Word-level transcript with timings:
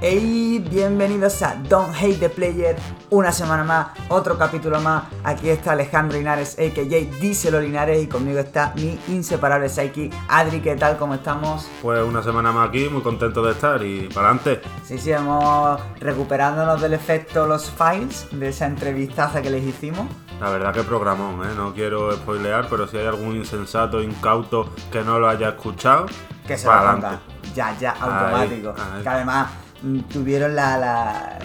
Hey, 0.00 0.64
bienvenidos 0.70 1.42
a 1.42 1.56
Don't 1.68 1.92
Hate 1.92 2.20
the 2.20 2.30
Player, 2.30 2.76
una 3.10 3.32
semana 3.32 3.64
más, 3.64 3.88
otro 4.10 4.38
capítulo 4.38 4.80
más. 4.80 5.02
Aquí 5.24 5.48
está 5.48 5.72
Alejandro 5.72 6.16
Linares, 6.16 6.56
a.k.a. 6.56 7.18
Díselo 7.20 7.60
Linares, 7.60 8.00
y 8.00 8.06
conmigo 8.06 8.38
está 8.38 8.72
mi 8.76 8.96
inseparable 9.08 9.68
Psyche. 9.68 10.10
Adri, 10.28 10.60
¿qué 10.60 10.76
tal? 10.76 10.98
¿Cómo 10.98 11.14
estamos? 11.14 11.68
Pues 11.82 12.00
una 12.04 12.22
semana 12.22 12.52
más 12.52 12.68
aquí, 12.68 12.88
muy 12.88 13.02
contento 13.02 13.42
de 13.42 13.50
estar 13.50 13.82
y 13.82 14.08
para 14.14 14.28
adelante. 14.28 14.60
Sí, 14.84 14.98
sí, 14.98 15.10
hemos 15.10 15.80
recuperándonos 15.98 16.80
del 16.80 16.94
efecto 16.94 17.48
Los 17.48 17.68
Files, 17.68 18.28
de 18.30 18.50
esa 18.50 18.66
entrevistaza 18.66 19.42
que 19.42 19.50
les 19.50 19.64
hicimos. 19.64 20.06
La 20.40 20.50
verdad 20.50 20.72
que 20.72 20.84
programón, 20.84 21.44
¿eh? 21.44 21.54
No 21.56 21.74
quiero 21.74 22.12
spoilear, 22.12 22.68
pero 22.70 22.86
si 22.86 22.98
hay 22.98 23.06
algún 23.08 23.34
insensato, 23.34 24.00
incauto 24.00 24.72
que 24.92 25.02
no 25.02 25.18
lo 25.18 25.28
haya 25.28 25.48
escuchado, 25.48 26.06
que 26.46 26.56
se 26.56 26.68
para 26.68 26.82
lo 26.82 26.88
adelante. 26.90 27.18
ya, 27.52 27.76
ya, 27.76 27.90
automático. 27.90 28.68
Ahí, 28.68 28.98
ahí. 28.98 29.02
Que 29.02 29.08
además 29.08 29.48
tuvieron 30.10 30.54
la, 30.56 30.76
la- 30.78 31.38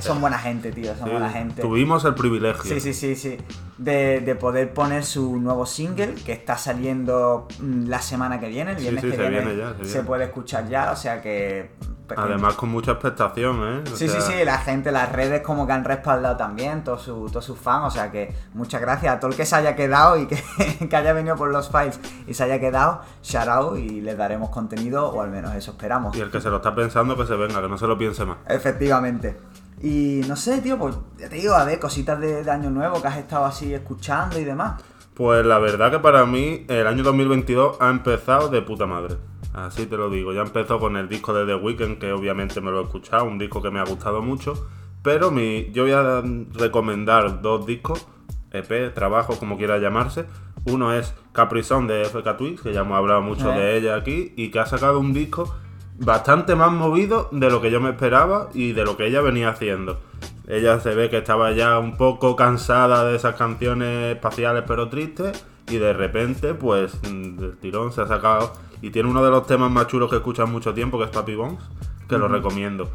Son 0.00 0.20
buena 0.20 0.38
gente, 0.38 0.72
tío, 0.72 0.94
son 0.96 1.04
Sí, 1.06 1.10
buena 1.10 1.30
gente. 1.30 1.62
Tuvimos 1.62 2.04
el 2.04 2.14
privilegio. 2.14 2.62
Sí, 2.64 2.80
sí, 2.80 2.94
sí, 2.94 3.14
sí. 3.16 3.36
De, 3.78 4.20
de 4.20 4.34
poder 4.36 4.72
poner 4.72 5.04
su 5.04 5.36
nuevo 5.40 5.66
single 5.66 6.14
que 6.24 6.32
está 6.32 6.56
saliendo 6.56 7.48
mm, 7.60 7.88
la 7.88 8.00
semana 8.00 8.38
que 8.40 8.48
viene, 8.48 8.70
el 8.72 8.76
viernes 8.78 9.02
sí, 9.02 9.10
que 9.10 9.16
se 9.16 9.22
viene. 9.28 9.44
viene 9.44 9.56
ya, 9.58 9.70
se 9.72 9.84
se 9.84 9.92
viene. 9.92 10.02
puede 10.06 10.24
escuchar 10.24 10.68
ya, 10.68 10.92
o 10.92 10.96
sea 10.96 11.20
que. 11.20 11.70
Además 12.16 12.54
con 12.54 12.70
mucha 12.70 12.92
expectación, 12.92 13.56
¿eh? 13.62 13.82
O 13.92 13.96
Sí, 13.96 14.08
sí, 14.08 14.08
sea, 14.08 14.20
sí, 14.20 14.44
la 14.44 14.58
gente, 14.58 14.92
las 14.92 15.10
redes 15.12 15.42
como 15.42 15.66
que 15.66 15.72
han 15.72 15.84
respaldado 15.84 16.36
también, 16.36 16.84
todos 16.84 17.02
sus 17.02 17.30
todos 17.30 17.44
sus 17.44 17.58
fans, 17.58 17.86
o 17.86 17.90
sea 17.90 18.10
que 18.10 18.34
muchas 18.54 18.80
gracias 18.80 19.14
a 19.14 19.20
todo 19.20 19.30
el 19.30 19.36
que 19.36 19.44
se 19.46 19.56
haya 19.56 19.74
quedado 19.76 20.16
y 20.16 20.26
que, 20.26 20.42
que 20.88 20.96
haya 20.96 21.12
venido 21.12 21.36
por 21.36 21.50
los 21.50 21.70
files 21.70 21.98
y 22.26 22.34
se 22.34 22.44
haya 22.44 22.60
quedado, 22.60 23.00
shout 23.22 23.48
out 23.48 23.78
y 23.78 24.00
les 24.00 24.16
daremos 24.16 24.50
contenido, 24.50 25.08
o 25.10 25.20
al 25.20 25.30
menos 25.30 25.54
eso 25.54 25.72
esperamos. 25.72 26.16
Y 26.16 26.20
el 26.20 26.30
que 26.30 26.40
se 26.40 26.50
lo 26.50 26.56
está 26.56 26.74
pensando, 26.74 27.16
que 27.16 27.26
se 27.26 27.34
venga, 27.36 27.60
que 27.60 27.68
no 27.68 27.78
se 27.78 27.86
lo 27.86 27.96
piense 27.98 28.24
más. 28.24 28.38
Efectivamente. 28.48 29.36
Y 29.82 30.22
no 30.28 30.36
sé, 30.36 30.62
tío, 30.62 30.78
pues 30.78 30.96
ya 31.18 31.28
te 31.28 31.36
digo, 31.36 31.54
a 31.54 31.64
ver, 31.64 31.78
cositas 31.78 32.18
de, 32.18 32.42
de 32.42 32.50
año 32.50 32.70
nuevo 32.70 33.02
que 33.02 33.08
has 33.08 33.18
estado 33.18 33.44
así 33.44 33.74
escuchando 33.74 34.38
y 34.38 34.44
demás. 34.44 34.80
Pues 35.14 35.46
la 35.46 35.58
verdad 35.58 35.92
que 35.92 36.00
para 36.00 36.26
mí 36.26 36.64
el 36.68 36.86
año 36.86 37.04
2022 37.04 37.76
ha 37.80 37.88
empezado 37.90 38.48
de 38.48 38.62
puta 38.62 38.86
madre. 38.86 39.16
Así 39.54 39.86
te 39.86 39.96
lo 39.96 40.10
digo. 40.10 40.32
Ya 40.32 40.42
empezó 40.42 40.78
con 40.80 40.96
el 40.96 41.08
disco 41.08 41.32
de 41.32 41.46
The 41.46 41.54
Weeknd, 41.54 41.98
que 41.98 42.12
obviamente 42.12 42.60
me 42.60 42.70
lo 42.70 42.80
he 42.80 42.84
escuchado, 42.84 43.24
un 43.24 43.38
disco 43.38 43.62
que 43.62 43.70
me 43.70 43.78
ha 43.78 43.84
gustado 43.84 44.20
mucho. 44.20 44.68
Pero 45.02 45.30
mi, 45.30 45.70
yo 45.72 45.84
voy 45.84 45.92
a 45.92 46.22
recomendar 46.58 47.40
dos 47.40 47.64
discos, 47.64 48.06
EP, 48.50 48.92
trabajo, 48.92 49.38
como 49.38 49.56
quiera 49.56 49.78
llamarse. 49.78 50.26
Uno 50.66 50.92
es 50.92 51.14
Capri 51.32 51.62
Sun 51.62 51.86
de 51.86 52.04
FK 52.04 52.36
Twigs, 52.36 52.62
que 52.62 52.72
ya 52.72 52.80
hemos 52.80 52.96
hablado 52.98 53.22
mucho 53.22 53.52
Eh. 53.52 53.56
de 53.58 53.76
ella 53.76 53.96
aquí, 53.96 54.32
y 54.36 54.50
que 54.50 54.58
ha 54.58 54.66
sacado 54.66 54.98
un 54.98 55.12
disco 55.12 55.54
bastante 55.98 56.56
más 56.56 56.72
movido 56.72 57.28
de 57.30 57.48
lo 57.50 57.60
que 57.60 57.70
yo 57.70 57.80
me 57.80 57.90
esperaba 57.90 58.48
y 58.54 58.72
de 58.72 58.84
lo 58.84 58.96
que 58.96 59.06
ella 59.06 59.20
venía 59.20 59.50
haciendo. 59.50 60.00
Ella 60.48 60.80
se 60.80 60.94
ve 60.94 61.10
que 61.10 61.18
estaba 61.18 61.52
ya 61.52 61.78
un 61.78 61.96
poco 61.96 62.34
cansada 62.34 63.04
de 63.04 63.14
esas 63.16 63.36
canciones 63.36 64.16
espaciales 64.16 64.64
pero 64.66 64.88
tristes 64.88 65.46
y 65.68 65.78
de 65.78 65.92
repente 65.92 66.54
pues 66.54 67.00
del 67.02 67.56
tirón 67.60 67.92
se 67.92 68.02
ha 68.02 68.06
sacado 68.06 68.52
y 68.82 68.90
tiene 68.90 69.08
uno 69.08 69.24
de 69.24 69.30
los 69.30 69.46
temas 69.46 69.70
más 69.70 69.86
chulos 69.86 70.10
que 70.10 70.42
en 70.42 70.52
mucho 70.52 70.74
tiempo 70.74 70.98
que 70.98 71.04
es 71.04 71.10
Papi 71.10 71.34
Bones, 71.34 71.60
que 72.08 72.18
lo 72.18 72.28
recomiendo. 72.28 72.90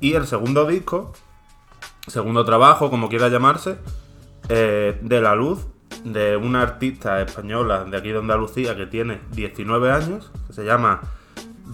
Y 0.00 0.14
el 0.14 0.26
segundo 0.26 0.66
disco, 0.66 1.12
segundo 2.06 2.44
trabajo, 2.44 2.90
como 2.90 3.08
quiera 3.08 3.28
llamarse, 3.28 3.76
eh, 4.48 4.98
de 5.02 5.20
la 5.20 5.34
luz 5.34 5.66
de 6.04 6.36
una 6.36 6.62
artista 6.62 7.20
española 7.20 7.84
de 7.84 7.96
aquí 7.96 8.10
de 8.10 8.18
Andalucía 8.18 8.76
que 8.76 8.86
tiene 8.86 9.20
19 9.32 9.90
años, 9.90 10.30
que 10.46 10.52
se 10.52 10.64
llama 10.64 11.02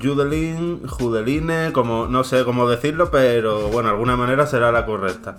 Judelin, 0.00 0.86
Judeline, 0.86 1.72
como 1.72 2.06
no 2.06 2.24
sé 2.24 2.44
cómo 2.44 2.68
decirlo, 2.68 3.10
pero 3.10 3.68
bueno, 3.68 3.88
de 3.88 3.94
alguna 3.94 4.16
manera 4.16 4.46
será 4.46 4.72
la 4.72 4.86
correcta. 4.86 5.38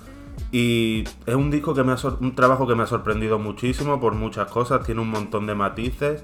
Y 0.51 1.05
es 1.25 1.35
un 1.35 1.49
disco 1.49 1.73
que 1.73 1.83
me 1.83 1.93
ha 1.93 1.97
un 2.19 2.35
trabajo 2.35 2.67
que 2.67 2.75
me 2.75 2.83
ha 2.83 2.87
sorprendido 2.87 3.39
muchísimo 3.39 3.99
por 4.01 4.13
muchas 4.13 4.51
cosas, 4.51 4.85
tiene 4.85 5.01
un 5.01 5.09
montón 5.09 5.47
de 5.47 5.55
matices. 5.55 6.23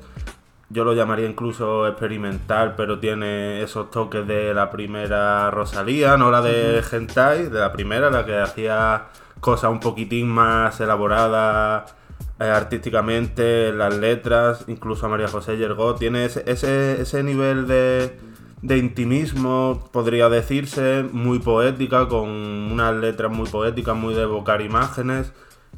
Yo 0.69 0.83
lo 0.83 0.93
llamaría 0.93 1.29
incluso 1.29 1.87
experimental, 1.87 2.75
pero 2.75 2.99
tiene 2.99 3.63
esos 3.63 3.89
toques 3.89 4.27
de 4.27 4.53
la 4.53 4.69
primera 4.69 5.49
Rosalía, 5.49 6.17
no 6.17 6.29
la 6.29 6.41
de 6.41 6.83
Gentai, 6.83 7.47
de 7.47 7.59
la 7.59 7.71
primera, 7.71 8.09
la 8.09 8.25
que 8.25 8.37
hacía 8.37 9.05
cosas 9.39 9.71
un 9.71 9.79
poquitín 9.79 10.27
más 10.27 10.81
elaboradas 10.81 11.95
eh, 12.39 12.43
artísticamente, 12.43 13.71
las 13.71 13.95
letras, 13.95 14.65
incluso 14.67 15.05
a 15.05 15.09
María 15.09 15.29
José 15.29 15.57
Yergó, 15.57 15.95
tiene 15.95 16.25
ese, 16.25 16.43
ese, 16.47 17.01
ese 17.01 17.23
nivel 17.23 17.65
de, 17.65 18.19
de 18.61 18.77
intimismo, 18.77 19.89
podría 19.91 20.29
decirse, 20.29 21.05
muy 21.11 21.39
poética, 21.39 22.07
con 22.07 22.27
unas 22.29 22.95
letras 22.95 23.31
muy 23.31 23.47
poéticas, 23.49 23.95
muy 23.95 24.13
de 24.13 24.23
evocar 24.23 24.61
imágenes. 24.61 25.31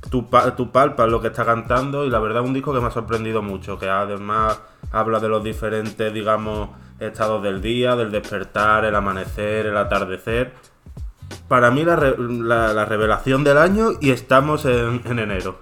Tú, 0.09 0.27
tú 0.55 0.71
palpas 0.71 1.09
lo 1.09 1.19
que 1.19 1.27
está 1.27 1.43
cantando 1.43 2.05
y 2.05 2.09
la 2.09 2.19
verdad 2.19 2.41
es 2.43 2.47
un 2.47 2.53
disco 2.53 2.73
que 2.73 2.79
me 2.79 2.87
ha 2.87 2.91
sorprendido 2.91 3.41
mucho, 3.41 3.77
que 3.77 3.89
además 3.89 4.59
habla 4.91 5.19
de 5.19 5.27
los 5.27 5.43
diferentes, 5.43 6.13
digamos, 6.13 6.69
estados 6.99 7.43
del 7.43 7.61
día, 7.61 7.95
del 7.97 8.11
despertar, 8.11 8.85
el 8.85 8.95
amanecer, 8.95 9.65
el 9.65 9.75
atardecer. 9.75 10.53
Para 11.49 11.69
mí 11.71 11.83
la, 11.83 11.95
re- 11.97 12.15
la- 12.17 12.73
la 12.73 12.85
revelación 12.85 13.43
del 13.43 13.57
año 13.57 13.89
y 13.99 14.11
estamos 14.11 14.63
en, 14.65 15.01
en 15.03 15.19
enero. 15.19 15.59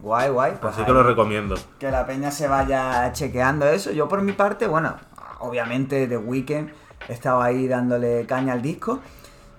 Guay, 0.00 0.30
guay. 0.30 0.52
Pues 0.60 0.72
Así 0.72 0.80
ahí, 0.82 0.86
que 0.86 0.92
lo 0.92 1.02
recomiendo. 1.02 1.56
que 1.78 1.90
la 1.90 2.06
peña 2.06 2.30
se 2.30 2.48
vaya 2.48 3.12
chequeando 3.12 3.66
eso. 3.66 3.90
Yo 3.90 4.08
por 4.08 4.22
mi 4.22 4.32
parte, 4.32 4.66
bueno, 4.66 4.94
obviamente 5.42 6.06
The 6.06 6.16
Weeknd 6.16 6.70
he 7.08 7.12
estado 7.12 7.42
ahí 7.42 7.68
dándole 7.68 8.24
caña 8.26 8.54
al 8.54 8.62
disco. 8.62 9.00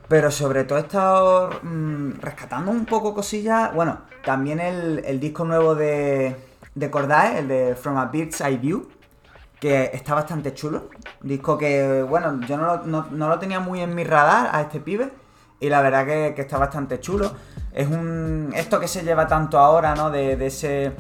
Pero 0.08 0.30
sobre 0.32 0.66
todo 0.66 0.78
he 0.80 0.82
estado 0.82 1.50
mm, 1.64 2.20
rescatando 2.20 2.72
un 2.72 2.86
poco 2.86 3.14
cosillas. 3.14 3.74
Bueno, 3.74 4.00
también 4.26 4.60
el, 4.60 5.02
el 5.06 5.20
disco 5.20 5.46
nuevo 5.46 5.76
de, 5.76 6.36
de 6.76 6.92
Cordae, 6.92 7.40
el 7.40 7.48
de 7.48 7.76
From 7.76 7.98
a 7.98 8.06
Bird's 8.08 8.42
Eye 8.42 8.58
View, 8.58 8.90
que 9.60 9.92
está 9.94 10.14
bastante 10.14 10.54
chulo. 10.54 10.90
Disco 11.22 11.58
que, 11.58 12.04
bueno, 12.08 12.42
yo 12.48 12.58
no 12.58 12.66
lo, 12.66 12.84
no- 12.84 13.08
no 13.12 13.30
lo 13.30 13.40
tenía 13.40 13.60
muy 13.62 13.80
en 13.82 13.96
mi 13.96 14.04
radar 14.04 14.50
a 14.54 14.62
este 14.62 14.80
pibe. 14.82 15.10
Y 15.62 15.70
la 15.70 15.82
verdad 15.82 16.06
que, 16.06 16.34
que 16.36 16.42
está 16.42 16.58
bastante 16.58 17.00
chulo. 17.00 17.32
Es 17.74 17.88
un. 17.88 18.52
Esto 18.54 18.80
que 18.82 18.90
se 18.90 19.04
lleva 19.04 19.26
tanto 19.28 19.58
ahora, 19.58 19.96
¿no? 19.96 20.12
De, 20.12 20.36
de 20.36 20.48
ese 20.48 20.92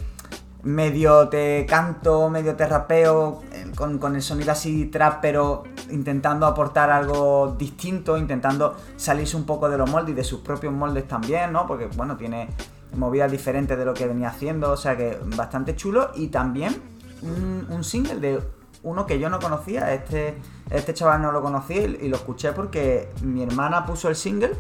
medio 0.63 1.27
te 1.27 1.65
canto, 1.67 2.29
medio 2.29 2.55
te 2.55 2.65
rapeo, 2.65 3.41
eh, 3.51 3.71
con, 3.75 3.99
con 3.99 4.15
el 4.15 4.21
sonido 4.21 4.51
así 4.51 4.85
trap, 4.85 5.19
pero 5.21 5.63
intentando 5.91 6.45
aportar 6.45 6.89
algo 6.89 7.55
distinto, 7.57 8.17
intentando 8.17 8.75
salirse 8.95 9.35
un 9.35 9.45
poco 9.45 9.69
de 9.69 9.77
los 9.77 9.89
moldes 9.89 10.13
y 10.13 10.15
de 10.15 10.23
sus 10.23 10.39
propios 10.39 10.73
moldes 10.73 11.07
también, 11.07 11.51
¿no? 11.51 11.67
Porque, 11.67 11.87
bueno, 11.87 12.15
tiene 12.15 12.47
movidas 12.95 13.31
diferentes 13.31 13.77
de 13.77 13.85
lo 13.85 13.93
que 13.93 14.07
venía 14.07 14.29
haciendo, 14.29 14.71
o 14.71 14.77
sea 14.77 14.95
que 14.95 15.17
bastante 15.35 15.75
chulo. 15.75 16.11
Y 16.15 16.27
también 16.27 16.81
un, 17.21 17.83
single 17.83 18.19
de 18.19 18.41
uno 18.83 19.05
que 19.05 19.19
yo 19.19 19.29
no 19.29 19.39
conocía, 19.39 19.93
este, 19.93 20.35
este 20.69 20.93
chaval 20.93 21.21
no 21.21 21.31
lo 21.31 21.41
conocía 21.41 21.83
y, 21.83 22.07
lo 22.07 22.15
escuché 22.15 22.53
porque 22.53 23.09
mi 23.21 23.43
hermana 23.43 23.85
puso 23.85 24.07
el 24.07 24.15
single, 24.15 24.51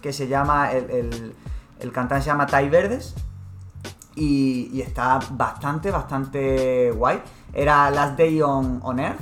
que 0.00 0.12
se 0.12 0.28
llama, 0.28 0.72
el, 0.72 1.34
el 1.78 1.92
cantante 1.92 2.24
se 2.24 2.30
llama 2.30 2.46
Tai 2.46 2.68
Verdes, 2.68 3.14
y, 4.14 4.80
está 4.80 5.18
bastante, 5.30 5.90
bastante 5.90 6.90
guay. 6.92 7.20
Era 7.52 7.90
Last 7.90 8.18
Day 8.18 8.40
on, 8.42 8.98
Earth. 8.98 9.20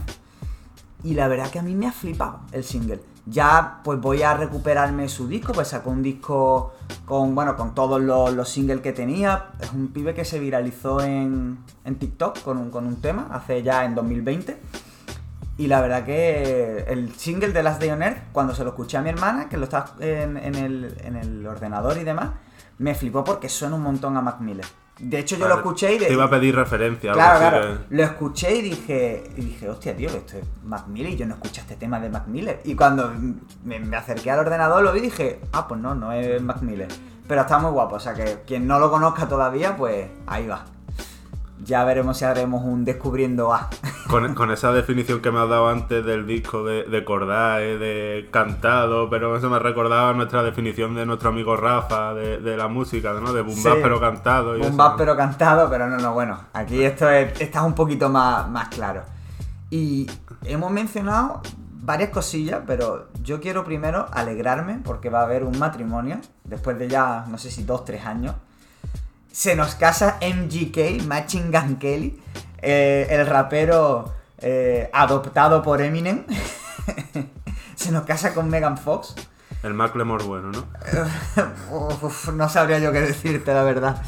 Y 1.03 1.15
la 1.15 1.29
verdad 1.29 1.51
que 1.51 1.59
a 1.59 1.63
mí 1.63 1.75
me 1.75 1.87
ha 1.87 1.93
flipado 1.93 2.41
el 2.53 2.65
single. 2.65 3.01
Ya 3.27 3.81
pues 3.85 4.01
voy 4.01 4.23
a 4.23 4.35
recuperarme 4.35 5.09
su 5.09 5.29
disco, 5.29 5.53
pues 5.53 5.69
sacó 5.69 5.91
un 5.91 6.03
disco 6.03 6.75
con, 7.05 7.35
bueno, 7.35 7.57
con 7.57 7.75
todos 7.75 8.01
los, 8.01 8.33
los 8.35 8.49
singles 8.49 8.81
que 8.81 8.93
tenía. 8.93 9.51
Es 9.61 9.73
un 9.73 9.89
pibe 9.89 10.15
que 10.15 10.25
se 10.25 10.39
viralizó 10.39 11.01
en, 11.01 11.59
en 11.85 11.95
TikTok 11.97 12.43
con 12.43 12.59
un, 12.59 12.71
con 12.71 12.87
un 12.87 13.01
tema, 13.01 13.29
hace 13.31 13.63
ya 13.63 13.85
en 13.85 13.95
2020. 13.95 14.59
Y 15.59 15.67
la 15.67 15.81
verdad 15.83 16.05
que 16.05 16.85
el 16.89 17.15
single 17.15 17.53
de 17.53 17.63
Last 17.63 17.81
Day 17.81 17.91
on 17.91 18.03
Earth, 18.03 18.33
cuando 18.33 18.55
se 18.55 18.65
lo 18.65 18.71
escuché 18.71 18.97
a 18.97 19.03
mi 19.03 19.11
hermana, 19.11 19.49
que 19.49 19.59
lo 19.59 19.65
estaba 19.65 19.95
en, 20.01 20.37
en 20.39 20.55
el, 20.55 20.97
en 21.05 21.17
el 21.17 21.47
ordenador 21.47 21.99
y 21.99 22.05
demás, 22.05 22.31
me 22.79 22.95
flipó 22.95 23.23
porque 23.23 23.51
suena 23.51 23.77
un 23.77 23.83
montón 23.83 24.17
a 24.17 24.23
Mac 24.23 24.41
Miller. 24.41 24.65
De 25.01 25.19
hecho, 25.19 25.37
yo 25.37 25.49
lo 25.49 25.55
escuché 25.57 25.95
y... 25.95 25.99
de- 25.99 26.07
Te 26.07 26.13
iba 26.13 26.25
a 26.25 26.31
pedir 26.31 26.55
referencia. 26.55 27.13
Claro, 27.13 27.39
claro. 27.39 27.79
que- 27.89 27.95
Lo 27.97 28.03
escuché 28.03 28.57
y 28.57 28.63
dije, 28.63 29.25
y 29.37 29.41
dije, 29.43 29.69
hostia, 29.69 29.97
tío, 29.97 30.09
esto 30.09 30.37
es 30.39 30.45
Mac 30.65 30.87
Miller 30.89 31.13
y 31.13 31.17
yo 31.17 31.27
no 31.27 31.35
escuché 31.35 31.61
este 31.63 31.77
tema 31.77 31.99
de 32.01 32.11
Mac 32.11 32.27
Miller. 32.27 32.61
Y 32.65 32.75
cuando 32.75 33.11
me, 33.65 33.79
me 33.81 33.97
acerqué 33.97 34.31
al 34.31 34.41
ordenador 34.41 34.83
lo 34.83 34.93
vi 34.93 34.99
y 34.99 35.03
dije, 35.03 35.41
ah, 35.53 35.67
pues 35.67 35.81
no, 35.81 35.95
no 35.95 36.13
es 36.13 36.41
Mac 36.43 36.61
Miller. 36.63 36.89
Pero 37.27 37.43
está 37.43 37.59
muy 37.59 37.71
guapo, 37.71 37.95
o 37.97 38.01
sea 38.01 38.13
que 38.15 38.43
quien 38.47 38.67
no 38.67 38.79
lo 38.79 38.91
conozca 38.91 39.27
todavía, 39.29 39.77
pues 39.77 40.09
ahí 40.27 40.47
va. 40.49 40.65
Ya 41.63 41.85
veremos 41.85 42.17
si 42.19 42.25
haremos 42.25 42.65
un 42.65 42.85
descubriendo 42.85 43.53
A. 43.53 43.69
Con, 44.09 44.35
con 44.35 44.51
esa 44.51 44.73
definición 44.73 45.21
que 45.21 45.31
me 45.31 45.39
has 45.39 45.49
dado 45.49 45.69
antes 45.69 46.05
del 46.05 46.27
disco 46.27 46.65
de, 46.65 46.83
de 46.83 47.05
Cordae, 47.05 47.79
de 47.79 48.29
cantado, 48.33 49.09
pero 49.09 49.37
eso 49.37 49.49
me 49.49 49.61
recordaba 49.61 50.13
nuestra 50.15 50.43
definición 50.43 50.97
de 50.97 51.07
nuestro 51.07 51.29
amigo 51.29 51.57
Rafa, 51.57 52.13
de, 52.15 52.39
de 52.41 52.57
la 52.57 52.67
música, 52.67 53.13
¿no? 53.13 53.33
De 53.33 53.43
boom 53.43 53.63
bap, 53.63 53.75
Sí. 53.75 53.81
pero 53.83 54.01
cantado. 54.01 54.57
y 54.57 54.63
bap 54.69 54.97
pero 54.99 55.17
cantado, 55.17 55.71
pero 55.71 55.87
no, 55.87 55.97
no, 55.99 56.13
bueno. 56.13 56.41
Aquí 56.55 56.83
esto 56.83 57.09
es, 57.09 57.41
está 57.41 57.63
un 57.63 57.75
poquito 57.75 58.09
más, 58.09 58.49
más 58.49 58.67
claro. 58.69 59.03
Y 59.71 60.11
hemos 60.45 60.73
mencionado 60.73 61.41
varias 61.83 62.11
cosillas, 62.11 62.63
pero 62.67 63.09
yo 63.23 63.41
quiero 63.41 63.63
primero 63.65 64.07
alegrarme 64.13 64.81
porque 64.83 65.09
va 65.09 65.21
a 65.21 65.25
haber 65.25 65.45
un 65.45 65.57
matrimonio, 65.57 66.19
después 66.43 66.79
de 66.81 66.89
ya, 66.89 67.27
no 67.29 67.39
sé 67.39 67.51
si 67.53 67.63
dos, 67.63 67.85
tres 67.85 68.05
años. 68.05 68.35
Se 69.33 69.55
nos 69.55 69.75
casa 69.75 70.19
MGK, 70.21 71.07
Machine 71.07 71.57
Gun 71.57 71.77
Kelly, 71.77 72.21
eh, 72.63 73.07
el 73.11 73.27
rapero 73.27 74.13
eh, 74.39 74.91
adoptado 74.93 75.63
por 75.63 75.81
Eminem. 75.81 76.25
Se 77.77 77.93
nos 77.93 78.05
casa 78.05 78.35
con 78.35 78.51
Megan 78.51 78.77
Fox. 78.77 79.15
El 79.63 79.75
Macklemore 79.75 80.25
bueno, 80.25 80.51
¿no? 80.51 80.67
Uf, 82.05 82.29
no 82.31 82.49
sabría 82.49 82.79
yo 82.79 82.93
qué 82.93 83.01
decirte, 83.01 83.55
la 83.55 83.63
verdad. 83.63 84.03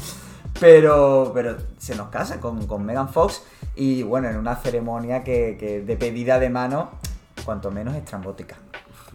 Pero, 0.59 1.31
pero 1.33 1.57
se 1.79 1.95
nos 1.95 2.09
casa 2.09 2.39
con, 2.39 2.67
con 2.67 2.85
Megan 2.85 3.09
Fox 3.09 3.43
y 3.75 4.03
bueno, 4.03 4.29
en 4.29 4.37
una 4.37 4.55
ceremonia 4.55 5.23
que, 5.23 5.57
que 5.59 5.81
de 5.81 5.97
pedida 5.97 6.37
de 6.37 6.49
mano, 6.49 6.91
cuanto 7.43 7.71
menos 7.71 7.95
estrambótica. 7.95 8.57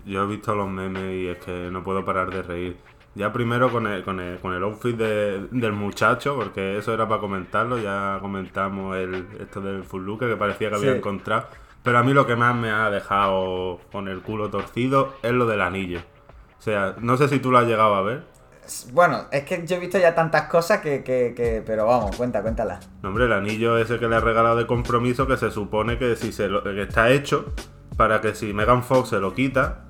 Yo 0.08 0.22
he 0.22 0.26
visto 0.26 0.54
los 0.54 0.68
memes 0.68 1.14
y 1.14 1.28
es 1.28 1.38
que 1.38 1.70
no 1.70 1.82
puedo 1.84 2.04
parar 2.04 2.30
de 2.30 2.42
reír. 2.42 2.76
Ya 3.14 3.32
primero 3.32 3.70
con 3.70 3.86
el, 3.86 4.04
con 4.04 4.20
el, 4.20 4.38
con 4.38 4.54
el 4.54 4.62
outfit 4.62 4.96
de- 4.96 5.48
del 5.50 5.72
muchacho, 5.72 6.36
porque 6.36 6.78
eso 6.78 6.94
era 6.94 7.08
para 7.08 7.20
comentarlo, 7.20 7.78
ya 7.78 8.18
comentamos 8.20 8.96
el, 8.96 9.26
esto 9.40 9.60
del 9.60 9.82
full 9.84 10.04
look 10.04 10.20
que 10.20 10.36
parecía 10.36 10.70
que 10.70 10.76
había 10.76 10.92
Sí. 10.92 10.98
encontrado. 10.98 11.46
Pero 11.82 11.98
a 11.98 12.02
mí 12.02 12.12
lo 12.12 12.26
que 12.26 12.36
más 12.36 12.54
me 12.54 12.70
ha 12.70 12.90
dejado 12.90 13.80
con 13.92 14.08
el 14.08 14.20
culo 14.20 14.50
torcido 14.50 15.14
es 15.22 15.32
lo 15.32 15.46
del 15.46 15.60
anillo. 15.62 16.00
O 16.58 16.62
sea, 16.62 16.94
no 17.00 17.16
sé 17.16 17.28
si 17.28 17.38
tú 17.38 17.50
lo 17.50 17.58
has 17.58 17.66
llegado 17.66 17.94
a 17.94 18.02
ver. 18.02 18.22
Bueno, 18.92 19.24
es 19.32 19.44
que 19.44 19.66
yo 19.66 19.76
he 19.76 19.80
visto 19.80 19.98
ya 19.98 20.14
tantas 20.14 20.42
cosas 20.48 20.80
que, 20.80 21.02
que, 21.02 21.32
que- 21.34 21.62
pero 21.66 21.86
vamos, 21.86 22.14
cuenta, 22.16 22.42
cuéntala. 22.42 22.80
No, 23.02 23.08
hombre, 23.08 23.24
el 23.24 23.32
anillo 23.32 23.78
ese 23.78 23.98
que 23.98 24.06
le 24.08 24.16
ha 24.16 24.20
regalado 24.20 24.56
de 24.56 24.66
compromiso 24.66 25.26
que 25.26 25.36
se 25.38 25.50
supone 25.50 25.98
que 25.98 26.14
si 26.16 26.32
se 26.32 26.48
lo, 26.48 26.62
que 26.62 26.82
está 26.82 27.10
hecho 27.10 27.46
para 27.96 28.20
que 28.20 28.34
si 28.34 28.52
Megan 28.52 28.82
Fox 28.84 29.08
se 29.08 29.18
lo 29.20 29.32
quita, 29.34 29.84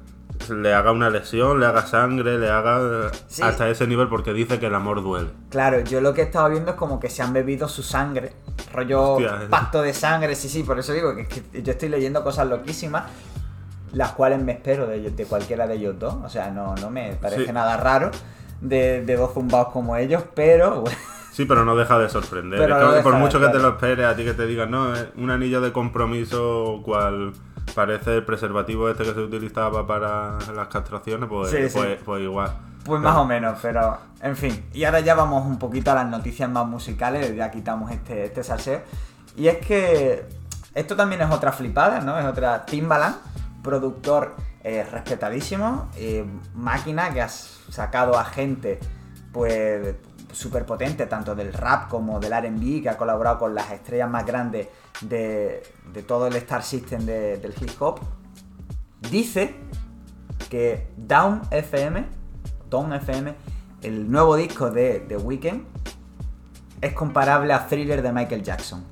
le 0.50 0.72
haga 0.74 0.92
una 0.92 1.10
lesión, 1.10 1.60
le 1.60 1.66
haga 1.66 1.86
sangre, 1.86 2.38
le 2.38 2.50
haga 2.50 3.10
Sí. 3.26 3.42
hasta 3.42 3.68
ese 3.68 3.86
nivel 3.86 4.08
porque 4.08 4.32
dice 4.32 4.58
que 4.58 4.66
el 4.66 4.74
amor 4.74 5.02
duele. 5.02 5.28
Claro, 5.50 5.80
yo 5.80 6.00
lo 6.00 6.14
que 6.14 6.22
he 6.22 6.24
estado 6.24 6.48
viendo 6.50 6.70
es 6.72 6.76
como 6.76 6.98
que 7.00 7.10
se 7.10 7.22
han 7.22 7.32
bebido 7.32 7.68
su 7.68 7.82
sangre, 7.82 8.32
rollo 8.72 9.12
Hostia, 9.14 9.42
eh. 9.42 9.46
pacto 9.50 9.82
de 9.82 9.92
sangre, 9.92 10.34
sí, 10.34 10.48
sí, 10.48 10.62
por 10.62 10.78
eso 10.78 10.92
digo 10.92 11.14
que, 11.14 11.26
que 11.26 11.62
yo 11.62 11.72
estoy 11.72 11.88
leyendo 11.88 12.22
cosas 12.24 12.48
loquísimas, 12.48 13.04
las 13.92 14.12
cuales 14.12 14.42
me 14.42 14.52
espero 14.52 14.86
de, 14.86 15.10
cualquiera 15.28 15.66
de 15.66 15.74
ellos 15.74 15.98
dos, 15.98 16.14
o 16.22 16.28
sea, 16.28 16.50
no, 16.50 16.74
no 16.76 16.90
me 16.90 17.12
parece 17.20 17.46
Sí. 17.46 17.52
nada 17.52 17.76
raro 17.76 18.10
de, 18.60 19.02
de 19.04 19.16
dos 19.16 19.32
zumbados 19.34 19.68
como 19.68 19.96
ellos, 19.96 20.22
pero 20.34 20.80
bueno, 20.82 20.98
Sí, 21.32 21.44
pero 21.44 21.64
no 21.64 21.76
deja 21.76 21.96
de 22.00 22.08
sorprender. 22.08 22.58
Pero 22.58 22.76
Es 22.76 22.82
no 22.84 22.94
que 22.96 23.00
por 23.02 23.14
mucho 23.14 23.38
que 23.38 23.46
te 23.48 23.60
lo 23.60 23.68
esperes, 23.68 24.06
a 24.06 24.16
ti 24.16 24.24
que 24.24 24.34
te 24.34 24.44
digan, 24.44 24.72
no, 24.72 24.92
es 24.92 25.06
un 25.16 25.30
anillo 25.30 25.60
de 25.60 25.70
compromiso 25.72 26.80
cual 26.84 27.32
parece 27.74 28.16
el 28.16 28.24
preservativo 28.24 28.88
este 28.88 29.04
que 29.04 29.14
se 29.14 29.20
utilizaba 29.20 29.86
para 29.86 30.38
las 30.54 30.68
castraciones, 30.68 31.28
pues, 31.28 31.50
Sí, 31.50 31.68
sí. 31.68 31.78
pues, 31.78 31.98
pues 32.04 32.22
igual. 32.22 32.52
pues 32.84 33.00
más 33.00 33.16
o 33.16 33.24
menos, 33.24 33.58
pero 33.60 33.98
en 34.22 34.36
fin. 34.36 34.64
Y 34.72 34.84
ahora 34.84 35.00
ya 35.00 35.14
vamos 35.14 35.44
un 35.46 35.58
poquito 35.58 35.90
a 35.90 35.94
las 35.94 36.06
noticias 36.06 36.48
más 36.50 36.66
musicales, 36.66 37.34
ya 37.36 37.50
quitamos 37.50 37.90
este, 37.92 38.24
este 38.24 38.42
salseo. 38.42 38.80
Y 39.36 39.48
es 39.48 39.58
que 39.58 40.26
esto 40.74 40.96
también 40.96 41.20
es 41.22 41.30
otra 41.30 41.52
flipada, 41.52 42.00
¿no? 42.00 42.18
Es 42.18 42.24
otra 42.24 42.64
Timbaland, 42.66 43.16
productor 43.62 44.34
eh, 44.64 44.86
respetadísimo, 44.90 45.88
eh, 45.96 46.24
máquina 46.54 47.12
que 47.12 47.20
has 47.22 47.60
sacado 47.68 48.18
a 48.18 48.24
gente, 48.24 48.78
pues 49.32 49.94
súper 50.38 50.64
potente, 50.64 51.06
tanto 51.06 51.34
del 51.34 51.52
rap 51.52 51.88
como 51.88 52.20
del 52.20 52.32
RB, 52.32 52.82
que 52.82 52.88
ha 52.88 52.96
colaborado 52.96 53.38
con 53.38 53.54
las 53.54 53.70
estrellas 53.72 54.08
más 54.08 54.24
grandes 54.24 54.68
de, 55.00 55.62
de 55.92 56.02
todo 56.04 56.28
el 56.28 56.36
Star 56.36 56.62
System 56.62 57.04
de- 57.04 57.38
del 57.38 57.52
hip 57.60 57.70
hop. 57.80 58.00
Dice 59.10 59.54
que 60.48 60.88
Down 60.96 61.42
FM, 61.50 62.04
Down 62.70 62.92
FM, 62.92 63.34
el 63.82 64.10
nuevo 64.10 64.36
disco 64.36 64.70
de 64.70 65.00
The 65.08 65.16
Weeknd, 65.16 65.62
es 66.80 66.92
comparable 66.92 67.52
a 67.52 67.66
Thriller 67.66 68.00
de 68.02 68.12
Michael 68.12 68.42
Jackson. 68.42 68.84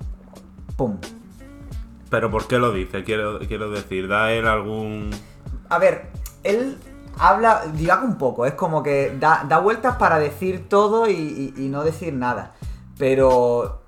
¡Pum! 0.77 0.99
Pero 2.11 2.31
¿por 2.31 2.47
qué 2.47 2.59
lo 2.59 2.73
dice? 2.73 3.05
Quiero, 3.05 3.39
quiero 3.41 3.71
decir, 3.71 4.09
¿da 4.09 4.33
él 4.33 4.47
algún...? 4.47 5.11
A 5.69 5.79
ver, 5.79 6.11
él 6.45 6.77
habla, 7.19 7.63
divaga 7.75 8.03
un 8.05 8.17
poco, 8.19 8.47
es 8.47 8.55
como 8.55 8.83
que 8.83 9.17
da, 9.19 9.45
da 9.49 9.59
vueltas 9.59 9.97
para 9.97 10.19
decir 10.19 10.69
todo 10.69 11.09
y, 11.09 11.53
no 11.71 11.83
decir 11.85 12.13
nada. 12.15 12.55
Pero 12.99 13.83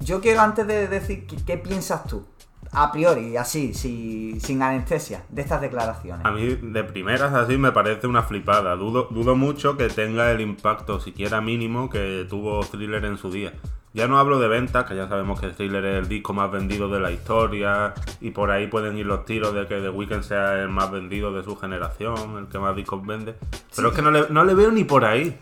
yo 0.00 0.20
quiero 0.20 0.40
antes 0.40 0.66
de 0.66 0.88
decir 0.88 1.26
qué, 1.26 1.56
piensas 1.58 2.04
tú, 2.04 2.26
a 2.72 2.90
priori, 2.92 3.36
así, 3.36 3.74
si- 3.74 4.40
sin 4.40 4.62
anestesia, 4.62 5.22
de 5.28 5.42
estas 5.42 5.60
declaraciones. 5.60 6.24
A 6.26 6.30
mí 6.30 6.56
de 6.60 6.84
primeras 6.84 7.32
así 7.34 7.56
me 7.56 7.72
parece 7.72 8.06
una 8.06 8.22
flipada. 8.22 8.74
Dudo, 8.76 9.08
dudo 9.10 9.36
mucho 9.36 9.76
que 9.76 9.88
tenga 9.88 10.30
el 10.30 10.40
impacto 10.40 11.00
siquiera 11.00 11.40
mínimo 11.40 11.88
que 11.90 12.26
tuvo 12.28 12.60
Thriller 12.64 13.04
en 13.04 13.16
su 13.18 13.30
día. 13.30 13.52
Ya 13.94 14.08
no 14.08 14.18
hablo 14.18 14.40
de 14.40 14.48
ventas, 14.48 14.86
que 14.86 14.96
ya 14.96 15.08
sabemos 15.08 15.40
que 15.40 15.50
Thriller 15.50 15.84
es 15.84 16.02
el 16.02 16.08
disco 16.08 16.32
más 16.32 16.50
vendido 16.50 16.88
de 16.88 16.98
la 16.98 17.12
historia 17.12 17.94
y 18.20 18.32
por 18.32 18.50
ahí 18.50 18.66
pueden 18.66 18.98
ir 18.98 19.06
los 19.06 19.24
tiros 19.24 19.54
de 19.54 19.68
que 19.68 19.80
The 19.80 19.88
Weeknd 19.88 20.24
sea 20.24 20.58
el 20.58 20.68
más 20.68 20.90
vendido 20.90 21.32
de 21.32 21.44
su 21.44 21.56
generación, 21.56 22.38
el 22.38 22.48
que 22.48 22.58
más 22.58 22.74
discos 22.74 23.06
vende. 23.06 23.36
Pero 23.76 23.90
es 23.90 23.94
que 23.94 24.02
no 24.02 24.10
le, 24.10 24.28
no 24.30 24.44
le 24.44 24.52
veo 24.54 24.72
ni 24.72 24.82
por 24.82 25.04
ahí. 25.04 25.38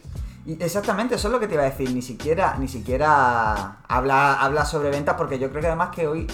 Exactamente, 0.60 1.14
eso 1.14 1.28
es 1.28 1.32
lo 1.32 1.40
que 1.40 1.49
te 1.49 1.54
iba 1.54 1.62
a 1.62 1.70
decir. 1.70 1.90
Ni 1.93 2.02
siquiera, 2.02 2.58
ni 2.58 2.69
siquiera 2.69 3.78
habla, 3.88 4.34
habla 4.34 4.66
sobre 4.66 4.90
ventas, 4.90 5.14
porque 5.16 5.38
yo 5.38 5.48
creo 5.48 5.62
que 5.62 5.69
además 5.69 5.88
que 5.88 6.06
hoy 6.06 6.26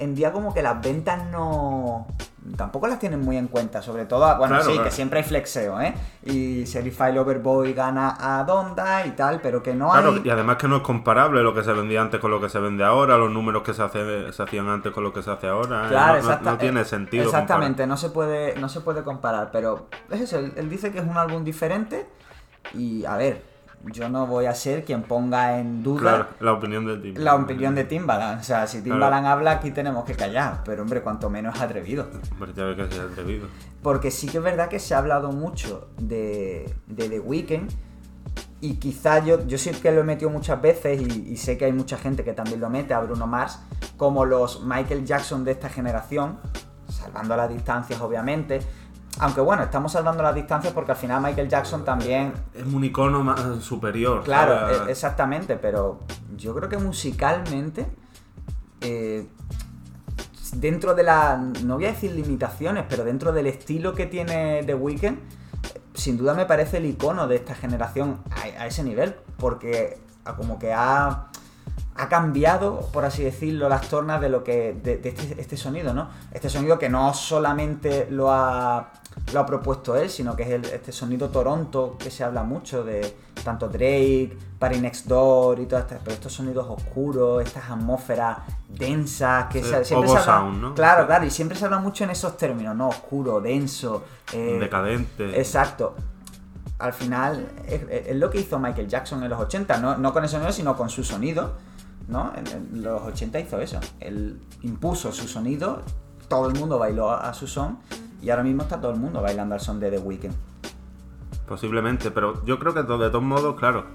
en 0.00 0.14
día 0.14 0.32
como 0.32 0.52
que 0.52 0.62
las 0.62 0.80
ventas 0.82 1.24
no. 1.30 2.06
tampoco 2.56 2.88
las 2.88 2.98
tienen 2.98 3.20
muy 3.20 3.36
en 3.36 3.46
cuenta. 3.48 3.82
Sobre 3.82 4.06
todo, 4.06 4.20
bueno, 4.38 4.54
Claro, 4.56 4.64
sí, 4.64 4.72
claro. 4.72 4.84
que 4.84 4.90
siempre 4.90 5.18
hay 5.20 5.24
flexeo, 5.24 5.80
¿eh? 5.80 5.94
Y 6.24 6.64
Certified 6.66 7.20
Overboy 7.20 7.72
gana 7.74 8.16
a 8.18 8.42
Donda 8.44 9.06
y 9.06 9.10
tal, 9.10 9.40
pero 9.42 9.62
que 9.62 9.74
no 9.74 9.90
Claro, 9.90 10.12
hay. 10.14 10.22
y 10.24 10.30
además 10.30 10.56
que 10.56 10.66
no 10.66 10.76
es 10.76 10.82
comparable 10.82 11.42
lo 11.42 11.54
que 11.54 11.62
se 11.62 11.72
vendía 11.72 12.00
antes 12.00 12.18
con 12.18 12.30
lo 12.30 12.40
que 12.40 12.48
se 12.48 12.58
vende 12.58 12.82
ahora, 12.82 13.18
los 13.18 13.30
números 13.30 13.62
que 13.62 13.74
se, 13.74 13.82
hace- 13.82 14.32
se 14.32 14.42
hacían 14.42 14.68
antes 14.68 14.90
con 14.92 15.04
lo 15.04 15.12
que 15.12 15.22
se 15.22 15.30
hace 15.30 15.48
ahora. 15.48 15.84
¿eh? 15.84 15.88
Claro, 15.90 16.22
no, 16.22 16.40
no- 16.52 16.58
tiene 16.58 16.80
eh, 16.80 16.84
sentido. 16.86 17.24
Exactamente, 17.24 17.86
no 17.86 17.96
se 17.98 18.08
puede, 18.10 18.56
no 18.58 18.68
se 18.70 18.80
puede 18.80 19.02
comparar, 19.04 19.50
pero 19.52 19.86
es 20.10 20.22
eso, 20.22 20.38
él, 20.38 20.52
él 20.56 20.68
dice 20.70 20.90
que 20.92 20.98
es 20.98 21.06
un 21.06 21.18
álbum 21.18 21.44
diferente 21.44 22.06
y 22.74 23.04
a 23.04 23.16
ver, 23.16 23.42
yo 23.86 24.08
no 24.08 24.26
voy 24.26 24.46
a 24.46 24.54
ser 24.54 24.84
quien 24.84 25.02
ponga 25.02 25.58
en 25.58 25.82
duda. 25.82 26.00
Claro, 26.00 26.26
la 26.40 26.52
opinión 26.52 26.86
del 26.86 27.00
tipo. 27.00 27.20
la 27.20 27.34
opinión 27.34 27.74
de 27.74 27.84
Timbaland. 27.84 28.40
O 28.40 28.44
sea, 28.44 28.66
si 28.66 28.82
Timbaland 28.82 29.26
habla, 29.26 29.52
aquí 29.52 29.70
tenemos 29.70 30.04
que 30.04 30.14
callar. 30.14 30.62
Pero 30.64 30.82
hombre, 30.82 31.02
cuanto 31.02 31.30
menos 31.30 31.60
atrevido. 31.60 32.08
Hombre, 32.32 32.52
ya 32.54 32.64
ve 32.64 32.76
que 32.76 32.82
ha 32.82 33.04
atrevido. 33.04 33.48
Porque 33.82 34.10
sí 34.10 34.28
que 34.28 34.38
es 34.38 34.44
verdad 34.44 34.68
que 34.68 34.78
se 34.78 34.94
ha 34.94 34.98
hablado 34.98 35.32
mucho 35.32 35.88
de, 35.98 36.72
de 36.86 37.08
The 37.08 37.20
Weeknd. 37.20 37.70
Y 38.60 38.74
quizá 38.74 39.24
yo, 39.24 39.46
yo 39.46 39.56
sí 39.56 39.70
que 39.70 39.90
lo 39.90 40.02
he 40.02 40.04
metido 40.04 40.28
muchas 40.30 40.60
veces 40.60 41.00
y, 41.00 41.30
y 41.32 41.36
sé 41.38 41.56
que 41.56 41.64
hay 41.64 41.72
mucha 41.72 41.96
gente 41.96 42.24
que 42.24 42.34
también 42.34 42.60
lo 42.60 42.68
mete 42.68 42.92
a 42.92 43.00
Bruno 43.00 43.26
Mars, 43.26 43.58
como 43.96 44.26
los 44.26 44.62
Michael 44.64 45.06
Jackson 45.06 45.44
de 45.44 45.52
esta 45.52 45.70
generación, 45.70 46.38
salvando 46.86 47.34
las 47.36 47.48
distancias 47.48 47.98
obviamente. 48.02 48.60
Aunque 49.18 49.40
bueno, 49.40 49.62
estamos 49.62 49.92
salvando 49.92 50.22
las 50.22 50.34
distancias 50.34 50.72
porque 50.72 50.92
al 50.92 50.96
final 50.96 51.20
Michael 51.22 51.48
Jackson 51.48 51.84
también 51.84 52.32
Es 52.54 52.64
un 52.64 52.82
icono 52.84 53.22
más 53.22 53.40
superior. 53.62 54.22
Claro, 54.22 54.54
¿sabes? 54.54 54.80
e- 54.86 54.90
exactamente, 54.90 55.56
pero 55.56 56.00
yo 56.36 56.54
creo 56.54 56.68
que 56.68 56.78
musicalmente, 56.78 57.86
eh, 58.80 59.26
dentro 60.54 60.94
de 60.94 61.02
la, 61.02 61.36
no 61.36 61.74
voy 61.74 61.86
a 61.86 61.88
decir 61.88 62.12
limitaciones, 62.12 62.84
pero 62.88 63.04
dentro 63.04 63.32
del 63.32 63.46
estilo 63.46 63.94
que 63.94 64.06
tiene 64.06 64.62
The 64.64 64.74
Weeknd, 64.74 65.18
sin 65.94 66.16
duda 66.16 66.34
me 66.34 66.46
parece 66.46 66.78
el 66.78 66.86
icono 66.86 67.26
de 67.28 67.36
esta 67.36 67.54
generación 67.54 68.20
a, 68.30 68.62
a 68.62 68.66
ese 68.66 68.82
nivel, 68.82 69.16
porque 69.38 69.98
como 70.36 70.58
que 70.58 70.72
ha, 70.72 71.26
ha 71.96 72.08
cambiado, 72.08 72.88
por 72.92 73.04
así 73.04 73.22
decirlo, 73.22 73.68
las 73.68 73.88
tornas 73.88 74.20
de 74.20 74.28
lo 74.28 74.44
que 74.44 74.72
de, 74.82 74.98
de 74.98 75.08
este, 75.10 75.40
este 75.40 75.56
sonido, 75.56 75.92
¿no? 75.92 76.08
Este 76.32 76.48
sonido 76.48 76.78
que 76.78 76.88
no 76.88 77.12
solamente 77.14 78.06
lo 78.10 78.30
ha, 78.32 78.92
lo 79.32 79.40
ha 79.40 79.46
propuesto 79.46 79.96
él, 79.96 80.08
sino 80.10 80.34
que 80.36 80.42
es 80.44 80.50
el- 80.50 80.64
este 80.66 80.92
sonido 80.92 81.28
Toronto 81.28 81.96
que 81.98 82.10
se 82.10 82.24
habla 82.24 82.42
mucho 82.42 82.82
de 82.84 83.16
tanto 83.44 83.68
Drake, 83.68 84.36
Party 84.58 84.78
Next 84.80 85.06
Door 85.06 85.60
y 85.60 85.66
todas 85.66 85.84
estas, 85.84 86.00
pero 86.02 86.14
estos 86.14 86.32
sonidos 86.32 86.66
oscuros, 86.68 87.42
estas 87.42 87.70
atmósferas 87.70 88.38
densas 88.68 89.46
que 89.46 89.62
se- 89.62 89.84
siempre 89.84 90.08
se 90.08 90.16
habla, 90.18 90.24
sound, 90.24 90.60
¿no? 90.60 90.74
claro, 90.74 91.06
claro, 91.06 91.24
y 91.24 91.30
siempre 91.30 91.56
se 91.56 91.64
habla 91.64 91.78
mucho 91.78 92.04
en 92.04 92.10
esos 92.10 92.36
términos, 92.36 92.74
¿no? 92.76 92.88
Oscuro, 92.88 93.40
denso, 93.40 94.04
eh, 94.32 94.58
Decadente. 94.60 95.38
Exacto. 95.38 95.94
Al 96.78 96.92
final 96.92 97.46
es, 97.66 97.82
es 98.08 98.16
lo 98.16 98.30
que 98.30 98.38
hizo 98.40 98.58
Michael 98.58 98.88
Jackson 98.88 99.22
en 99.22 99.28
los 99.30 99.38
80, 99.40 99.78
no, 99.78 99.96
no 99.98 100.12
con 100.12 100.24
ese 100.24 100.32
sonido, 100.32 100.52
sino 100.52 100.76
con 100.76 100.88
su 100.90 101.04
sonido. 101.04 101.52
¿no? 102.08 102.32
En, 102.34 102.44
en 102.48 102.82
los 102.82 103.02
80 103.02 103.38
hizo 103.38 103.60
eso. 103.60 103.78
Él 104.00 104.40
impuso 104.62 105.12
su 105.12 105.28
sonido, 105.28 105.82
todo 106.26 106.48
el 106.48 106.58
mundo 106.58 106.76
bailó 106.76 107.08
a, 107.10 107.28
a 107.28 107.34
su 107.34 107.46
son 107.46 107.78
y 108.22 108.30
ahora 108.30 108.42
mismo 108.42 108.62
está 108.62 108.80
todo 108.80 108.92
el 108.92 108.98
mundo 108.98 109.22
bailando 109.22 109.54
al 109.54 109.60
son 109.60 109.80
de 109.80 109.90
The 109.90 109.98
Weeknd. 109.98 110.34
Posiblemente, 111.46 112.10
pero 112.10 112.44
yo 112.44 112.58
creo 112.58 112.74
que 112.74 112.82
de 112.82 112.86
todos 112.86 113.22
modos, 113.22 113.56
claro, 113.56 113.86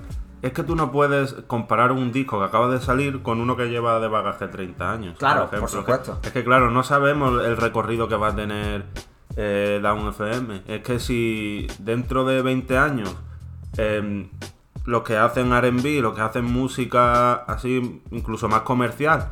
es 0.41 0.53
que 0.53 0.63
tú 0.63 0.75
no 0.75 0.91
puedes 0.91 1.33
comparar 1.47 1.91
un 1.91 2.11
disco 2.11 2.39
que 2.39 2.45
acaba 2.45 2.67
de 2.67 2.79
salir 2.79 3.21
con 3.21 3.41
uno 3.41 3.55
que 3.55 3.67
lleva 3.69 3.99
de 3.99 4.07
bagaje 4.07 4.47
30 4.47 4.91
años. 4.91 5.17
Claro, 5.17 5.45
ejemplo. 5.45 5.61
por 5.61 5.69
supuesto. 5.69 6.13
Es 6.13 6.19
que, 6.19 6.27
es 6.27 6.33
que, 6.33 6.43
claro, 6.43 6.69
no 6.69 6.83
sabemos 6.83 7.43
el 7.43 7.57
recorrido 7.57 8.07
que 8.07 8.15
va 8.15 8.27
a 8.27 8.35
tener 8.35 8.85
eh, 9.37 9.79
Down 9.81 10.09
FM. 10.09 10.63
Es 10.67 10.81
que 10.81 10.99
si 10.99 11.67
dentro 11.79 12.25
de 12.25 12.41
20 12.41 12.77
años 12.77 13.15
em, 13.77 14.29
los 14.85 15.03
que 15.03 15.17
hacen 15.17 15.51
RB, 15.51 16.01
los 16.01 16.13
que 16.13 16.21
hacen 16.21 16.45
música 16.45 17.33
así, 17.33 18.01
incluso 18.11 18.47
más 18.47 18.61
comercial, 18.61 19.29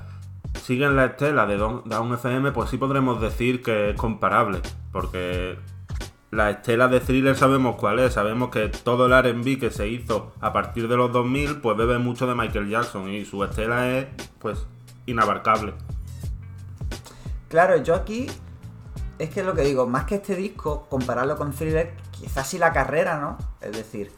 siguen 0.62 0.96
la 0.96 1.06
estela 1.06 1.46
de 1.46 1.58
Down 1.58 2.14
FM, 2.14 2.52
pues 2.52 2.70
sí 2.70 2.78
podremos 2.78 3.22
decir 3.22 3.62
que 3.62 3.92
es 3.92 3.96
comparable. 3.96 4.62
Porque 4.92 5.58
la 6.32 6.50
estela 6.50 6.88
de 6.88 7.00
thriller 7.00 7.36
sabemos 7.36 7.76
cuál 7.76 8.00
es, 8.00 8.14
sabemos 8.14 8.50
que 8.50 8.70
todo 8.70 9.06
el 9.06 9.14
RB 9.14 9.60
que 9.60 9.72
se 9.72 9.88
hizo 9.88 10.34
a 10.42 10.52
partir 10.52 10.88
de 10.88 10.98
los 10.98 11.12
2000 11.12 11.62
pues 11.62 11.78
bebe 11.78 12.00
mucho 12.00 12.28
de 12.28 12.36
Michael 12.36 12.70
Jackson 12.70 13.10
y 13.10 13.26
su 13.26 13.44
estela 13.44 13.90
es 13.90 14.08
pues 14.40 14.66
inabarcable. 15.06 15.74
Claro, 17.50 17.78
yo 17.78 17.94
aquí 17.94 18.28
es 19.20 19.30
que 19.30 19.42
es 19.42 19.46
lo 19.46 19.54
que 19.54 19.62
digo, 19.62 19.86
más 19.88 20.06
que 20.06 20.16
este 20.16 20.36
disco, 20.36 20.88
compararlo 20.90 21.38
con 21.38 21.52
thriller, 21.54 21.94
quizás 22.12 22.48
sí 22.48 22.58
la 22.58 22.74
carrera, 22.74 23.20
¿no? 23.20 23.38
Es 23.62 23.74
decir, 23.74 24.12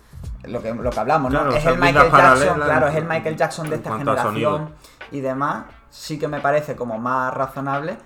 lo 0.43 0.61
que, 0.61 0.73
lo 0.73 0.89
que 0.89 0.99
hablamos, 0.99 1.31
¿no? 1.31 1.49
es 1.49 1.65
el 1.65 1.77
Michael 1.77 2.11
Jackson, 2.11 2.61
claro, 2.61 2.87
es 2.87 2.95
el 2.95 3.05
Michael 3.05 3.35
Jackson 3.35 3.69
de 3.69 3.75
esta 3.75 3.97
generación 3.97 4.69
y 5.11 5.19
demás, 5.19 5.65
sí 5.95 6.19
que 6.19 6.27
me 6.27 6.39
parece 6.41 6.75
como 6.75 6.97
más 6.99 7.33
razonable, 7.33 7.97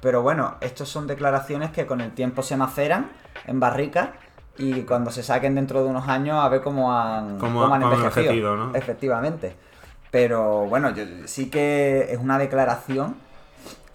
pero 0.00 0.22
bueno, 0.22 0.56
estas 0.60 0.88
son 0.88 1.06
declaraciones 1.06 1.70
que 1.70 1.86
con 1.86 2.00
el 2.00 2.12
tiempo 2.12 2.42
se 2.42 2.56
maceran 2.56 3.10
en 3.46 3.58
barrica 3.58 4.12
y 4.58 4.82
cuando 4.82 5.10
se 5.10 5.22
saquen 5.22 5.54
dentro 5.54 5.82
de 5.82 5.88
unos 5.88 6.08
años 6.08 6.36
a 6.44 6.48
ver 6.48 6.60
cómo 6.60 6.92
han, 6.92 7.38
cómo, 7.38 7.64
han 7.72 7.82
envejecido. 7.82 8.56
¿no? 8.56 8.74
Efectivamente. 8.74 9.56
Pero 10.10 10.66
bueno, 10.66 10.90
yo, 10.90 11.04
sí 11.24 11.50
que 11.50 12.12
es 12.12 12.18
una 12.18 12.38
declaración 12.38 13.16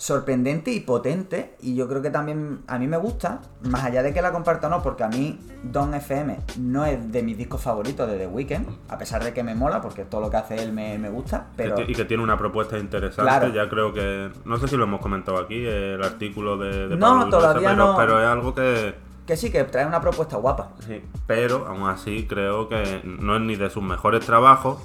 sorprendente 0.04 0.70
y 0.74 0.82
potente 0.82 1.56
y 1.62 1.76
yo 1.76 1.88
creo 1.88 2.02
que 2.02 2.10
también 2.10 2.60
a 2.68 2.78
mí 2.78 2.88
me 2.88 2.98
gusta, 2.98 3.40
más 3.62 3.86
allá 3.86 4.04
de 4.04 4.14
que 4.14 4.22
la 4.22 4.34
comparto 4.34 4.68
o 4.68 4.70
no, 4.70 4.84
porque 4.84 5.06
a 5.06 5.08
mí 5.08 5.40
Don 5.64 5.94
FM 5.94 6.40
no 6.60 6.86
es 6.86 7.10
de 7.10 7.24
mis 7.24 7.38
discos 7.38 7.62
favoritos 7.62 8.10
de 8.12 8.18
The 8.18 8.28
Weeknd, 8.28 8.68
a 8.90 8.98
pesar 8.98 9.24
de 9.24 9.34
que 9.34 9.44
me 9.44 9.56
mola, 9.56 9.80
porque 9.80 10.04
todo 10.04 10.20
lo 10.20 10.30
que 10.30 10.36
hace 10.36 10.62
él 10.62 10.74
me, 10.74 11.10
gusta, 11.10 11.48
pero... 11.56 11.80
Y 11.88 11.96
que 11.96 12.04
tiene 12.04 12.22
una 12.22 12.38
propuesta 12.38 12.78
interesante, 12.78 13.54
ya 13.54 13.70
creo 13.70 13.94
que... 13.94 14.30
No 14.44 14.58
sé 14.58 14.68
si 14.68 14.76
lo 14.76 14.84
hemos 14.84 15.00
comentado 15.00 15.38
aquí, 15.38 15.66
el 15.66 16.04
artículo 16.04 16.58
de... 16.58 16.90
de 16.90 16.98
no, 16.98 17.30
todavía 17.30 17.70
pero, 17.70 17.92
no... 17.92 17.96
pero 17.96 18.20
es 18.22 18.28
algo 18.28 18.54
que... 18.54 18.96
Que 19.26 19.38
sí, 19.38 19.52
que 19.52 19.64
trae 19.64 19.86
una 19.86 20.02
propuesta 20.02 20.36
guapa. 20.36 20.72
Sí, 20.86 21.02
pero 21.28 21.66
aún 21.66 21.88
así 21.88 22.28
creo 22.28 22.68
que 22.68 23.00
no 23.06 23.38
es 23.38 23.42
ni 23.42 23.56
de 23.56 23.70
sus 23.70 23.82
mejores 23.82 24.26
trabajos, 24.26 24.80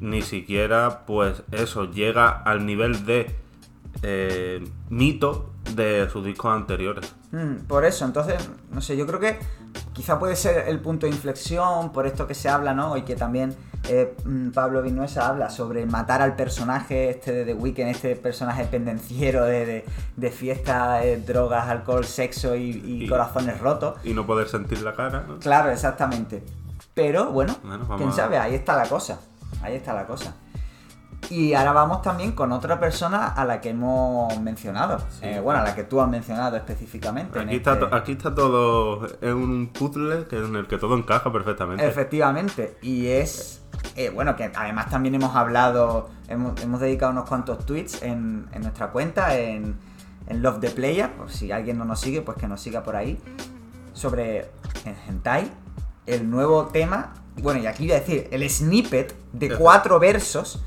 ni 0.00 0.22
siquiera 0.22 1.02
pues 1.06 1.44
eso 1.52 1.84
llega 1.84 2.28
al 2.28 2.66
nivel 2.66 3.06
de 3.06 3.45
eh, 4.02 4.66
mito 4.90 5.50
de 5.74 6.08
sus 6.10 6.24
discos 6.24 6.54
anteriores. 6.54 7.14
Mm, 7.32 7.66
por 7.66 7.84
eso, 7.84 8.04
entonces, 8.04 8.48
no 8.70 8.80
sé, 8.80 8.96
yo 8.96 9.06
creo 9.06 9.20
que 9.20 9.38
quizá 9.92 10.18
puede 10.18 10.36
ser 10.36 10.68
el 10.68 10.78
punto 10.80 11.06
de 11.06 11.12
inflexión 11.12 11.92
por 11.92 12.06
esto 12.06 12.26
que 12.26 12.34
se 12.34 12.48
habla, 12.48 12.74
¿no? 12.74 12.96
Y 12.96 13.02
que 13.02 13.16
también 13.16 13.56
eh, 13.88 14.16
mm, 14.24 14.50
Pablo 14.50 14.82
Vinuesa 14.82 15.28
habla 15.28 15.50
sobre 15.50 15.86
matar 15.86 16.22
al 16.22 16.36
personaje 16.36 17.10
este 17.10 17.32
de 17.32 17.44
The 17.44 17.54
Weeknd, 17.54 17.88
este 17.88 18.16
personaje 18.16 18.64
pendenciero 18.64 19.44
de, 19.44 19.84
de, 20.16 20.30
fiesta, 20.30 21.04
eh, 21.04 21.18
drogas, 21.18 21.68
alcohol, 21.68 22.04
sexo 22.04 22.56
y, 22.56 23.06
corazones 23.08 23.60
rotos. 23.60 23.98
Y 24.04 24.12
no 24.12 24.26
poder 24.26 24.48
sentir 24.48 24.82
la 24.82 24.94
cara, 24.94 25.26
Claro, 25.40 25.70
exactamente. 25.70 26.42
Pero 26.94 27.30
bueno, 27.30 27.54
quién 27.96 28.12
sabe, 28.12 28.38
ahí 28.38 28.54
está 28.54 28.76
la 28.76 28.88
cosa. 28.88 29.20
Ahí 29.62 29.74
está 29.74 29.94
la 29.94 30.06
cosa. 30.06 30.34
Y 31.28 31.54
ahora 31.54 31.72
vamos 31.72 32.02
también 32.02 32.32
con 32.32 32.52
otra 32.52 32.78
persona 32.78 33.28
a 33.28 33.44
la 33.44 33.60
que 33.60 33.70
hemos 33.70 34.38
mencionado. 34.40 35.02
Eh, 35.22 35.40
bueno, 35.42 35.60
a 35.60 35.64
la 35.64 35.74
que 35.74 35.82
tú 35.82 36.00
has 36.00 36.08
mencionado 36.08 36.56
específicamente. 36.56 37.38
Aquí, 37.38 37.56
está, 37.56 37.72
este 37.74 37.86
aquí 37.90 38.12
está 38.12 38.34
todo. 38.34 39.06
Es 39.06 39.32
un 39.32 39.70
puzzle 39.72 40.26
que, 40.26 40.36
en 40.36 40.54
el 40.54 40.66
que 40.68 40.78
todo 40.78 40.96
encaja 40.96 41.32
perfectamente. 41.32 41.86
Efectivamente. 41.86 42.76
Y 42.80 43.08
es. 43.08 43.62
Eh, 43.96 44.10
bueno, 44.10 44.36
que 44.36 44.50
además 44.54 44.88
también 44.88 45.14
hemos 45.16 45.34
hablado. 45.34 46.10
Hemos, 46.28 46.80
dedicado 46.80 47.12
unos 47.12 47.28
cuantos 47.28 47.66
tweets 47.66 48.02
en, 48.02 48.48
nuestra 48.60 48.88
cuenta, 48.88 49.36
en, 49.36 49.76
en, 50.28 50.42
Love 50.42 50.60
the 50.60 50.70
Player. 50.70 51.10
Por 51.12 51.30
si 51.30 51.50
alguien 51.50 51.78
no 51.78 51.84
nos 51.84 52.00
sigue, 52.00 52.22
pues 52.22 52.38
que 52.38 52.46
nos 52.46 52.60
siga 52.60 52.84
por 52.84 52.94
ahí. 52.94 53.18
Sobre 53.94 54.50
Hentai. 55.08 55.50
El 56.06 56.30
nuevo 56.30 56.66
tema. 56.66 57.14
Bueno, 57.42 57.60
y 57.60 57.66
aquí 57.66 57.84
voy 57.84 57.96
a 57.96 58.00
decir, 58.00 58.28
el 58.30 58.48
snippet 58.48 59.14
de 59.32 59.56
cuatro 59.56 59.98
versos 59.98 60.62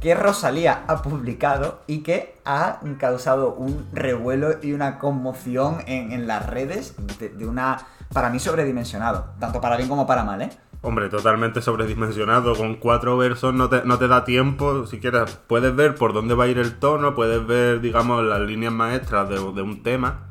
que 0.00 0.14
Rosalía 0.14 0.84
ha 0.86 1.02
publicado 1.02 1.80
y 1.86 1.98
que 1.98 2.36
ha 2.44 2.80
causado 2.98 3.54
un 3.54 3.86
revuelo 3.92 4.56
y 4.62 4.72
una 4.72 4.98
conmoción 4.98 5.78
en, 5.86 6.26
las 6.26 6.46
redes 6.46 6.94
de, 7.18 7.46
una, 7.46 7.86
para 8.12 8.30
mí, 8.30 8.38
sobredimensionado. 8.38 9.26
Tanto 9.40 9.60
para 9.60 9.76
bien 9.76 9.88
como 9.88 10.06
para 10.06 10.24
mal, 10.24 10.42
¿eh? 10.42 10.50
Hombre, 10.82 11.08
totalmente 11.08 11.62
sobredimensionado. 11.62 12.54
Con 12.54 12.76
cuatro 12.76 13.16
versos 13.16 13.54
no 13.54 13.68
te, 13.68 13.82
no 13.84 13.98
te 13.98 14.08
da 14.08 14.24
tiempo. 14.24 14.86
Si 14.86 15.00
quieres, 15.00 15.38
puedes 15.46 15.74
ver 15.74 15.94
por 15.94 16.12
dónde 16.12 16.34
va 16.34 16.44
a 16.44 16.48
ir 16.48 16.58
el 16.58 16.78
tono, 16.78 17.14
puedes 17.14 17.44
ver, 17.46 17.80
digamos, 17.80 18.22
las 18.24 18.40
líneas 18.40 18.72
maestras 18.72 19.28
de, 19.28 19.36
de 19.36 19.62
un 19.62 19.82
tema, 19.82 20.28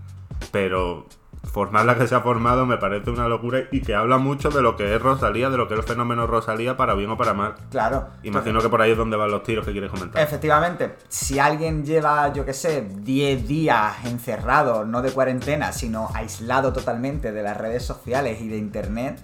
pero 0.51 1.07
formar 1.45 1.85
la 1.85 1.95
que 1.97 2.07
se 2.07 2.15
ha 2.15 2.21
formado 2.21 2.65
me 2.65 2.77
parece 2.77 3.09
una 3.09 3.27
locura 3.27 3.63
y 3.71 3.81
que 3.81 3.95
habla 3.95 4.17
mucho 4.17 4.49
de 4.49 4.61
lo 4.61 4.75
que 4.75 4.95
es 4.95 5.01
Rosalía, 5.01 5.49
de 5.49 5.57
lo 5.57 5.67
que 5.67 5.73
es 5.73 5.79
el 5.79 5.85
fenómeno 5.85 6.27
Rosalía, 6.27 6.77
para 6.77 6.93
bien 6.93 7.09
o 7.11 7.17
para 7.17 7.33
mal. 7.33 7.55
Claro. 7.71 8.07
Imagino 8.23 8.59
que 8.59 8.69
por 8.69 8.81
ahí 8.81 8.91
es 8.91 8.97
donde 8.97 9.17
van 9.17 9.31
los 9.31 9.43
tiros 9.43 9.65
que 9.65 9.71
quieres 9.71 9.91
comentar. 9.91 10.21
Efectivamente, 10.21 10.95
si 11.07 11.39
alguien 11.39 11.85
lleva, 11.85 12.31
yo 12.33 12.45
qué 12.45 12.53
sé, 12.53 12.81
10 12.81 13.47
días 13.47 14.05
encerrado, 14.05 14.85
no 14.85 15.01
de 15.01 15.11
cuarentena, 15.11 15.71
sino 15.71 16.09
aislado 16.13 16.73
totalmente 16.73 17.31
de 17.31 17.43
las 17.43 17.57
redes 17.57 17.83
sociales 17.83 18.41
y 18.41 18.47
de 18.47 18.57
internet, 18.57 19.19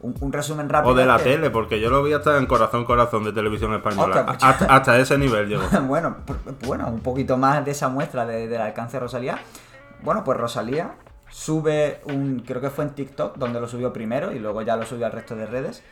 un, 0.00 0.32
resumen 0.32 0.68
rápido. 0.68 0.92
O 0.92 0.96
de 0.96 1.04
la 1.04 1.18
tele, 1.18 1.50
porque 1.50 1.80
yo 1.80 1.90
lo 1.90 2.02
vi 2.02 2.12
hasta 2.12 2.38
en 2.38 2.46
Corazón 2.46 2.84
Corazón 2.84 3.24
de 3.24 3.32
Televisión 3.32 3.74
Española. 3.74 4.26
Pues 4.26 4.38
hasta, 4.42 4.98
ese 4.98 5.18
nivel 5.18 5.48
llegó. 5.48 5.62
bueno, 5.86 6.16
bueno, 6.64 6.88
un 6.88 7.00
poquito 7.00 7.36
más 7.36 7.64
de 7.64 7.72
esa 7.72 7.88
muestra 7.88 8.24
del 8.26 8.60
alcance 8.60 8.96
de 8.96 9.00
Rosalía. 9.00 9.38
Bueno, 10.02 10.22
pues 10.24 10.38
Rosalía 10.38 10.94
sube 11.36 12.00
un, 12.06 12.42
creo 12.46 12.62
que 12.62 12.70
fue 12.70 12.82
en 12.84 12.94
TikTok, 12.94 13.36
donde 13.36 13.60
lo 13.60 13.68
subió 13.68 13.92
primero 13.92 14.32
y 14.32 14.38
luego 14.38 14.62
ya 14.62 14.74
lo 14.74 14.86
subió 14.86 15.04
al 15.04 15.12
resto 15.12 15.36
de 15.36 15.44
redes, 15.44 15.82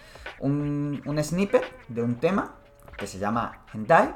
un, 0.40 1.02
un 1.04 1.22
snippet 1.22 1.62
de 1.88 2.02
un 2.02 2.14
tema 2.14 2.54
que 2.96 3.06
se 3.06 3.18
llama 3.18 3.58
Hentai 3.74 4.14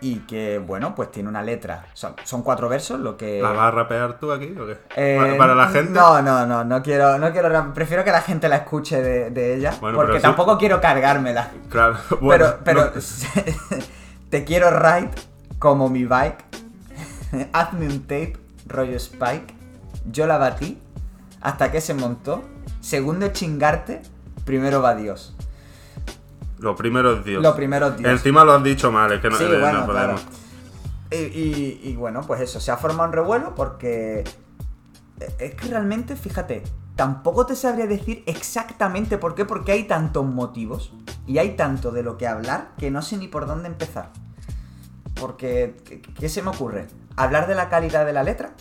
y 0.00 0.20
que, 0.20 0.58
bueno, 0.58 0.94
pues 0.94 1.10
tiene 1.10 1.28
una 1.28 1.42
letra. 1.42 1.86
Son, 1.94 2.14
son 2.22 2.42
cuatro 2.42 2.68
versos, 2.68 3.00
lo 3.00 3.16
que... 3.16 3.42
¿La 3.42 3.50
vas 3.50 3.66
a 3.66 3.70
rapear 3.72 4.20
tú 4.20 4.30
aquí 4.30 4.54
o 4.56 4.64
qué? 4.64 4.78
Eh, 4.94 5.34
¿Para 5.36 5.56
la 5.56 5.66
gente? 5.70 5.90
No, 5.90 6.22
no, 6.22 6.46
no, 6.46 6.62
no 6.62 6.82
quiero, 6.84 7.18
no 7.18 7.32
quiero 7.32 7.74
prefiero 7.74 8.04
que 8.04 8.12
la 8.12 8.20
gente 8.20 8.48
la 8.48 8.58
escuche 8.58 9.02
de, 9.02 9.54
ella, 9.56 9.72
porque 9.80 10.20
tampoco 10.20 10.56
quiero 10.56 10.80
cargármela. 10.80 11.50
Claro, 11.68 11.96
bueno. 12.20 12.46
Pero, 12.64 12.92
pero 12.92 13.02
te 14.30 14.44
quiero 14.44 14.70
ride 14.70 15.10
como 15.58 15.88
mi 15.88 16.04
bike, 16.04 16.44
hazme 17.52 17.86
un 17.86 18.02
tape, 18.02 18.36
rollo 18.68 18.96
Spike, 18.96 19.63
yo 20.10 20.26
la 20.26 20.38
batí 20.38 20.78
hasta 21.40 21.70
que 21.70 21.80
se 21.80 21.94
montó. 21.94 22.44
Segundo 22.80 23.28
chingarte, 23.28 24.02
primero 24.44 24.82
va 24.82 24.94
Dios. 24.94 25.34
Lo 26.58 26.76
primero 26.76 27.18
es 27.18 27.24
Dios. 27.24 27.42
Lo 27.42 27.54
primero 27.54 27.88
es 27.88 27.96
Dios. 27.98 28.10
Encima 28.10 28.44
lo 28.44 28.52
has 28.52 28.64
dicho 28.64 28.90
mal, 28.90 29.12
es 29.12 29.20
que 29.20 29.28
no, 29.28 29.36
sí, 29.36 29.44
bueno, 29.60 29.86
podemos. 29.86 30.24
Y, 31.10 31.94
bueno, 31.96 32.22
pues 32.26 32.40
eso, 32.40 32.58
se 32.60 32.70
ha 32.72 32.76
formado 32.76 33.08
un 33.08 33.12
revuelo 33.12 33.54
porque 33.54 34.24
es 35.38 35.54
que 35.54 35.68
realmente, 35.68 36.16
fíjate, 36.16 36.62
tampoco 36.96 37.46
te 37.46 37.54
sabría 37.54 37.86
decir 37.86 38.24
exactamente 38.26 39.18
por 39.18 39.34
qué, 39.34 39.44
porque 39.44 39.72
hay 39.72 39.84
tantos 39.84 40.24
motivos 40.24 40.92
y 41.26 41.38
hay 41.38 41.50
tanto 41.50 41.92
de 41.92 42.02
lo 42.02 42.16
que 42.16 42.26
hablar 42.26 42.70
que 42.78 42.90
no 42.90 43.02
sé 43.02 43.16
ni 43.16 43.28
por 43.28 43.46
dónde 43.46 43.68
empezar. 43.68 44.10
Porque, 45.14 45.76
qué 46.18 46.28
se 46.28 46.42
me 46.42 46.50
ocurre? 46.50 46.88
¿Hablar 47.16 47.46
de 47.46 47.54
la 47.54 47.68
calidad 47.68 48.04
de 48.04 48.12
la 48.12 48.24
letra? 48.24 48.54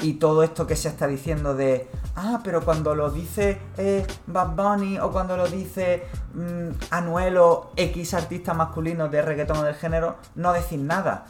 Y 0.00 0.14
todo 0.14 0.42
esto 0.42 0.66
que 0.66 0.76
se 0.76 0.88
está 0.88 1.06
diciendo 1.06 1.54
de, 1.54 1.90
ah, 2.14 2.40
pero 2.44 2.64
cuando 2.64 2.94
lo 2.94 3.10
dice 3.10 3.60
eh, 3.76 4.06
Bad 4.26 4.54
Bunny 4.54 4.98
o 4.98 5.10
cuando 5.10 5.36
lo 5.36 5.48
dice 5.48 6.04
mm, 6.34 6.68
Anuelo, 6.90 7.72
X 7.76 8.14
artista 8.14 8.54
masculino 8.54 9.08
de 9.08 9.22
reggaetón 9.22 9.58
o 9.58 9.62
del 9.64 9.74
género, 9.74 10.16
no 10.36 10.52
decir 10.52 10.78
nada. 10.78 11.26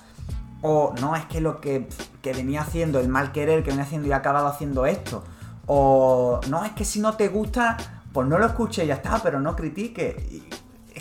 O 0.61 0.93
no, 1.01 1.15
es 1.15 1.25
que 1.27 1.41
lo 1.41 1.61
que, 1.61 1.89
que 2.21 2.33
venía 2.33 2.63
haciendo, 2.63 2.99
el 2.99 3.09
mal 3.09 3.33
querer 3.33 3.63
que 3.63 3.71
venía 3.71 3.85
haciendo 3.85 4.09
y 4.09 4.13
ha 4.13 4.17
acabado 4.17 4.49
haciendo 4.49 4.87
esto. 4.87 5.23
O 5.67 6.41
no, 6.49 6.65
es 6.65 6.73
que 6.73 6.85
si 6.85 7.01
no 7.01 7.15
te 7.17 7.29
gusta, 7.29 7.77
pues 8.13 8.27
no 8.27 8.39
lo 8.39 8.47
escuche 8.47 8.85
y 8.85 8.89
ya 8.89 8.95
está, 8.95 9.21
pero 9.23 9.41
no 9.41 9.55
critique 9.55 10.43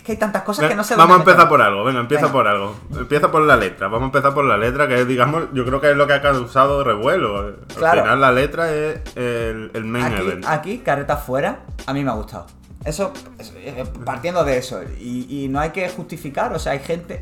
hay 0.06 0.16
tantas 0.16 0.42
cosas 0.42 0.68
que 0.68 0.74
no 0.74 0.84
se 0.84 0.96
Vamos 0.96 1.16
a 1.16 1.20
empezar 1.20 1.48
por 1.48 1.62
algo, 1.62 1.84
venga, 1.84 2.00
empieza 2.00 2.30
por 2.30 2.46
algo. 2.46 2.76
Empieza 2.96 3.30
por 3.30 3.42
la 3.42 3.56
letra, 3.56 3.88
vamos 3.88 4.02
a 4.02 4.06
empezar 4.06 4.34
por 4.34 4.44
la 4.44 4.56
letra, 4.56 4.86
que 4.88 5.00
es, 5.00 5.08
digamos, 5.08 5.44
yo 5.52 5.64
creo 5.64 5.80
que 5.80 5.90
es 5.90 5.96
lo 5.96 6.06
que 6.06 6.14
ha 6.14 6.22
causado 6.22 6.84
revuelo. 6.84 7.38
Al 7.38 8.00
final 8.00 8.20
la 8.20 8.32
letra 8.32 8.72
es 8.74 9.00
el, 9.16 9.84
main 9.84 10.04
aquí, 10.04 10.22
event. 10.22 10.44
Aquí, 10.46 10.78
careta 10.78 11.16
fuera, 11.16 11.60
a 11.86 11.92
mí 11.92 12.04
me 12.04 12.10
ha 12.10 12.14
gustado. 12.14 12.46
Eso, 12.84 13.12
eh, 13.56 13.84
partiendo 14.04 14.44
de 14.44 14.58
eso, 14.58 14.80
y, 15.00 15.48
no 15.50 15.60
hay 15.60 15.70
que 15.70 15.88
justificar, 15.88 16.52
o 16.52 16.58
sea, 16.58 16.72
hay 16.72 16.78
gente, 16.78 17.20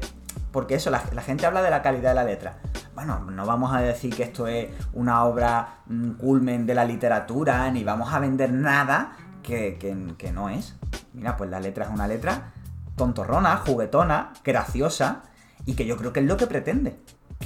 porque 0.53 0.75
eso, 0.75 0.91
la, 0.91 1.01
gente 1.01 1.47
habla 1.47 1.63
de 1.63 1.71
la 1.71 1.83
calidad 1.83 2.11
de 2.11 2.15
la 2.15 2.25
letra. 2.25 2.59
bueno, 2.95 3.21
no 3.31 3.47
vamos 3.47 3.75
a 3.75 3.81
decir 3.81 4.15
que 4.15 4.23
esto 4.23 4.47
es 4.47 4.69
una 4.93 5.25
obra 5.25 5.81
mm, 5.87 6.11
culmen 6.13 6.67
de 6.67 6.75
la 6.75 6.85
literatura, 6.85 7.71
ni 7.71 7.85
vamos 7.85 8.13
a 8.13 8.19
vender 8.19 8.53
nada 8.53 9.17
que, 9.43 9.77
que- 9.79 10.15
que 10.19 10.33
no 10.33 10.49
es. 10.51 10.77
Mira, 11.15 11.37
pues 11.37 11.49
la 11.49 11.61
letra 11.61 11.87
es 11.87 11.91
una 11.91 12.07
letra 12.07 12.53
tontorrona, 12.97 13.57
juguetona, 13.59 14.33
graciosa, 14.45 15.23
y 15.65 15.75
que 15.75 15.87
yo 15.87 15.97
creo 15.97 16.13
que 16.13 16.21
es 16.21 16.27
lo 16.27 16.37
que 16.37 16.47
pretende. 16.47 16.99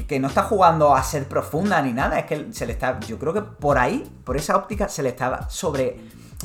Que, 0.06 0.20
no 0.20 0.28
está 0.28 0.44
jugando 0.44 0.94
a 0.94 1.02
ser 1.02 1.26
profunda 1.26 1.82
ni 1.82 1.92
nada, 1.92 2.18
es 2.18 2.26
que 2.26 2.52
se 2.52 2.64
le 2.64 2.72
está. 2.72 3.00
Yo 3.00 3.18
creo 3.18 3.32
que 3.32 3.42
por 3.42 3.76
ahí, 3.76 4.08
por 4.24 4.36
esa 4.36 4.56
óptica, 4.56 4.88
se 4.88 5.02
le 5.02 5.08
está 5.08 5.48
sobre. 5.50 6.00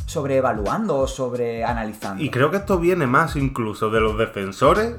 sobreevaluando 0.07 0.97
o 0.97 1.07
sobreanalizando. 1.07 2.23
Y 2.23 2.31
creo 2.31 2.49
que 2.49 2.57
esto 2.57 2.79
viene 2.79 3.05
más 3.05 3.35
incluso 3.35 3.89
de 3.89 4.01
los 4.01 4.17
defensores 4.17 4.95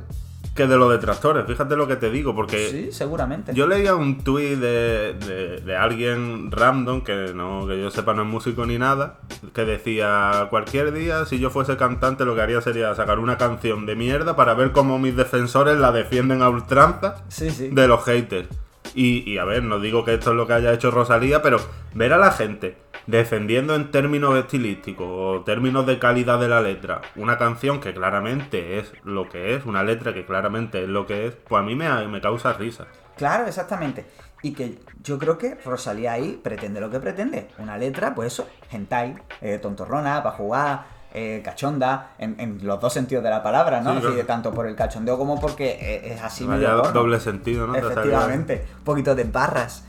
que 0.57 0.67
de 0.67 0.77
los 0.77 0.91
detractores. 0.91 1.47
Fíjate 1.47 1.77
lo 1.77 1.87
que 1.87 1.95
te 1.95 2.11
digo, 2.11 2.35
porque 2.35 2.69
Sí, 2.71 2.89
seguramente. 2.91 3.53
yo 3.55 3.69
leía 3.69 3.95
un 3.95 4.25
tuit 4.25 4.59
de, 4.59 5.15
de- 5.15 5.61
de 5.61 5.77
alguien 5.77 6.51
random, 6.51 7.03
que 7.03 7.33
no 7.35 7.67
que 7.69 7.81
yo 7.81 7.91
sepa 7.93 8.13
no 8.15 8.23
es 8.23 8.29
músico 8.29 8.67
ni 8.67 8.79
nada, 8.79 9.19
que 9.55 9.65
decía, 9.65 10.49
cualquier 10.51 10.93
día 10.93 11.25
si 11.27 11.39
yo 11.39 11.51
fuese 11.51 11.77
cantante 11.77 12.25
lo 12.25 12.35
que 12.35 12.41
haría 12.41 12.61
sería 12.61 12.95
sacar 12.95 13.19
una 13.21 13.39
canción 13.39 13.87
de 13.87 13.95
mierda 13.95 14.35
para 14.35 14.55
ver 14.55 14.73
cómo 14.73 14.99
mis 14.99 15.15
defensores 15.15 15.79
la 15.79 15.93
defienden 15.93 16.43
a 16.43 16.49
ultranza 16.49 17.23
Sí, 17.29 17.51
sí. 17.51 17.69
de 17.69 17.87
los 17.87 18.03
haters. 18.05 18.49
Y, 18.95 19.31
y 19.31 19.37
a 19.39 19.45
ver, 19.45 19.63
no 19.63 19.79
digo 19.79 20.05
que 20.05 20.15
esto 20.15 20.31
es 20.31 20.37
lo 20.37 20.47
que 20.47 20.55
haya 20.55 20.73
hecho 20.73 20.91
Rosalía, 20.91 21.43
pero 21.43 21.59
ver 21.95 22.15
a 22.15 22.19
la 22.19 22.31
gente 22.33 22.77
defendiendo 23.07 23.75
en 23.75 23.91
términos 23.91 24.37
estilísticos 24.37 25.07
o 25.09 25.43
términos 25.45 25.87
de 25.87 25.99
calidad 25.99 26.41
de 26.41 26.49
la 26.49 26.61
letra 26.61 27.03
una 27.15 27.39
canción 27.39 27.81
que 27.81 27.95
claramente 27.95 28.79
es 28.79 28.93
lo 29.05 29.29
que 29.29 29.55
es, 29.55 29.65
una 29.65 29.83
letra 29.83 30.13
que 30.13 30.25
claramente 30.25 30.83
es 30.83 30.89
lo 30.89 31.07
que 31.07 31.27
es, 31.27 31.35
pues 31.35 31.61
a 31.61 31.65
mí 31.65 31.75
me, 31.75 32.09
me 32.09 32.21
causa 32.21 32.53
risa. 32.53 32.87
Claro, 33.17 33.47
exactamente. 33.47 34.05
Y 34.43 34.53
que 34.53 34.79
yo 35.03 35.19
creo 35.19 35.39
que 35.39 35.55
Rosalía 35.55 36.13
ahí 36.13 36.39
pretende 36.43 36.81
lo 36.81 36.91
que 36.91 37.01
pretende. 37.01 37.49
Una 37.59 37.79
letra, 37.79 38.15
pues 38.15 38.33
eso, 38.33 38.47
hentai, 38.71 39.17
eh, 39.41 39.59
tontorrona, 39.59 40.23
para 40.23 40.37
jugar, 40.37 40.85
eh, 41.15 41.41
cachonda, 41.43 42.11
en, 42.19 42.39
en 42.39 42.59
los 42.63 42.79
dos 42.79 42.93
sentidos 42.93 43.25
de 43.25 43.31
la 43.31 43.43
palabra, 43.43 43.81
¿no? 43.81 43.93
Sí, 43.93 43.99
Es 43.99 44.05
decir, 44.05 44.27
tanto 44.27 44.53
por 44.53 44.67
el 44.67 44.77
cachondeo 44.77 45.17
como 45.17 45.41
porque 45.41 45.79
eh, 45.81 46.13
es 46.13 46.23
así 46.23 46.47
medio 46.47 46.83
doble 46.93 47.19
sentido, 47.19 47.67
¿no? 47.67 47.75
Efectivamente. 47.75 48.67
Un 48.79 48.85
poquito 48.85 49.15
de 49.15 49.25
barras. 49.25 49.85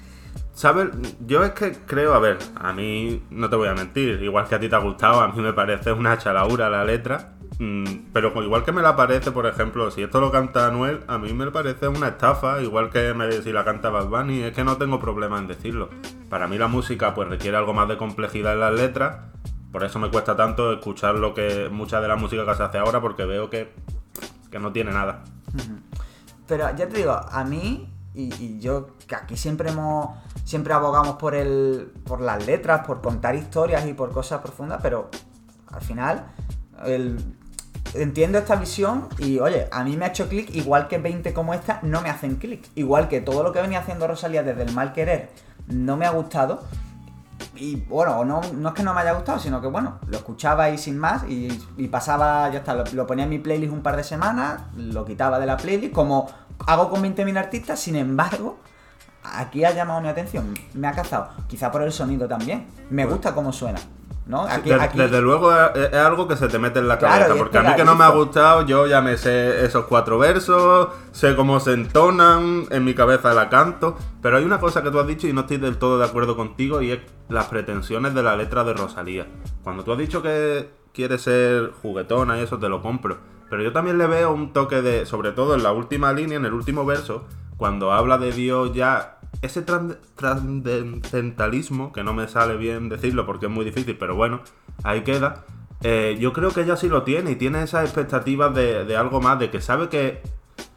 ¿Sabes? 0.57 0.87
Yo 1.19 1.43
es 1.43 1.51
que 1.51 1.71
creo, 1.85 2.15
a 2.15 2.19
ver, 2.19 2.39
a 2.55 2.73
mí 2.73 3.23
no 3.29 3.47
te 3.47 3.55
voy 3.55 3.67
a 3.67 3.75
mentir, 3.75 4.23
igual 4.23 4.47
que 4.47 4.55
a 4.55 4.59
ti 4.59 4.67
te 4.67 4.75
ha 4.75 4.79
gustado, 4.79 5.21
a 5.21 5.27
mí 5.27 5.39
me 5.39 5.53
parece 5.53 5.91
una 5.91 6.17
chalaura 6.17 6.67
la 6.67 6.83
letra, 6.83 7.33
mm, 7.59 8.07
pero 8.11 8.33
igual 8.41 8.65
que 8.65 8.71
me 8.71 8.81
la 8.81 8.95
parece, 8.95 9.29
por 9.29 9.45
ejemplo, 9.45 9.91
si 9.91 10.01
esto 10.01 10.19
lo 10.19 10.31
canta 10.31 10.65
Anuel, 10.65 11.01
a 11.05 11.19
mí 11.19 11.31
me 11.31 11.51
parece 11.51 11.87
una 11.87 12.07
estafa, 12.07 12.59
igual 12.63 12.89
que 12.89 13.13
me, 13.13 13.31
si 13.33 13.51
la 13.51 13.63
canta 13.63 13.91
Bad 13.91 14.07
Bunny, 14.07 14.41
es 14.41 14.53
que 14.53 14.63
no 14.63 14.77
tengo 14.77 14.99
problema 14.99 15.37
en 15.37 15.45
decirlo. 15.45 15.89
Para 16.27 16.47
mí 16.47 16.57
la 16.57 16.67
música 16.67 17.13
pues 17.13 17.29
requiere 17.29 17.55
algo 17.55 17.75
más 17.75 17.87
de 17.87 17.97
complejidad 17.97 18.53
en 18.53 18.61
las 18.61 18.73
letras, 18.73 19.17
por 19.71 19.83
eso 19.83 19.99
me 19.99 20.09
cuesta 20.09 20.35
tanto 20.35 20.73
escuchar 20.73 21.19
lo 21.19 21.35
que 21.35 21.69
mucha 21.71 22.01
de 22.01 22.07
la 22.07 22.15
música 22.15 22.43
que 22.47 22.55
se 22.55 22.63
hace 22.63 22.79
ahora, 22.79 22.99
porque 22.99 23.25
veo 23.25 23.51
que, 23.51 23.71
que 24.49 24.57
no 24.57 24.71
tiene 24.71 24.89
nada. 24.89 25.23
Pero 26.47 26.75
ya 26.75 26.89
te 26.89 26.97
digo, 26.97 27.11
a 27.11 27.43
mí, 27.43 27.93
y, 28.17 28.33
y 28.43 28.59
yo, 28.59 28.87
que 29.07 29.15
aquí 29.15 29.37
siempre 29.37 29.69
hemos, 29.69 30.09
siempre 30.43 30.73
abogamos 30.73 31.17
por 31.17 31.35
el, 31.35 31.91
por 32.03 32.19
las 32.19 32.45
letras, 32.47 32.85
por 32.85 32.99
contar 33.01 33.35
historias 33.35 33.85
y 33.85 33.93
por 33.93 34.11
cosas 34.11 34.41
profundas, 34.41 34.79
pero 34.81 35.09
al 35.67 35.81
final, 35.81 36.25
entiendo 37.93 38.39
esta 38.39 38.55
visión 38.55 39.07
y 39.19 39.39
oye, 39.39 39.67
a 39.71 39.83
mí 39.83 39.95
me 39.97 40.05
ha 40.05 40.07
hecho 40.07 40.27
clic, 40.27 40.49
igual 40.55 40.87
que 40.87 40.97
20 40.97 41.31
como 41.33 41.53
esta 41.53 41.79
no 41.83 42.01
me 42.01 42.09
hacen 42.09 42.37
clic. 42.37 42.67
Igual 42.73 43.07
que 43.07 43.21
todo 43.21 43.43
lo 43.43 43.51
que 43.51 43.61
venía 43.61 43.79
haciendo 43.79 44.07
Rosalía 44.07 44.41
desde 44.41 44.63
el 44.63 44.73
mal 44.73 44.93
querer 44.93 45.29
no 45.67 45.95
me 45.95 46.07
ha 46.07 46.11
gustado. 46.11 46.63
Y 47.55 47.75
bueno, 47.75 48.25
no, 48.25 48.41
no 48.53 48.69
es 48.69 48.75
que 48.75 48.83
no 48.83 48.95
me 48.95 49.01
haya 49.01 49.13
gustado, 49.13 49.39
sino 49.39 49.61
que 49.61 49.67
bueno, 49.67 49.99
lo 50.07 50.17
escuchaba 50.17 50.65
ahí 50.65 50.77
sin 50.77 50.97
más 50.97 51.23
y, 51.27 51.49
y 51.77 51.87
pasaba, 51.87 52.49
ya 52.49 52.59
está, 52.59 52.73
lo 52.73 53.07
ponía 53.07 53.25
en 53.25 53.29
mi 53.29 53.39
playlist 53.39 53.73
un 53.73 53.81
par 53.81 53.95
de 53.95 54.03
semanas, 54.03 54.61
lo 54.75 55.05
quitaba 55.05 55.39
de 55.39 55.45
la 55.45 55.57
playlist, 55.57 55.93
como 55.93 56.27
hago 56.65 56.89
con 56.89 57.01
20.000 57.03 57.37
artistas, 57.37 57.79
sin 57.79 57.95
embargo, 57.95 58.57
aquí 59.23 59.63
ha 59.65 59.71
llamado 59.73 60.01
mi 60.01 60.07
atención, 60.07 60.53
me 60.73 60.87
ha 60.87 60.91
cazado, 60.93 61.29
quizá 61.47 61.71
por 61.71 61.81
el 61.83 61.91
sonido 61.91 62.27
también, 62.27 62.67
me 62.89 63.05
gusta 63.05 63.33
cómo 63.35 63.51
suena, 63.53 63.79
¿no? 64.25 64.41
Aquí, 64.43 64.69
Pues, 64.69 64.79
De- 64.79 64.85
aquí- 64.85 64.97
Desde 64.97 65.21
luego 65.21 65.53
es, 65.53 65.89
es 65.91 65.93
algo 65.93 66.27
que 66.27 66.35
se 66.37 66.47
te 66.47 66.59
mete 66.59 66.79
en 66.79 66.87
la 66.87 66.97
Claro, 66.97 67.25
cabeza, 67.25 67.37
porque 67.37 67.57
a 67.57 67.63
mí 67.63 67.75
que 67.75 67.83
no 67.85 67.95
me 67.95 68.03
ha 68.05 68.09
gustado, 68.09 68.65
yo 68.65 68.87
ya 68.87 69.01
me 69.01 69.17
sé 69.17 69.65
esos 69.65 69.85
cuatro 69.85 70.17
versos, 70.17 70.89
sé 71.11 71.35
cómo 71.35 71.59
se 71.59 71.73
entonan, 71.73 72.65
en 72.71 72.83
mi 72.85 72.93
cabeza 72.93 73.33
la 73.33 73.49
canto, 73.49 73.97
pero 74.21 74.37
hay 74.37 74.43
una 74.45 74.59
cosa 74.59 74.81
que 74.83 74.91
tú 74.91 74.99
has 74.99 75.07
dicho 75.07 75.27
y 75.27 75.33
no 75.33 75.41
estoy 75.41 75.57
del 75.57 75.77
todo 75.77 75.97
de 75.99 76.05
acuerdo 76.05 76.35
contigo 76.35 76.81
y 76.81 76.91
es 76.91 76.99
las 77.29 77.45
pretensiones 77.45 78.13
de 78.13 78.23
la 78.23 78.35
letra 78.35 78.63
de 78.63 78.73
Rosalía. 78.73 79.27
Cuando 79.63 79.83
tú 79.83 79.91
has 79.91 79.97
dicho 79.97 80.21
que 80.21 80.69
quieres 80.93 81.21
ser 81.21 81.71
juguetona 81.81 82.37
y 82.39 82.43
eso 82.43 82.57
te 82.57 82.69
lo 82.69 82.81
compro, 82.81 83.17
pero 83.49 83.63
yo 83.63 83.71
también 83.71 83.97
le 83.97 84.07
veo 84.07 84.33
un 84.33 84.53
toque 84.53 84.81
de, 84.81 85.05
sobre 85.05 85.31
todo 85.31 85.55
en 85.55 85.63
la 85.63 85.71
última 85.71 86.13
línea, 86.13 86.37
en 86.37 86.45
el 86.45 86.53
último 86.53 86.85
verso, 86.85 87.25
cuando 87.57 87.91
habla 87.91 88.17
de 88.17 88.31
Dios 88.31 88.73
ya 88.73 89.19
ese 89.41 89.61
trascendentalismo, 89.61 91.91
que 91.91 92.03
no 92.03 92.13
me 92.13 92.27
sale 92.27 92.57
bien 92.57 92.89
decirlo 92.89 93.25
porque 93.25 93.47
es 93.47 93.51
muy 93.51 93.65
difícil, 93.65 93.97
pero 93.97 94.15
bueno, 94.15 94.41
ahí 94.83 95.01
queda. 95.01 95.45
eh, 95.83 96.17
yo 96.19 96.33
creo 96.33 96.51
que 96.51 96.61
ella 96.61 96.75
sí 96.75 96.89
lo 96.89 97.03
tiene 97.03 97.31
y 97.31 97.35
tiene 97.35 97.61
esas 97.63 97.83
expectativas 97.83 98.53
de, 98.55 98.95
algo 98.97 99.21
más, 99.21 99.39
de 99.39 99.49
que 99.51 99.61
sabe 99.61 99.89
que 99.89 100.21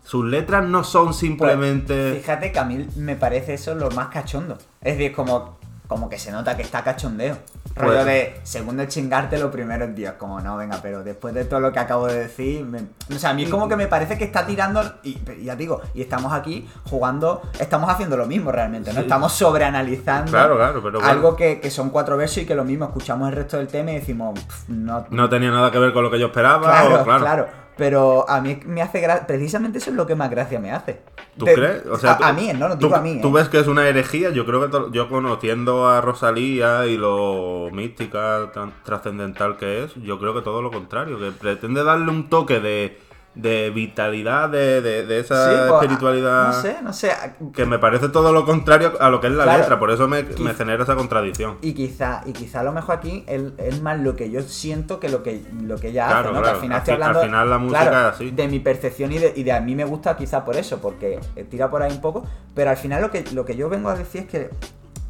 sus 0.03 0.25
letras 0.25 0.67
no 0.67 0.85
son 0.85 1.07
Pues, 1.07 1.17
simplemente... 1.17 2.15
fíjate 2.17 2.53
que 2.53 2.59
a 2.59 2.65
mí 2.65 2.87
me 2.97 3.17
parece 3.17 3.55
eso 3.55 3.75
lo 3.75 3.91
más 3.93 4.09
cachondo. 4.09 4.59
Es 4.81 4.99
decir, 4.99 5.13
como, 5.13 5.59
como 5.90 6.09
que 6.09 6.20
se 6.20 6.31
nota 6.31 6.57
que 6.57 6.62
está 6.62 6.85
cachondeo. 6.85 7.37
Rollo 7.74 7.94
Pues- 7.94 8.05
de, 8.07 8.40
segundo 8.44 8.85
es 8.85 8.88
chingarte 8.90 9.37
los 9.38 9.50
primeros 9.50 9.92
días. 9.92 10.14
Como, 10.18 10.40
no, 10.40 10.57
venga, 10.57 10.79
pero 10.81 11.03
después 11.03 11.35
de 11.35 11.44
todo 11.44 11.59
lo 11.59 11.72
que 11.72 11.81
acabo 11.81 12.07
de 12.07 12.20
decir... 12.20 12.64
me- 12.64 12.87
O 13.12 13.18
sea, 13.18 13.31
a 13.31 13.35
mí 13.35 13.42
es 13.42 13.50
como 13.50 13.68
que 13.68 13.74
me 13.74 13.88
parece 13.88 14.16
que 14.16 14.22
está 14.22 14.46
tirando... 14.46 14.81
Y, 15.03 15.18
ya 15.42 15.57
digo, 15.57 15.81
y 15.92 16.00
estamos 16.00 16.33
aquí 16.33 16.68
jugando... 16.88 17.42
Estamos 17.59 17.90
haciendo 17.90 18.16
lo 18.16 18.26
mismo 18.26 18.53
realmente, 18.53 18.90
¿no? 18.92 18.98
Sí. 19.00 19.03
Estamos 19.03 19.33
sobreanalizando 19.33 20.31
Claro, 20.31 20.57
claro, 20.57 20.81
pero 20.81 21.00
bueno. 21.00 21.12
algo 21.12 21.35
que, 21.35 21.59
que 21.61 21.70
son 21.72 21.90
cuatro 21.90 22.16
versos 22.16 22.38
y 22.38 22.46
que 22.46 22.55
lo 22.55 22.64
mismo 22.64 22.85
escuchamos 22.85 23.29
el 23.29 23.35
resto 23.35 23.57
del 23.57 23.66
tema 23.66 23.90
y 23.90 23.94
decimos... 23.96 24.38
"Pff, 24.38 24.68
no, 24.68 25.07
No 25.11 25.29
tenía 25.29 25.50
nada 25.50 25.72
que 25.72 25.79
ver 25.81 25.92
con 25.92 26.05
lo 26.05 26.11
que 26.12 26.20
yo 26.20 26.26
esperaba. 26.26 26.70
Claro, 26.70 27.00
o- 27.00 27.05
claro. 27.05 27.20
claro. 27.20 27.46
Pero 27.81 28.29
a 28.29 28.43
mí 28.43 28.61
me 28.66 28.83
hace 28.83 29.01
gracia. 29.01 29.27
Precisamente 29.27 29.79
eso 29.79 29.88
es 29.88 29.97
lo 29.97 30.07
que 30.07 30.14
más 30.14 30.29
gracia 30.31 30.61
me 30.61 30.71
hace. 30.71 31.01
¿Tú 31.38 31.47
De- 31.47 31.55
crees? 31.55 31.87
O 31.87 31.97
sea, 31.97 32.12
a, 32.12 32.19
tú- 32.19 32.25
a 32.25 32.33
mí, 32.35 32.51
no, 32.55 32.69
no 32.69 32.79
tú, 32.79 32.87
digo 32.88 32.97
a 32.97 33.01
mí. 33.01 33.19
tú 33.23 33.29
¿eh? 33.29 33.33
ves 33.40 33.49
que 33.49 33.59
es 33.59 33.66
una 33.69 33.88
herejía. 33.88 34.29
Yo 34.31 34.45
creo 34.45 34.61
que 34.71 34.77
yo 34.93 35.09
conociendo 35.09 35.88
a 35.88 36.03
Rosalía 36.03 36.85
y 36.87 36.99
lo 36.99 37.71
mística, 37.73 38.51
tan 38.53 38.75
trascendental 38.85 39.57
que 39.57 39.85
es, 39.85 39.95
yo 39.95 40.19
creo 40.19 40.35
que 40.35 40.43
todo 40.43 40.61
lo 40.61 40.71
contrario. 40.71 41.19
Que 41.19 41.33
pretende 41.33 41.83
darle 41.83 42.11
un 42.11 42.29
toque 42.29 42.61
de, 42.61 42.99
de 43.35 43.71
vitalidad, 43.71 44.49
de, 44.49 44.83
de- 44.83 45.07
de 45.07 45.21
esa 45.21 45.49
Sí, 45.51 45.57
pues, 45.69 45.83
espiritualidad. 45.83 46.49
No 46.49 46.53
sé, 46.53 46.77
no 46.83 46.93
sé. 46.93 47.12
Que 47.55 47.64
me 47.64 47.79
parece 47.79 48.09
todo 48.09 48.33
lo 48.33 48.45
contrario 48.45 48.95
a 49.01 49.09
lo 49.09 49.21
que 49.21 49.29
es 49.29 49.33
la 49.35 49.45
Claro. 49.45 49.61
letra. 49.61 49.79
Por 49.79 49.90
eso 49.93 50.09
me, 50.09 50.25
me 50.25 50.53
genera 50.55 50.83
esa 50.83 50.97
contradicción. 50.97 51.57
Y 51.62 51.73
quizá, 51.73 52.23
y 52.27 52.33
quizá 52.33 52.61
a 52.61 52.64
lo 52.64 52.73
mejor 52.73 52.97
aquí 52.97 53.25
es, 53.29 53.81
más 53.83 54.01
lo 54.01 54.16
que 54.16 54.31
yo 54.33 54.43
siento 54.43 54.99
que 54.99 55.09
lo 55.09 55.23
que, 55.23 55.43
lo 55.62 55.77
que 55.77 55.88
ella 55.90 56.09
Claro, 56.09 56.29
hace, 56.31 56.35
¿no? 56.35 56.40
claro. 56.40 56.45
Que 56.45 56.51
al 56.51 56.61
final 56.61 56.75
Al 56.77 56.79
estoy 56.81 56.95
fi- 56.97 56.97
al 56.97 57.03
hablando 57.09 57.27
final 57.27 57.51
la 57.51 57.59
música 57.59 57.83
es 58.09 58.14
así. 58.14 58.31
de 58.33 58.49
mi 58.49 58.59
percepción 58.59 59.12
y 59.12 59.19
de, 59.19 59.33
y 59.37 59.43
de 59.45 59.53
a 59.53 59.61
mí 59.61 59.77
me 59.77 59.85
gusta 59.85 60.16
quizá 60.16 60.45
por 60.45 60.57
eso, 60.57 60.79
porque 60.81 61.21
tira 61.49 61.71
por 61.71 61.83
ahí 61.83 61.93
un 61.93 62.01
poco. 62.01 62.27
Pero 62.55 62.71
al 62.71 62.77
final 62.77 63.01
lo 63.01 63.11
que, 63.12 63.25
lo 63.33 63.45
que 63.45 63.55
yo 63.57 63.69
vengo 63.69 63.90
a 63.90 63.95
decir 63.95 64.23
es 64.23 64.27
que 64.29 64.51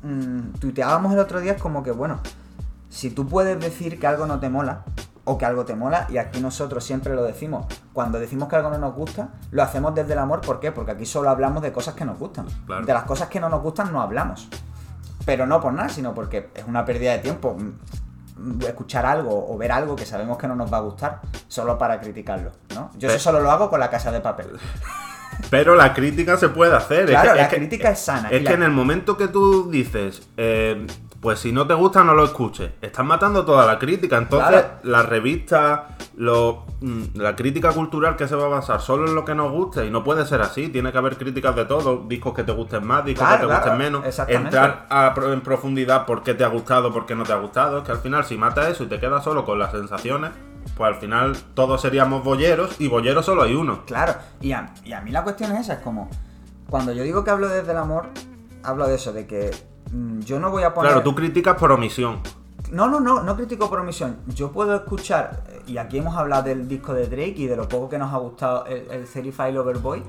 mm, 0.03 0.59
tuiteábamos 0.61 1.13
el 1.15 1.19
otro 1.21 1.41
día 1.41 1.53
es 1.53 1.63
como 1.63 1.83
que, 1.83 1.91
bueno, 1.91 2.21
si 2.91 3.11
tú 3.11 3.27
puedes 3.27 3.59
decir 3.59 3.99
que 3.99 4.07
algo 4.07 4.27
no 4.27 4.41
te 4.41 4.51
mola, 4.51 4.85
o 5.31 5.39
que 5.39 5.47
algo 5.47 5.65
te 5.65 5.77
mola, 5.77 6.07
y 6.09 6.19
aquí 6.19 6.41
nosotros 6.41 6.83
siempre 6.83 7.15
lo 7.15 7.23
decimos, 7.23 7.67
cuando 7.93 8.19
decimos 8.19 8.49
que 8.49 8.57
algo 8.57 8.71
no 8.71 8.79
nos 8.79 8.95
gusta, 8.95 9.29
lo 9.53 9.63
hacemos 9.63 9.95
desde 9.95 10.13
el 10.15 10.19
amor, 10.19 10.41
¿por 10.41 10.59
qué? 10.59 10.73
Porque 10.73 10.91
aquí 10.91 11.07
solo 11.07 11.31
hablamos 11.31 11.63
de 11.63 11.71
cosas 11.71 11.95
que 11.95 12.05
nos 12.05 12.19
gustan. 12.19 12.47
Claro. 12.67 12.85
De 12.85 12.93
las 12.93 13.05
cosas 13.05 13.29
que 13.29 13.39
no 13.39 13.49
nos 13.49 13.63
gustan 13.63 13.93
no 13.93 14.01
hablamos. 14.01 14.49
Pero 15.25 15.47
no 15.47 15.61
por 15.61 15.73
nada, 15.73 15.89
sino 15.89 16.13
porque 16.15 16.51
es 16.55 16.65
una 16.67 16.85
pérdida 16.85 17.13
de 17.13 17.19
tiempo 17.21 17.57
mm, 17.57 18.63
escuchar 18.67 19.07
algo 19.07 19.53
o 19.53 19.57
ver 19.57 19.71
algo 19.71 19.95
que 19.95 20.05
sabemos 20.05 20.37
que 20.37 20.49
no 20.49 20.57
nos 20.57 20.73
va 20.73 20.79
a 20.79 20.81
gustar 20.81 21.21
solo 21.47 21.79
para 21.79 22.01
criticarlo, 22.01 22.51
¿no? 22.75 22.91
Yo 22.99 23.09
eso 23.09 23.19
solo 23.21 23.41
lo 23.41 23.51
hago 23.53 23.71
con 23.71 23.79
la 23.79 23.89
casa 23.91 24.11
de 24.11 24.21
papel. 24.21 24.49
Pero 25.51 25.75
la 25.77 25.95
crítica 25.95 26.37
se 26.37 26.49
puede 26.49 26.75
hacer. 26.75 27.05
es 27.05 27.11
Claro, 27.11 27.31
que- 27.33 27.37
la 27.37 27.43
es 27.45 27.49
que- 27.49 27.57
crítica 27.57 27.91
es 27.91 27.99
sana. 28.01 28.29
Es 28.31 28.39
que 28.41 28.45
la- 28.49 28.55
en 28.55 28.63
el 28.65 28.71
momento 28.73 29.17
que 29.17 29.29
tú 29.29 29.71
dices, 29.71 30.23
eh, 30.37 30.87
pues 31.21 31.39
si 31.39 31.53
no 31.53 31.67
te 31.67 31.75
gusta, 31.75 32.03
no 32.03 32.15
lo 32.15 32.25
escuches, 32.25 32.71
estás 32.81 33.05
matando 33.05 33.45
toda 33.45 33.67
la 33.67 33.79
crítica. 33.79 34.17
Entonces, 34.17 34.63
Claro. 34.63 34.79
la 34.85 35.03
revista, 35.03 35.89
lo, 36.17 36.65
mm, 36.81 37.03
la 37.17 37.37
crítica 37.37 37.73
cultural 37.73 38.17
que 38.17 38.27
se 38.27 38.35
va 38.37 38.47
a 38.47 38.49
basar 38.49 38.81
solo 38.81 39.07
en 39.07 39.15
lo 39.15 39.23
que 39.25 39.35
nos 39.35 39.53
guste, 39.53 39.85
y 39.87 39.91
no 39.91 40.03
puede 40.03 40.25
ser 40.25 40.41
así, 40.41 40.69
tiene 40.69 40.91
que 40.93 40.97
haber 40.99 41.19
críticas 41.19 41.55
de 41.55 41.67
todo, 41.67 42.05
discos 42.09 42.33
que 42.35 42.43
te 42.43 42.53
gusten 42.53 42.87
más, 42.87 43.05
discos 43.05 43.27
Claro, 43.29 43.37
que 43.37 43.43
te 43.43 43.47
claro, 43.49 43.63
gusten 43.63 43.79
menos, 43.79 44.19
entrar 44.29 44.87
a 44.89 45.15
en 45.31 45.41
profundidad 45.43 46.07
por 46.07 46.23
qué 46.23 46.33
te 46.33 46.43
ha 46.43 46.49
gustado, 46.49 46.91
por 46.93 47.05
qué 47.05 47.15
no 47.15 47.25
te 47.25 47.33
ha 47.35 47.37
gustado. 47.37 47.79
Es 47.79 47.85
que 47.85 47.93
al 47.93 47.99
final, 47.99 48.25
si 48.25 48.39
matas 48.39 48.69
eso 48.69 48.85
y 48.85 48.87
te 48.87 48.99
quedas 48.99 49.23
solo 49.23 49.45
con 49.45 49.59
las 49.59 49.73
sensaciones, 49.73 50.31
pues 50.75 50.89
al 50.89 50.95
final 51.01 51.37
todos 51.53 51.83
seríamos 51.83 52.25
bolleros, 52.25 52.81
y 52.81 52.89
bolleros 52.89 53.27
solo 53.27 53.43
hay 53.43 53.55
uno. 53.55 53.83
Claro, 53.85 54.15
y 54.41 54.53
a, 54.53 54.73
y 54.85 54.95
a 54.95 55.03
mí 55.03 55.11
la 55.11 55.23
cuestión 55.23 55.53
es 55.53 55.61
esa, 55.61 55.75
es 55.75 55.81
como, 55.81 56.09
cuando 56.71 56.93
yo 56.93 57.03
digo 57.03 57.25
que 57.25 57.31
hablo 57.31 57.49
desde 57.49 57.73
el 57.73 57.79
amor, 57.79 58.07
hablo 58.63 58.87
de 58.89 58.95
eso, 58.95 59.13
de 59.13 59.27
que 59.27 59.51
yo 60.21 60.39
no 60.39 60.51
voy 60.51 60.63
a 60.63 60.73
poner... 60.75 60.93
Claro, 60.93 61.03
tú 61.03 61.15
criticas 61.15 61.57
por 61.57 61.73
omisión. 61.73 62.21
No, 62.71 62.89
no, 62.89 63.01
no, 63.01 63.23
no 63.23 63.37
critico 63.37 63.69
por 63.69 63.81
omisión. 63.81 64.19
Yo 64.29 64.53
puedo 64.53 64.75
escuchar, 64.75 65.43
y 65.67 65.79
aquí 65.79 65.99
hemos 65.99 66.17
hablado 66.17 66.45
del 66.45 66.69
disco 66.69 66.95
de 66.95 67.09
Drake 67.09 67.35
y 67.37 67.47
de 67.47 67.57
lo 67.57 67.69
poco 67.69 67.89
que 67.89 67.99
nos 67.99 68.13
ha 68.13 68.19
gustado 68.19 68.67
el, 68.67 68.89
el 68.91 69.07
Certified 69.07 69.53
Lover 69.53 69.79
Boy, 69.79 70.03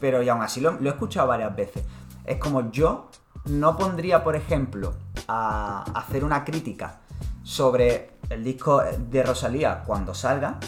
pero 0.00 0.22
y 0.22 0.28
aún 0.28 0.42
así 0.42 0.60
lo, 0.60 0.72
lo 0.72 0.88
he 0.88 0.92
escuchado 0.92 1.26
varias 1.26 1.54
veces. 1.56 1.82
Es 2.24 2.38
como 2.38 2.70
yo 2.70 3.08
no 3.46 3.76
pondría, 3.76 4.22
por 4.22 4.36
ejemplo, 4.36 4.94
a 5.26 5.82
hacer 5.94 6.24
una 6.24 6.44
crítica 6.44 7.00
sobre 7.42 8.10
el 8.30 8.44
disco 8.44 8.82
de 8.82 9.22
Rosalía 9.22 9.82
cuando 9.84 10.14
salga. 10.14 10.58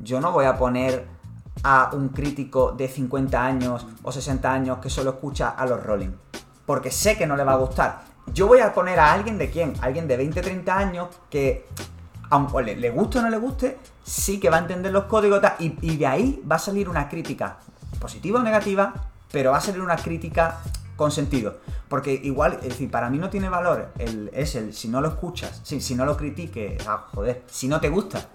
Yo 0.00 0.20
no 0.20 0.32
voy 0.32 0.46
a 0.46 0.56
poner 0.56 1.06
a 1.64 1.90
un 1.92 2.10
crítico 2.10 2.72
de 2.72 2.88
50 2.88 3.44
años 3.44 3.86
o 4.02 4.12
60 4.12 4.52
años 4.52 4.78
que 4.78 4.88
solo 4.88 5.10
escucha 5.10 5.50
a 5.50 5.66
los 5.66 5.82
Rolling. 5.82 6.12
Porque 6.68 6.90
sé 6.90 7.16
que 7.16 7.26
no 7.26 7.34
le 7.34 7.44
va 7.44 7.52
a 7.52 7.56
gustar. 7.56 8.02
Yo 8.34 8.46
voy 8.46 8.60
a 8.60 8.74
poner 8.74 9.00
a 9.00 9.10
alguien 9.14 9.38
de 9.38 9.48
quién? 9.48 9.72
Alguien 9.80 10.06
de 10.06 10.18
20, 10.18 10.42
30 10.42 10.76
años 10.76 11.08
que, 11.30 11.66
aunque 12.28 12.76
le, 12.76 12.90
guste 12.90 13.20
o 13.20 13.22
no 13.22 13.30
le 13.30 13.38
guste, 13.38 13.78
sí 14.04 14.38
que 14.38 14.50
va 14.50 14.58
a 14.58 14.60
entender 14.60 14.92
los 14.92 15.04
códigos 15.04 15.40
y, 15.60 15.96
de 15.96 16.06
ahí 16.06 16.42
va 16.44 16.56
a 16.56 16.58
salir 16.58 16.90
una 16.90 17.08
crítica, 17.08 17.56
positiva 17.98 18.40
o 18.40 18.42
negativa, 18.42 18.92
pero 19.32 19.52
va 19.52 19.56
a 19.56 19.60
salir 19.62 19.80
una 19.80 19.96
crítica 19.96 20.58
con 20.94 21.10
sentido. 21.10 21.56
Porque 21.88 22.12
igual, 22.12 22.58
es 22.60 22.68
decir, 22.68 22.90
para 22.90 23.08
mí 23.08 23.16
no 23.16 23.30
tiene 23.30 23.48
valor 23.48 23.88
el, 23.98 24.30
es 24.34 24.54
el 24.54 24.74
si 24.74 24.88
no 24.88 25.00
lo 25.00 25.08
escuchas, 25.08 25.62
si, 25.64 25.80
si 25.80 25.94
no 25.94 26.04
lo 26.04 26.18
critiques, 26.18 26.86
ah, 26.86 27.06
joder, 27.14 27.44
si 27.46 27.66
no 27.66 27.80
te 27.80 27.88
gusta, 27.88 28.28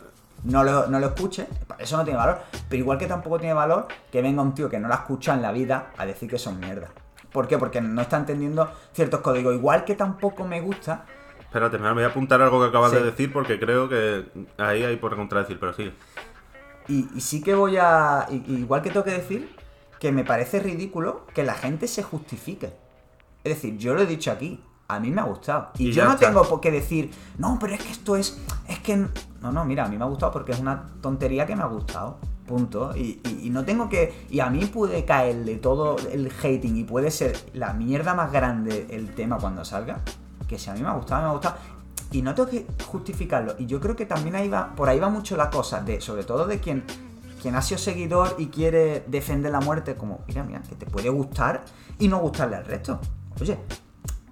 no 0.43 0.63
lo, 0.63 0.87
no 0.87 0.99
lo 0.99 1.05
escuches, 1.05 1.45
eso 1.77 1.97
no 1.97 2.03
tiene 2.03 2.17
valor. 2.17 2.41
Pero 2.67 2.81
igual 2.81 2.97
que 2.97 3.05
tampoco 3.05 3.37
tiene 3.37 3.53
valor 3.53 3.89
que 4.11 4.23
venga 4.23 4.41
un 4.41 4.55
tío 4.55 4.71
que 4.71 4.79
no 4.79 4.87
lo 4.87 4.95
ha 4.95 4.97
escuchado 4.97 5.37
en 5.37 5.43
la 5.43 5.51
vida 5.51 5.91
a 5.99 6.07
decir 6.07 6.27
que 6.27 6.39
son 6.39 6.59
mierda. 6.59 6.87
¿Por 7.33 7.47
qué? 7.47 7.57
Porque 7.57 7.81
no 7.81 8.01
está 8.01 8.17
entendiendo 8.17 8.71
ciertos 8.93 9.19
códigos. 9.21 9.53
Igual 9.55 9.83
que 9.83 9.95
tampoco 9.95 10.45
me 10.45 10.61
gusta. 10.61 11.05
Espérate, 11.39 11.77
me 11.77 11.91
voy 11.93 12.03
a 12.03 12.07
apuntar 12.07 12.41
algo 12.41 12.61
que 12.61 12.69
acabas 12.69 12.91
Sí. 12.91 12.97
de 12.97 13.03
decir 13.03 13.33
porque 13.33 13.59
creo 13.59 13.89
que 13.89 14.25
ahí 14.57 14.83
hay 14.83 14.95
por 14.97 15.15
contradecir, 15.15 15.59
pero 15.59 15.73
sí. 15.73 15.93
Y, 16.87 17.07
y 17.15 17.21
sí 17.21 17.41
que 17.41 17.53
voy 17.55 17.77
a. 17.77 18.27
y- 18.29 18.53
igual 18.59 18.81
que 18.81 18.89
tengo 18.89 19.03
que 19.03 19.11
decir 19.11 19.55
que 19.99 20.11
me 20.11 20.23
parece 20.23 20.59
ridículo 20.59 21.25
que 21.33 21.43
la 21.43 21.53
gente 21.53 21.87
se 21.87 22.03
justifique. 22.03 22.73
Es 23.43 23.55
decir, 23.55 23.77
yo 23.77 23.93
lo 23.93 24.01
he 24.01 24.05
dicho 24.05 24.31
aquí. 24.31 24.63
A 24.89 24.99
mí 24.99 25.09
me 25.11 25.21
ha 25.21 25.23
gustado. 25.23 25.69
Y, 25.77 25.87
Y 25.89 25.91
yo 25.93 26.03
no 26.05 26.11
está. 26.13 26.27
tengo 26.27 26.43
por 26.43 26.59
qué 26.59 26.69
decir, 26.69 27.09
no, 27.37 27.57
pero 27.59 27.73
es 27.73 27.81
que 27.83 27.91
esto 27.91 28.15
es. 28.15 28.39
Es 28.67 28.79
que. 28.79 28.97
No, 29.41 29.51
no, 29.51 29.63
mira, 29.65 29.85
a 29.85 29.87
mí 29.87 29.97
me 29.97 30.03
ha 30.03 30.07
gustado 30.07 30.31
porque 30.31 30.51
es 30.51 30.59
una 30.59 30.89
tontería 31.01 31.45
que 31.45 31.55
me 31.55 31.63
ha 31.63 31.67
gustado. 31.67 32.17
Punto. 32.47 32.95
Y, 32.95 33.21
y- 33.41 33.49
no 33.49 33.63
tengo 33.63 33.87
que. 33.89 34.25
Y 34.29 34.39
a 34.41 34.49
mí 34.49 34.65
puede 34.65 35.05
caerle 35.05 35.55
todo 35.55 35.95
el 36.11 36.29
hating 36.29 36.75
y 36.77 36.83
puede 36.83 37.09
ser 37.11 37.37
la 37.53 37.73
mierda 37.73 38.13
más 38.15 38.31
grande 38.31 38.87
el 38.89 39.13
tema 39.15 39.37
cuando 39.37 39.63
salga. 39.63 40.01
Que 40.47 40.59
si 40.59 40.69
a 40.69 40.73
mí 40.73 40.81
me 40.81 40.89
ha 40.89 40.93
gustado, 40.93 41.21
me 41.21 41.27
ha 41.29 41.31
gustado. 41.31 41.55
Y 42.11 42.21
no 42.21 42.35
tengo 42.35 42.49
que 42.49 42.67
justificarlo. 42.85 43.55
Y 43.57 43.65
yo 43.65 43.79
creo 43.79 43.95
que 43.95 44.05
también 44.05 44.35
ahí 44.35 44.49
va, 44.49 44.75
por 44.75 44.89
ahí 44.89 44.99
va 44.99 45.09
mucho 45.09 45.35
la 45.37 45.49
cosa, 45.49 45.81
de, 45.81 45.99
sobre 46.01 46.23
todo 46.23 46.45
de 46.45 46.59
quien, 46.59 46.83
quien 47.41 47.55
ha 47.55 47.61
sido 47.61 47.79
seguidor 47.79 48.35
y 48.37 48.47
quiere 48.47 49.03
defender 49.07 49.51
la 49.51 49.61
muerte, 49.61 49.95
como, 49.95 50.19
mira, 50.27 50.43
mira, 50.43 50.61
que 50.61 50.75
te 50.75 50.85
puede 50.85 51.09
gustar 51.09 51.63
y 51.97 52.07
no 52.07 52.19
gustarle 52.19 52.57
al 52.57 52.65
resto. 52.65 52.99
Oye, 53.41 53.57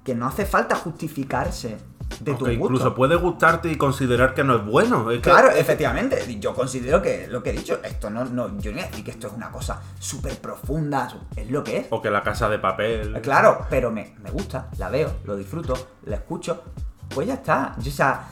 que 0.04 0.14
no 0.14 0.28
hace 0.28 0.46
falta 0.46 0.76
justificarse 0.76 1.78
de 2.20 2.34
tu 2.34 2.46
gusto. 2.46 2.52
incluso 2.52 2.94
puede 2.96 3.16
gustarte 3.16 3.72
y 3.72 3.76
considerar 3.78 4.34
que 4.34 4.44
no 4.44 4.56
es 4.56 4.66
bueno. 4.66 5.10
Es 5.12 5.18
que- 5.18 5.30
Claro, 5.30 5.50
efectivamente. 5.52 6.40
Yo 6.40 6.54
considero 6.54 7.02
que 7.02 7.28
lo 7.28 7.42
que 7.44 7.52
he 7.52 7.54
dicho, 7.54 7.80
esto 7.84 8.10
no, 8.10 8.26
no, 8.26 8.58
yo 8.60 8.72
no 8.72 8.78
voy 8.78 8.86
a 8.86 8.88
decir 8.90 9.04
que 9.06 9.12
esto 9.12 9.28
es 9.28 9.34
una 9.34 9.52
cosa 9.52 9.82
súper 10.00 10.38
profunda, 10.40 11.12
es 11.36 11.50
lo 11.50 11.64
que 11.64 11.78
es. 11.78 11.88
O 11.90 12.02
que 12.02 12.10
la 12.12 12.24
casa 12.24 12.50
de 12.50 12.60
papel. 12.60 13.16
Eh, 13.16 13.22
Claro, 13.22 13.66
pero 13.70 13.92
me, 13.92 14.16
me 14.22 14.32
gusta, 14.32 14.70
la 14.78 14.90
veo, 14.90 15.12
lo 15.26 15.36
disfruto, 15.36 15.74
la 16.06 16.16
escucho, 16.18 16.64
pues 17.14 17.28
ya 17.28 17.36
está. 17.36 17.76
Yo, 17.80 17.90
o 17.90 17.94
sea, 17.94 18.28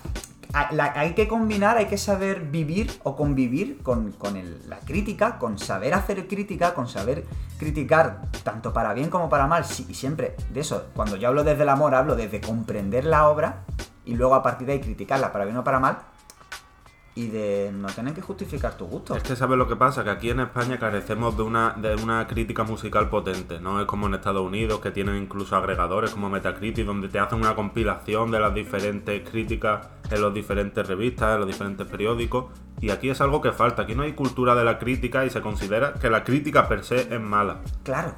hay 0.53 1.13
que 1.13 1.27
combinar, 1.27 1.77
hay 1.77 1.85
que 1.85 1.97
saber 1.97 2.41
vivir 2.41 2.91
o 3.03 3.15
convivir 3.15 3.81
con, 3.83 4.11
con 4.13 4.35
el- 4.35 4.67
la 4.67 4.79
crítica, 4.79 5.37
con 5.37 5.59
saber 5.59 5.93
hacer 5.93 6.27
crítica, 6.27 6.73
con 6.73 6.87
saber 6.87 7.25
criticar 7.57 8.21
tanto 8.43 8.73
para 8.73 8.93
bien 8.93 9.09
como 9.09 9.29
para 9.29 9.45
mal. 9.47 9.63
Sí, 9.65 9.85
y 9.89 9.93
siempre 9.93 10.35
de 10.51 10.61
eso, 10.61 10.87
cuando 10.95 11.17
yo 11.17 11.27
hablo 11.27 11.43
desde 11.43 11.63
el 11.63 11.69
amor, 11.69 11.93
hablo 11.93 12.15
desde 12.15 12.41
comprender 12.41 13.05
la 13.05 13.27
obra 13.29 13.61
y 14.05 14.15
luego 14.15 14.33
a 14.35 14.41
partir 14.41 14.65
de 14.65 14.73
ahí 14.73 14.79
criticarla 14.81 15.31
para 15.31 15.45
bien 15.45 15.57
o 15.57 15.63
para 15.63 15.79
mal 15.79 15.99
y 17.15 17.27
de 17.27 17.71
no 17.73 17.87
tener 17.89 18.13
que 18.13 18.21
justificar 18.21 18.77
tu 18.77 18.85
gusto. 18.85 19.15
Es 19.15 19.23
que 19.23 19.35
sabes 19.35 19.57
lo 19.57 19.67
que 19.67 19.75
pasa, 19.75 20.03
que 20.03 20.09
aquí 20.09 20.29
en 20.29 20.39
España 20.39 20.79
carecemos 20.79 21.35
de 21.35 21.43
una, 21.43 21.71
de 21.71 21.95
una 21.95 22.27
crítica 22.27 22.63
musical 22.63 23.09
potente, 23.09 23.59
no 23.59 23.79
es 23.81 23.85
como 23.85 24.07
en 24.07 24.13
Estados 24.13 24.45
Unidos 24.45 24.79
que 24.79 24.91
tienen 24.91 25.15
incluso 25.15 25.55
agregadores 25.55 26.11
como 26.11 26.29
Metacritic 26.29 26.85
donde 26.85 27.09
te 27.09 27.19
hacen 27.19 27.39
una 27.39 27.55
compilación 27.55 28.31
de 28.31 28.39
las 28.39 28.53
diferentes 28.53 29.27
críticas 29.29 29.87
en 30.09 30.21
los 30.21 30.33
diferentes 30.33 30.87
revistas, 30.87 31.33
en 31.33 31.39
los 31.39 31.47
diferentes 31.47 31.87
periódicos 31.87 32.45
y 32.81 32.91
aquí 32.91 33.09
es 33.09 33.19
algo 33.21 33.41
que 33.41 33.51
falta, 33.51 33.81
aquí 33.81 33.95
no 33.95 34.03
hay 34.03 34.13
cultura 34.13 34.55
de 34.55 34.63
la 34.63 34.79
crítica 34.79 35.25
y 35.25 35.29
se 35.29 35.41
considera 35.41 35.93
que 35.93 36.09
la 36.09 36.23
crítica 36.23 36.67
per 36.67 36.83
se 36.83 37.13
es 37.13 37.21
mala. 37.21 37.59
Claro, 37.83 38.15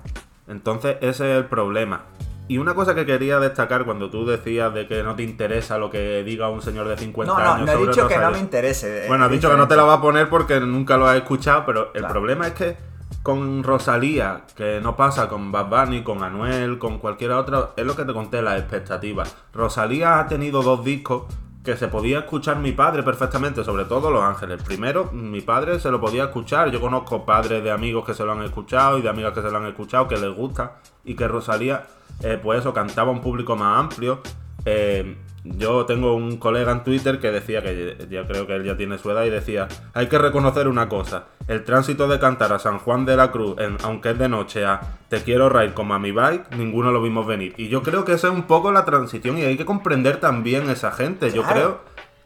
Entonces 0.47 0.97
ese 1.01 1.31
es 1.31 1.37
el 1.37 1.45
problema. 1.45 2.03
Y 2.51 2.57
una 2.57 2.73
cosa 2.75 2.93
que 2.93 3.05
quería 3.05 3.39
destacar 3.39 3.85
cuando 3.85 4.09
tú 4.09 4.25
decías 4.25 4.73
de 4.73 4.85
que 4.85 5.03
no 5.03 5.15
te 5.15 5.23
interesa 5.23 5.77
lo 5.77 5.89
que 5.89 6.21
diga 6.25 6.49
un 6.49 6.61
señor 6.61 6.85
de 6.89 6.97
50 6.97 7.31
no, 7.31 7.39
no, 7.39 7.45
años 7.53 7.65
no 7.65 7.71
he 7.71 7.75
sobre 7.75 7.87
dicho 7.91 8.07
que 8.09 8.17
no 8.17 8.31
me 8.31 8.39
interese. 8.39 9.05
Bueno, 9.07 9.23
has 9.23 9.31
dicho 9.31 9.49
que 9.49 9.55
no 9.55 9.69
te 9.69 9.77
la 9.77 9.83
va 9.83 9.93
a 9.93 10.01
poner 10.01 10.27
porque 10.27 10.59
nunca 10.59 10.97
lo 10.97 11.07
has 11.07 11.15
escuchado, 11.15 11.65
pero 11.65 11.91
el 11.93 12.01
Claro. 12.01 12.13
problema 12.13 12.47
es 12.47 12.53
que 12.53 12.75
con 13.23 13.63
Rosalía, 13.63 14.41
que 14.53 14.81
no 14.83 14.97
pasa 14.97 15.29
con 15.29 15.53
Bad 15.53 15.67
Bunny, 15.69 16.03
con 16.03 16.23
Anuel, 16.23 16.77
con 16.77 16.99
cualquier 16.99 17.31
otro, 17.31 17.71
es 17.77 17.85
lo 17.85 17.95
que 17.95 18.03
te 18.03 18.11
conté, 18.11 18.41
las 18.41 18.59
expectativas. 18.59 19.33
Rosalía 19.53 20.19
ha 20.19 20.27
tenido 20.27 20.61
dos 20.61 20.83
discos 20.83 21.23
que 21.63 21.77
se 21.77 21.87
podía 21.87 22.19
escuchar 22.19 22.57
mi 22.57 22.71
padre 22.71 23.03
perfectamente, 23.03 23.63
sobre 23.63 23.85
todo 23.85 24.09
Los 24.09 24.23
Ángeles. 24.23 24.59
El 24.59 24.65
primero, 24.65 25.11
mi 25.11 25.41
padre 25.41 25.79
se 25.79 25.91
lo 25.91 26.01
podía 26.01 26.25
escuchar. 26.25 26.71
Yo 26.71 26.81
conozco 26.81 27.25
padres 27.25 27.63
de 27.63 27.71
amigos 27.71 28.05
que 28.05 28.13
se 28.13 28.23
lo 28.23 28.31
han 28.31 28.43
escuchado 28.43 28.97
y 28.97 29.01
de 29.01 29.09
amigas 29.09 29.33
que 29.33 29.41
se 29.41 29.51
lo 29.51 29.57
han 29.57 29.67
escuchado, 29.67 30.07
que 30.07 30.17
les 30.17 30.35
gusta, 30.35 30.77
y 31.03 31.15
que 31.15 31.27
Rosalía, 31.27 31.85
eh, 32.21 32.39
pues 32.41 32.61
eso, 32.61 32.73
cantaba 32.73 33.09
a 33.09 33.13
un 33.13 33.21
público 33.21 33.55
más 33.55 33.79
amplio. 33.79 34.21
Eh, 34.65 35.17
yo 35.43 35.85
tengo 35.85 36.13
un 36.15 36.37
colega 36.37 36.71
en 36.71 36.83
Twitter 36.83 37.19
que 37.19 37.31
decía 37.31 37.63
que 37.63 37.97
yo 38.09 38.27
creo 38.27 38.45
que 38.45 38.55
él 38.55 38.63
ya 38.63 38.77
tiene 38.77 38.97
su 38.97 39.09
edad 39.09 39.23
y 39.25 39.29
decía, 39.31 39.67
hay 39.93 40.07
que 40.07 40.17
reconocer 40.19 40.67
una 40.67 40.87
cosa, 40.87 41.25
el 41.47 41.63
tránsito 41.63 42.07
de 42.07 42.19
cantar 42.19 42.53
a 42.53 42.59
San 42.59 42.77
Juan 42.79 43.05
de 43.05 43.17
la 43.17 43.31
Cruz, 43.31 43.55
en- 43.59 43.77
aunque 43.83 44.11
es 44.11 44.19
de 44.19 44.29
noche, 44.29 44.65
a 44.65 44.79
Te 45.09 45.23
quiero 45.23 45.49
ride 45.49 45.73
como 45.73 45.93
a 45.93 45.99
mi 45.99 46.11
bike, 46.11 46.55
ninguno 46.55 46.91
lo 46.91 47.01
vimos 47.01 47.25
venir. 47.27 47.53
Y 47.57 47.67
yo 47.69 47.81
creo 47.83 48.05
que 48.05 48.13
esa 48.13 48.27
es 48.27 48.33
un 48.33 48.43
poco 48.43 48.71
la 48.71 48.85
transición 48.85 49.37
y 49.37 49.41
hay 49.43 49.57
que 49.57 49.65
comprender 49.65 50.17
también 50.17 50.69
esa 50.69 50.91
gente. 50.91 51.31
Yo 51.31 51.43
creo 51.43 51.81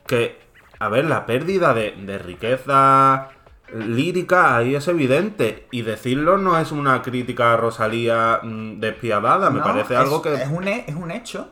que, 0.05 0.37
a 0.79 0.89
ver, 0.89 1.05
la 1.05 1.25
pérdida 1.25 1.73
de, 1.73 1.91
de 1.91 2.17
riqueza 2.19 3.29
lírica 3.73 4.55
ahí 4.55 4.75
es 4.75 4.87
evidente 4.87 5.67
y 5.71 5.81
decirlo 5.81 6.37
no 6.37 6.57
es 6.59 6.71
una 6.71 7.01
crítica 7.01 7.53
a 7.53 7.57
Rosalía 7.57 8.39
mm, 8.43 8.79
despiadada, 8.79 9.49
me 9.49 9.59
No, 9.59 9.65
parece 9.65 9.93
es- 9.95 9.99
algo 9.99 10.21
que... 10.21 10.33
Es 10.35 10.47
un, 10.49 10.67
es 10.67 10.93
un 10.95 11.09
hecho, 11.11 11.49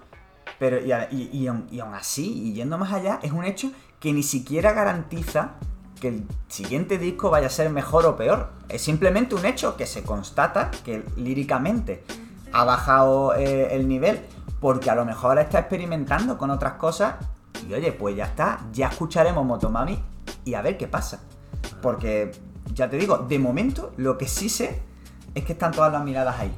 pero 0.64 0.78
y, 0.80 0.94
y- 1.34 1.48
aun- 1.50 1.68
así, 1.94 2.32
y 2.32 2.54
yendo 2.54 2.78
más 2.78 2.94
allá, 2.94 3.20
es 3.22 3.34
un 3.34 3.44
hecho 3.44 3.70
que 4.00 4.14
ni 4.14 4.24
siquiera 4.24 4.72
garantiza 4.72 5.56
que 6.00 6.08
el 6.08 6.26
siguiente 6.48 6.98
disco 6.98 7.30
vaya 7.30 7.48
a 7.48 7.50
ser 7.50 7.70
mejor 7.70 8.06
o 8.06 8.16
peor. 8.16 8.54
Es 8.70 8.82
simplemente 8.82 9.36
un 9.36 9.46
hecho 9.46 9.76
que 9.76 9.86
se 9.86 10.04
constata 10.04 10.72
que 10.86 11.04
líricamente 11.18 12.06
ha 12.54 12.64
bajado 12.64 13.36
eh, 13.36 13.76
el 13.76 13.90
nivel 13.90 14.22
porque 14.62 14.90
a 14.90 14.96
lo 14.96 15.04
mejor 15.04 15.38
está 15.38 15.60
experimentando 15.60 16.38
con 16.38 16.50
otras 16.50 16.76
cosas 16.76 17.16
y 17.68 17.74
oye, 17.74 17.92
pues 17.92 18.16
ya 18.16 18.24
está, 18.24 18.62
ya 18.72 18.88
escucharemos 18.88 19.46
Motomami 19.46 20.02
y 20.46 20.54
a 20.54 20.62
ver 20.62 20.78
qué 20.78 20.88
pasa. 20.88 21.20
Porque, 21.82 22.32
ya 22.74 22.90
te 22.90 22.96
digo, 22.96 23.18
de 23.18 23.38
momento 23.38 23.92
lo 23.98 24.18
que 24.18 24.30
sí 24.30 24.48
sé 24.48 24.82
es 25.36 25.44
que 25.44 25.52
están 25.52 25.74
todas 25.74 25.92
las 25.92 26.06
miradas 26.06 26.40
ahí. 26.40 26.54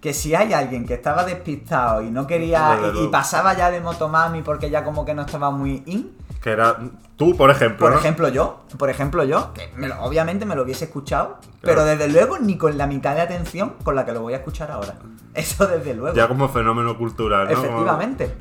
Que 0.00 0.12
si 0.14 0.34
hay 0.34 0.52
alguien 0.52 0.86
que 0.86 0.94
estaba 0.94 1.24
despistado 1.24 2.02
y 2.02 2.10
no 2.10 2.26
quería 2.26 2.78
y- 2.94 3.08
pasaba 3.08 3.54
ya 3.54 3.70
de 3.70 3.80
Motomami 3.80 4.42
porque 4.42 4.70
ya 4.70 4.84
como 4.84 5.04
que 5.04 5.14
no 5.14 5.22
estaba 5.22 5.50
muy 5.50 5.82
in, 5.86 6.12
Que 6.42 6.50
era 6.50 6.76
tú, 7.16 7.34
por 7.36 7.50
ejemplo. 7.50 7.78
por 7.78 7.92
¿no? 7.92 7.98
ejemplo 7.98 8.28
yo, 8.28 8.60
por 8.78 8.90
ejemplo 8.90 9.24
yo, 9.24 9.52
que 9.54 9.72
me 9.74 9.88
lo- 9.88 10.00
obviamente 10.02 10.44
me 10.44 10.54
lo 10.54 10.62
hubiese 10.62 10.84
escuchado, 10.84 11.38
pero 11.62 11.84
desde 11.84 12.08
luego 12.08 12.38
ni 12.38 12.56
con 12.58 12.76
la 12.78 12.86
mitad 12.86 13.14
de 13.14 13.22
atención 13.22 13.74
con 13.82 13.96
la 13.96 14.04
que 14.04 14.12
lo 14.12 14.20
voy 14.20 14.34
a 14.34 14.36
escuchar 14.36 14.70
ahora. 14.70 14.94
Eso 15.34 15.66
desde 15.66 15.94
luego. 15.94 16.14
Ya 16.16 16.28
como 16.28 16.48
fenómeno 16.48 16.96
cultural, 16.96 17.46
¿no? 17.46 17.52
Efectivamente. 17.52 18.36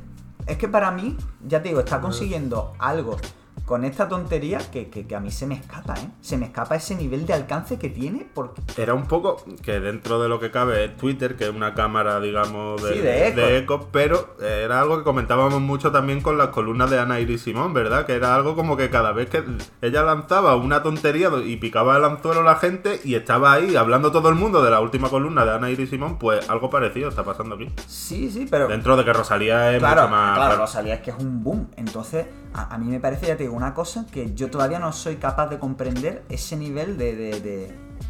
Es 0.45 0.57
que 0.57 0.67
para 0.67 0.91
mí, 0.91 1.17
ya 1.47 1.63
te 1.63 1.69
digo, 1.69 1.79
está 1.79 1.99
consiguiendo 2.01 2.73
algo 2.77 3.17
con 3.65 3.83
esta 3.83 4.07
tontería 4.07 4.59
que, 4.71 4.89
que- 4.89 5.07
que 5.07 5.15
a 5.15 5.19
mí 5.19 5.31
se 5.31 5.47
me 5.47 5.55
escapa, 5.55 5.95
¿eh? 5.95 6.07
Se 6.21 6.37
me 6.37 6.45
escapa 6.45 6.75
ese 6.75 6.95
nivel 6.95 7.25
de 7.25 7.33
alcance 7.33 7.79
que 7.79 7.89
tiene 7.89 8.27
porque... 8.33 8.61
Era 8.77 8.93
un 8.93 9.05
poco 9.07 9.43
que 9.63 9.79
dentro 9.79 10.21
de 10.21 10.29
lo 10.29 10.39
que 10.39 10.51
cabe 10.51 10.85
es 10.85 10.97
Twitter, 10.97 11.35
que 11.35 11.45
es 11.45 11.49
una 11.49 11.73
cámara, 11.73 12.19
digamos, 12.19 12.81
de, 12.83 12.93
Sí, 12.93 12.99
de 13.01 13.57
eco. 13.57 13.89
pero 13.91 14.35
era 14.39 14.81
algo 14.81 14.97
que 14.99 15.03
comentábamos 15.03 15.59
mucho 15.61 15.91
también 15.91 16.21
con 16.21 16.37
las 16.37 16.49
columnas 16.49 16.89
de 16.91 16.99
Ana 16.99 17.19
Iris 17.19 17.41
Simón, 17.41 17.73
¿verdad? 17.73 18.05
Que 18.05 18.13
era 18.13 18.35
algo 18.35 18.55
como 18.55 18.77
que 18.77 18.89
cada 18.89 19.11
vez 19.13 19.29
que 19.29 19.43
ella 19.81 20.03
lanzaba 20.03 20.55
una 20.55 20.83
tontería 20.83 21.29
y 21.43 21.57
picaba 21.57 21.97
el 21.97 22.03
anzuelo 22.05 22.41
a 22.41 22.43
la 22.43 22.55
gente 22.57 22.99
y 23.03 23.15
estaba 23.15 23.53
ahí 23.53 23.75
hablando 23.75 24.11
todo 24.11 24.29
el 24.29 24.35
mundo 24.35 24.63
de 24.63 24.69
la 24.71 24.79
última 24.79 25.09
columna 25.09 25.43
de 25.43 25.51
Ana 25.55 25.69
Iris 25.71 25.89
Simón, 25.89 26.17
pues 26.19 26.47
algo 26.49 26.69
parecido 26.69 27.09
está 27.09 27.23
pasando 27.23 27.55
aquí. 27.55 27.69
Sí, 27.87 28.29
sí, 28.29 28.47
pero... 28.49 28.67
Dentro 28.67 28.95
de 28.95 29.03
que 29.05 29.13
Rosalía 29.13 29.71
es 29.73 29.79
Claro, 29.79 30.03
mucho 30.03 30.11
más... 30.11 30.37
claro, 30.37 30.57
Rosalía 30.57 30.95
es 30.95 31.01
que 31.01 31.09
es 31.11 31.17
un 31.19 31.43
boom. 31.43 31.67
Entonces, 31.77 32.27
a, 32.53 32.73
a 32.73 32.77
mí 32.77 32.85
me 32.91 32.99
parece, 32.99 33.27
ya 33.27 33.35
te 33.37 33.43
digo, 33.43 33.54
una 33.55 33.73
cosa 33.73 34.05
que 34.11 34.33
yo 34.35 34.49
todavía 34.49 34.79
no 34.79 34.91
soy 34.93 35.15
capaz 35.15 35.47
de 35.47 35.59
comprender 35.59 36.23
ese 36.29 36.55
nivel 36.57 36.97
de, 36.97 37.15
de- 37.15 37.39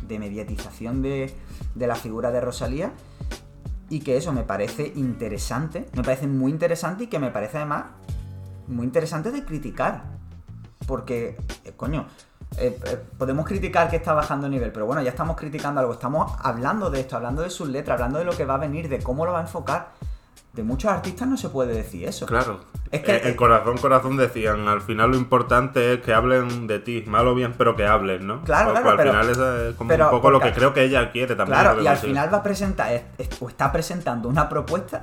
de- 0.07 0.19
mediatización 0.19 1.01
de, 1.01 1.33
de 1.75 1.87
la 1.87 1.95
figura 1.95 2.31
de 2.31 2.41
Rosalía. 2.41 2.91
Y 3.89 3.99
que 3.99 4.17
eso 4.17 4.33
me 4.33 4.43
parece 4.43 4.91
interesante, 4.95 5.85
me 5.95 6.03
parece 6.03 6.25
muy 6.27 6.51
interesante 6.51 7.03
y 7.03 7.07
que 7.07 7.19
me 7.19 7.29
parece 7.29 7.57
además 7.57 7.85
muy 8.67 8.83
interesante 8.85 9.31
de 9.31 9.45
criticar. 9.45 10.03
Porque, 10.87 11.37
eh, 11.63 11.73
coño, 11.77 12.07
eh, 12.57 12.79
eh, 12.85 12.97
podemos 13.17 13.45
criticar 13.45 13.89
que 13.89 13.95
está 13.97 14.13
bajando 14.13 14.49
nivel, 14.49 14.71
pero 14.71 14.85
bueno, 14.87 15.01
ya 15.03 15.09
estamos 15.11 15.35
criticando 15.35 15.81
algo, 15.81 15.93
estamos 15.93 16.33
hablando 16.41 16.89
de 16.89 17.01
esto, 17.01 17.15
hablando 17.15 17.41
de 17.43 17.49
sus 17.49 17.67
letras, 17.69 17.95
hablando 17.95 18.17
de 18.19 18.25
lo 18.25 18.35
que 18.35 18.45
va 18.45 18.55
a 18.55 18.57
venir, 18.57 18.89
de 18.89 18.99
cómo 18.99 19.25
lo 19.25 19.33
va 19.33 19.39
a 19.39 19.43
enfocar. 19.43 19.89
De 20.55 20.63
muchos 20.63 20.89
artistas 20.91 21.27
no 21.27 21.35
se 21.35 21.49
puede 21.49 21.73
decir 21.73 22.07
eso. 22.07 22.25
Claro. 22.25 22.61
Es 22.89 23.01
que- 23.01 23.15
Eh, 23.17 23.21
en 23.29 23.35
corazón, 23.35 23.77
corazón 23.77 24.15
decían, 24.15 24.67
al 24.69 24.81
final 24.81 25.11
lo 25.11 25.17
importante 25.17 25.93
es 25.95 26.01
que 26.01 26.13
hablen 26.13 26.65
de 26.67 26.79
ti, 26.79 27.03
mal 27.07 27.27
o 27.27 27.35
bien, 27.35 27.53
pero 27.57 27.75
que 27.75 27.85
hablen, 27.85 28.25
¿no? 28.25 28.41
Claro, 28.43 28.71
Pues, 28.71 28.81
claro, 28.81 28.89
al 28.91 28.97
pero- 28.97 29.11
final 29.11 29.29
eso 29.29 29.67
es 29.69 29.75
como 29.75 29.87
pero 29.89 30.05
un 30.05 30.11
poco 30.11 30.31
lo 30.31 30.39
porque- 30.39 30.53
que 30.53 30.57
creo 30.59 30.73
que 30.73 30.83
ella 30.83 31.11
quiere 31.11 31.35
también. 31.35 31.59
Claro, 31.59 31.81
y 31.81 31.87
al 31.87 31.97
final 31.97 32.33
va 32.33 32.37
a 32.37 32.43
presentar, 32.43 32.93
es- 32.93 33.03
es- 33.17 33.41
o 33.41 33.49
está 33.49 33.71
presentando 33.71 34.29
una 34.29 34.47
propuesta 34.47 35.01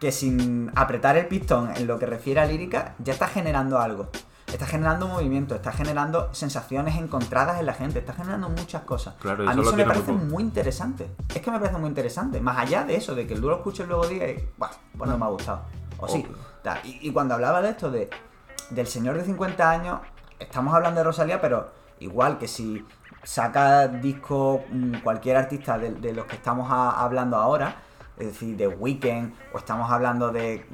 que 0.00 0.10
sin 0.10 0.72
apretar 0.74 1.16
el 1.18 1.26
pistón 1.26 1.70
en 1.76 1.86
lo 1.86 1.98
que 1.98 2.06
refiere 2.06 2.40
a 2.40 2.46
lírica, 2.46 2.94
ya 2.98 3.12
está 3.12 3.28
generando 3.28 3.78
algo. 3.78 4.08
Está 4.52 4.66
generando 4.66 5.06
movimiento, 5.08 5.54
está 5.54 5.72
generando 5.72 6.32
sensaciones 6.34 6.96
encontradas 6.96 7.60
en 7.60 7.66
la 7.66 7.72
gente, 7.74 8.00
está 8.00 8.12
generando 8.12 8.48
muchas 8.48 8.82
cosas. 8.82 9.14
Claro, 9.20 9.48
a 9.48 9.50
mí 9.54 9.56
lo 9.56 9.62
eso 9.62 9.76
me 9.76 9.84
muy 9.84 9.92
parece 9.92 10.12
muy 10.12 10.42
interesante. 10.42 11.10
Es 11.34 11.40
que 11.40 11.50
me 11.50 11.58
parece 11.60 11.78
muy 11.78 11.88
interesante. 11.88 12.40
Más 12.40 12.58
allá 12.58 12.84
de 12.84 12.96
eso, 12.96 13.14
de 13.14 13.26
que 13.26 13.34
el 13.34 13.40
duro 13.40 13.56
escuche 13.56 13.84
y 13.84 13.86
luego 13.86 14.06
diga, 14.06 14.26
y, 14.28 14.48
"Buah, 14.58 14.70
pues 14.98 15.08
no 15.10 15.16
me 15.18 15.24
ha 15.24 15.28
gustado. 15.28 15.62
O 15.98 16.08
sí. 16.08 16.26
Y, 16.84 17.08
y 17.08 17.12
cuando 17.12 17.34
hablaba 17.34 17.62
de 17.62 17.70
esto, 17.70 17.90
de, 17.90 18.10
del 18.70 18.86
señor 18.86 19.16
de 19.16 19.24
50 19.24 19.70
años, 19.70 20.00
estamos 20.38 20.74
hablando 20.74 20.98
de 21.00 21.04
Rosalía, 21.04 21.40
pero 21.40 21.70
igual 22.00 22.38
que 22.38 22.48
si 22.48 22.84
saca 23.22 23.86
disco 23.88 24.64
mm, 24.70 24.96
cualquier 25.02 25.36
artista 25.36 25.78
de, 25.78 25.90
de 25.92 26.12
los 26.12 26.26
que 26.26 26.36
estamos 26.36 26.70
a- 26.70 27.02
hablando 27.02 27.36
ahora, 27.36 27.76
es 28.18 28.26
decir, 28.28 28.56
de 28.56 28.66
Weekend, 28.68 29.32
o 29.52 29.58
estamos 29.58 29.90
hablando 29.90 30.30
de 30.30 30.66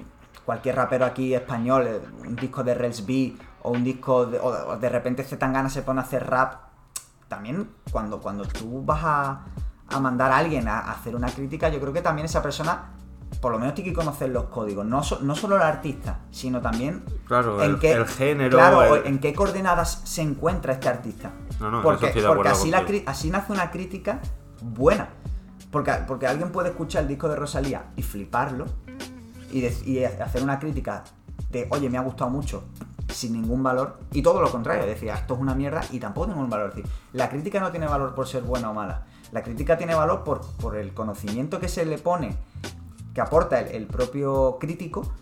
cualquier 0.45 0.77
rapero 0.77 1.05
aquí 1.05 1.35
español, 1.35 1.87
eh, 1.89 2.01
un 2.27 2.37
disco 2.37 2.63
de 2.63 2.75
Rels 2.75 3.05
B, 3.05 3.37
o 3.67 3.73
un 3.73 3.83
disco 3.83 4.27
de, 4.27 4.39
o 4.39 4.77
de 4.79 4.89
repente 4.89 5.25
Zetangana 5.25 5.69
se 5.69 5.83
pone 5.83 6.01
a 6.01 6.05
hacer 6.05 6.25
rap, 6.25 6.55
también 7.29 7.69
cuando, 7.91 8.21
cuando 8.21 8.45
tú 8.45 8.85
vas 8.85 9.01
a, 9.03 9.41
a 9.89 10.01
mandar 10.01 10.31
a 10.31 10.37
alguien 10.39 10.69
a, 10.69 10.79
a 10.79 10.93
hacer 10.93 11.17
una 11.17 11.27
crítica, 11.29 11.69
yo 11.69 11.81
creo 11.81 11.93
que 11.93 12.01
también 12.01 12.27
esa 12.27 12.41
persona, 12.43 12.93
por 13.41 13.51
lo 13.51 13.59
menos 13.59 13.75
tiene 13.75 13.91
que 13.91 13.97
conocer 13.97 14.29
los 14.31 14.45
códigos, 14.45 14.87
no, 14.87 15.03
so- 15.03 15.19
no 15.21 15.35
solo 15.35 15.57
el 15.57 15.63
artista, 15.63 16.21
sino 16.31 16.61
también 16.61 17.03
Claro, 17.27 17.61
en 17.61 17.71
el, 17.73 17.79
qué, 17.81 17.93
el 17.93 18.07
género. 18.07 18.57
claro, 18.57 18.95
el- 18.95 19.07
en 19.07 19.19
qué 19.19 19.35
coordenadas 19.35 20.03
se 20.05 20.23
encuentra 20.23 20.73
este 20.73 20.89
artista. 20.89 21.33
No, 21.59 21.71
no, 21.73 21.83
porque 21.83 22.13
porque 22.25 22.49
así, 22.49 22.71
la 22.71 22.85
así 23.07 23.31
nace 23.31 23.53
una 23.53 23.73
crítica 23.73 24.21
buena. 24.63 25.09
Porque, 25.73 25.93
porque 26.07 26.29
alguien 26.29 26.53
puede 26.53 26.69
escuchar 26.71 27.03
el 27.03 27.09
disco 27.09 27.29
de 27.29 27.35
Rosalía 27.35 27.87
y 27.97 28.03
fliparlo 28.03 28.67
y, 29.51 29.65
y 29.85 30.05
hacer 30.05 30.43
una 30.45 30.61
crítica 30.61 31.03
de, 31.51 31.67
oye, 31.71 31.91
me 31.91 31.99
ha 31.99 32.03
gustado 32.03 32.31
mucho, 32.31 32.65
sin 33.09 33.33
ningún 33.33 33.63
valor, 33.63 33.99
y 34.13 34.23
todo 34.23 34.41
lo 34.41 34.51
contrario, 34.51 34.87
decir, 34.87 35.11
"Ah, 35.11 35.15
esto 35.17 35.35
es 35.35 35.41
una 35.41 35.55
mierda 35.55 35.83
y 35.91 36.01
tampoco 36.01 36.27
tiene 36.27 36.37
ningún 36.37 36.51
valor. 36.51 36.71
Es 36.71 36.77
decir, 36.77 36.91
la 37.13 37.29
crítica 37.29 37.61
no 37.61 37.71
tiene 37.71 37.87
valor 37.87 38.15
por 38.15 38.27
ser 38.27 38.43
buena 38.43 38.71
o 38.71 38.75
mala. 38.75 39.07
La 39.33 39.43
crítica 39.43 39.77
tiene 39.77 39.95
valor 39.95 40.25
por, 40.25 40.41
por 40.59 40.77
el 40.77 40.95
conocimiento 40.95 41.59
que 41.61 41.69
se 41.69 41.85
le 41.85 41.99
pone, 41.99 42.37
que 43.15 43.21
aporta 43.21 43.61
el 43.61 43.87
propio 43.87 44.59
crítico, 44.61 45.13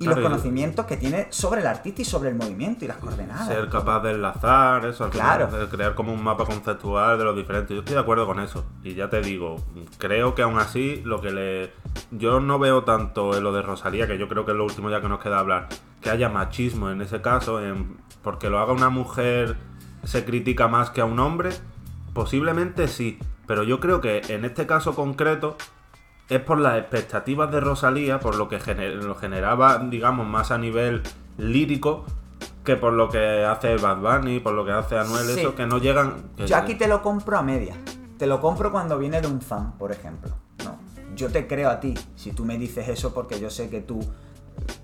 y 0.00 0.04
Claro, 0.04 0.20
los 0.20 0.30
conocimientos 0.30 0.86
que 0.86 0.96
tiene 0.96 1.26
sobre 1.30 1.60
el 1.60 1.66
artista 1.66 2.02
y 2.02 2.04
sobre 2.04 2.28
el 2.28 2.36
movimiento 2.36 2.84
y 2.84 2.88
las 2.88 2.98
coordenadas. 2.98 3.48
ser 3.48 3.68
capaz 3.68 4.00
de 4.00 4.12
enlazar 4.12 4.86
eso, 4.86 5.04
al 5.04 5.10
final, 5.10 5.36
Claro. 5.48 5.58
de 5.58 5.68
crear 5.68 5.94
como 5.96 6.12
un 6.12 6.22
mapa 6.22 6.44
conceptual 6.44 7.18
de 7.18 7.24
los 7.24 7.34
diferentes. 7.36 7.74
Yo 7.74 7.80
estoy 7.80 7.94
de 7.94 8.00
acuerdo 8.00 8.24
con 8.26 8.38
eso. 8.38 8.64
Y 8.84 8.94
ya 8.94 9.10
te 9.10 9.20
digo, 9.20 9.56
creo 9.98 10.36
que 10.36 10.42
aún 10.42 10.58
así 10.58 11.02
lo 11.04 11.20
que 11.20 11.32
le... 11.32 11.72
Yo 12.12 12.38
no 12.38 12.60
veo 12.60 12.84
tanto 12.84 13.36
en 13.36 13.42
lo 13.42 13.52
de 13.52 13.62
Rosalía, 13.62 14.06
que 14.06 14.18
yo 14.18 14.28
creo 14.28 14.44
que 14.44 14.52
es 14.52 14.56
lo 14.56 14.64
último 14.64 14.88
ya 14.88 15.00
que 15.00 15.08
nos 15.08 15.18
queda 15.20 15.40
hablar, 15.40 15.68
que 16.00 16.10
haya 16.10 16.28
machismo 16.28 16.90
en 16.90 17.00
ese 17.00 17.20
caso, 17.20 17.60
en... 17.60 17.96
porque 18.22 18.50
lo 18.50 18.60
haga 18.60 18.72
una 18.72 18.90
mujer 18.90 19.56
se 20.04 20.24
critica 20.24 20.68
más 20.68 20.90
que 20.90 21.00
a 21.00 21.04
un 21.06 21.18
hombre. 21.18 21.50
Posiblemente 22.14 22.86
sí, 22.88 23.18
pero 23.46 23.64
yo 23.64 23.80
creo 23.80 24.00
que 24.00 24.22
en 24.28 24.44
este 24.44 24.66
caso 24.66 24.94
concreto 24.94 25.56
es 26.28 26.40
por 26.40 26.58
las 26.58 26.78
expectativas 26.78 27.50
de 27.50 27.60
Rosalía, 27.60 28.20
por 28.20 28.36
lo 28.36 28.48
que 28.48 28.58
gener- 28.60 29.02
lo 29.02 29.14
generaba, 29.14 29.78
digamos, 29.78 30.26
más 30.26 30.50
a 30.50 30.58
nivel 30.58 31.02
lírico, 31.38 32.04
que 32.64 32.76
por 32.76 32.92
lo 32.92 33.08
que 33.08 33.44
hace 33.44 33.76
Bad 33.76 33.98
Bunny, 33.98 34.40
por 34.40 34.52
lo 34.52 34.64
que 34.64 34.72
hace 34.72 34.98
Anuel, 34.98 35.26
Sí. 35.26 35.40
eso, 35.40 35.54
que 35.54 35.66
no 35.66 35.78
llegan... 35.78 36.30
que- 36.36 36.46
Yo 36.46 36.56
aquí 36.56 36.74
te 36.74 36.86
lo 36.86 37.00
compro 37.02 37.38
a 37.38 37.42
media. 37.42 37.74
Te 38.18 38.26
lo 38.26 38.40
compro 38.40 38.70
cuando 38.72 38.98
viene 38.98 39.20
de 39.20 39.28
un 39.28 39.40
fan, 39.40 39.72
por 39.78 39.90
ejemplo. 39.92 40.34
No. 40.64 40.76
Yo 41.16 41.30
te 41.30 41.46
creo 41.46 41.70
a 41.70 41.80
ti. 41.80 41.94
Si 42.16 42.32
tú 42.32 42.44
me 42.44 42.58
dices 42.58 42.88
eso 42.88 43.14
porque 43.14 43.40
yo 43.40 43.48
sé 43.48 43.70
que 43.70 43.80
tú 43.80 44.00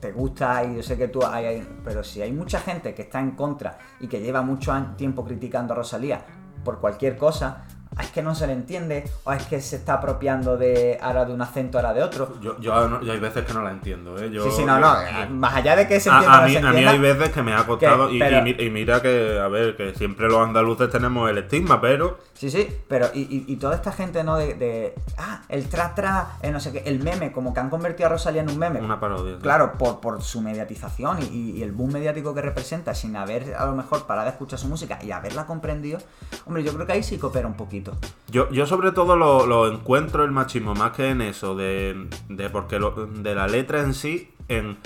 te 0.00 0.12
gusta 0.12 0.64
y 0.64 0.76
yo 0.76 0.82
sé 0.82 0.96
que 0.96 1.08
tú 1.08 1.20
hay, 1.26 1.44
hay- 1.46 1.68
pero 1.84 2.04
si 2.04 2.22
hay 2.22 2.32
mucha 2.32 2.60
gente 2.60 2.94
que 2.94 3.02
está 3.02 3.20
en 3.20 3.32
contra 3.32 3.76
y 4.00 4.06
que 4.06 4.20
lleva 4.20 4.40
mucho 4.40 4.72
tiempo 4.96 5.24
criticando 5.24 5.74
a 5.74 5.76
Rosalía 5.76 6.24
por 6.64 6.78
cualquier 6.78 7.16
cosa, 7.18 7.64
es 8.00 8.10
que 8.10 8.22
no 8.22 8.34
se 8.34 8.46
le 8.46 8.52
entiende 8.54 9.04
o 9.24 9.32
es 9.32 9.44
que 9.46 9.60
se 9.60 9.76
está 9.76 9.94
apropiando 9.94 10.56
de 10.56 10.98
ahora 11.00 11.24
de 11.24 11.32
un 11.32 11.42
acento 11.42 11.78
ahora 11.78 11.92
de 11.94 12.02
otro. 12.02 12.40
Yo, 12.40 12.58
yo, 12.60 12.88
no- 12.88 13.02
yo 13.02 13.12
hay 13.12 13.20
veces 13.20 13.44
que 13.44 13.52
no 13.54 13.62
la 13.62 13.70
entiendo, 13.70 14.18
¿eh? 14.18 14.30
Yo- 14.30 14.44
sí, 14.44 14.50
sí, 14.50 14.64
no, 14.64 14.78
yo- 14.78 14.80
no. 14.80 14.94
yo- 15.24 15.30
Más 15.34 15.54
allá 15.54 15.76
de 15.76 15.86
que 15.88 16.00
se 16.00 16.10
A, 16.10 16.14
entienda 16.14 16.36
a 16.38 16.40
no 16.40 16.46
mí, 16.46 16.52
se 16.52 16.58
a 16.58 16.60
mí 16.62 16.66
entienda, 16.68 16.90
hay 16.92 16.98
veces 16.98 17.30
que 17.30 17.42
me 17.42 17.54
ha 17.54 17.64
costado, 17.66 18.08
Que- 18.08 18.14
y, 18.14 18.18
pero- 18.18 18.46
y 18.46 18.56
y 18.64 18.70
mira 18.70 19.00
que, 19.02 19.38
a 19.38 19.48
ver, 19.48 19.76
que 19.76 19.94
siempre 19.94 20.26
los 20.28 20.38
andaluces 20.38 20.90
tenemos 20.90 21.28
el 21.30 21.38
estigma, 21.38 21.80
pero 21.80 22.18
Sí, 22.34 22.50
sí, 22.50 22.68
pero 22.88 23.06
y, 23.14 23.44
y- 23.46 23.56
toda 23.56 23.76
esta 23.76 23.92
gente, 23.92 24.24
¿no? 24.24 24.36
De, 24.36 24.54
de, 24.54 24.94
ah, 25.16 25.42
el 25.48 25.68
tra 25.68 25.94
tra, 25.94 26.32
el 26.42 26.52
no 26.52 26.58
sé 26.60 26.72
qué, 26.72 26.82
el 26.86 26.98
meme, 27.02 27.30
como 27.32 27.54
que 27.54 27.60
han 27.60 27.70
convertido 27.70 28.06
a 28.08 28.12
Rosalía 28.12 28.42
en 28.42 28.50
un 28.50 28.58
meme. 28.58 28.80
una 28.80 28.98
parodia. 28.98 29.36
¿sí? 29.36 29.40
Claro, 29.42 29.72
por, 29.78 30.00
por 30.00 30.20
su 30.22 30.40
mediatización 30.42 31.18
y, 31.22 31.26
y- 31.58 31.62
el 31.62 31.72
boom 31.72 31.92
mediático 31.92 32.34
que 32.34 32.42
representa, 32.42 32.94
sin 32.94 33.16
haber 33.16 33.54
a 33.54 33.64
lo 33.66 33.74
mejor 33.76 34.06
parado 34.06 34.26
a 34.28 34.30
escuchar 34.32 34.58
su 34.58 34.68
música 34.68 34.98
y 35.02 35.12
haberla 35.12 35.46
comprendido, 35.46 35.98
hombre, 36.46 36.62
yo 36.64 36.74
creo 36.74 36.86
que 36.86 36.92
ahí 36.92 37.02
sí 37.02 37.18
coopera 37.18 37.46
un 37.46 37.54
poquito. 37.54 37.83
Yo, 38.28 38.50
yo 38.50 38.66
sobre 38.66 38.92
todo 38.92 39.16
lo, 39.16 39.46
lo 39.46 39.68
encuentro 39.70 40.24
el 40.24 40.30
machismo 40.32 40.74
más 40.74 40.92
que 40.92 41.10
en 41.10 41.20
eso, 41.22 41.54
de, 41.54 42.08
de 42.28 42.50
porque 42.50 42.78
lo- 42.78 42.92
de 43.06 43.34
la 43.34 43.46
letra 43.46 43.80
en 43.80 43.94
sí, 43.94 44.34
en 44.48 44.78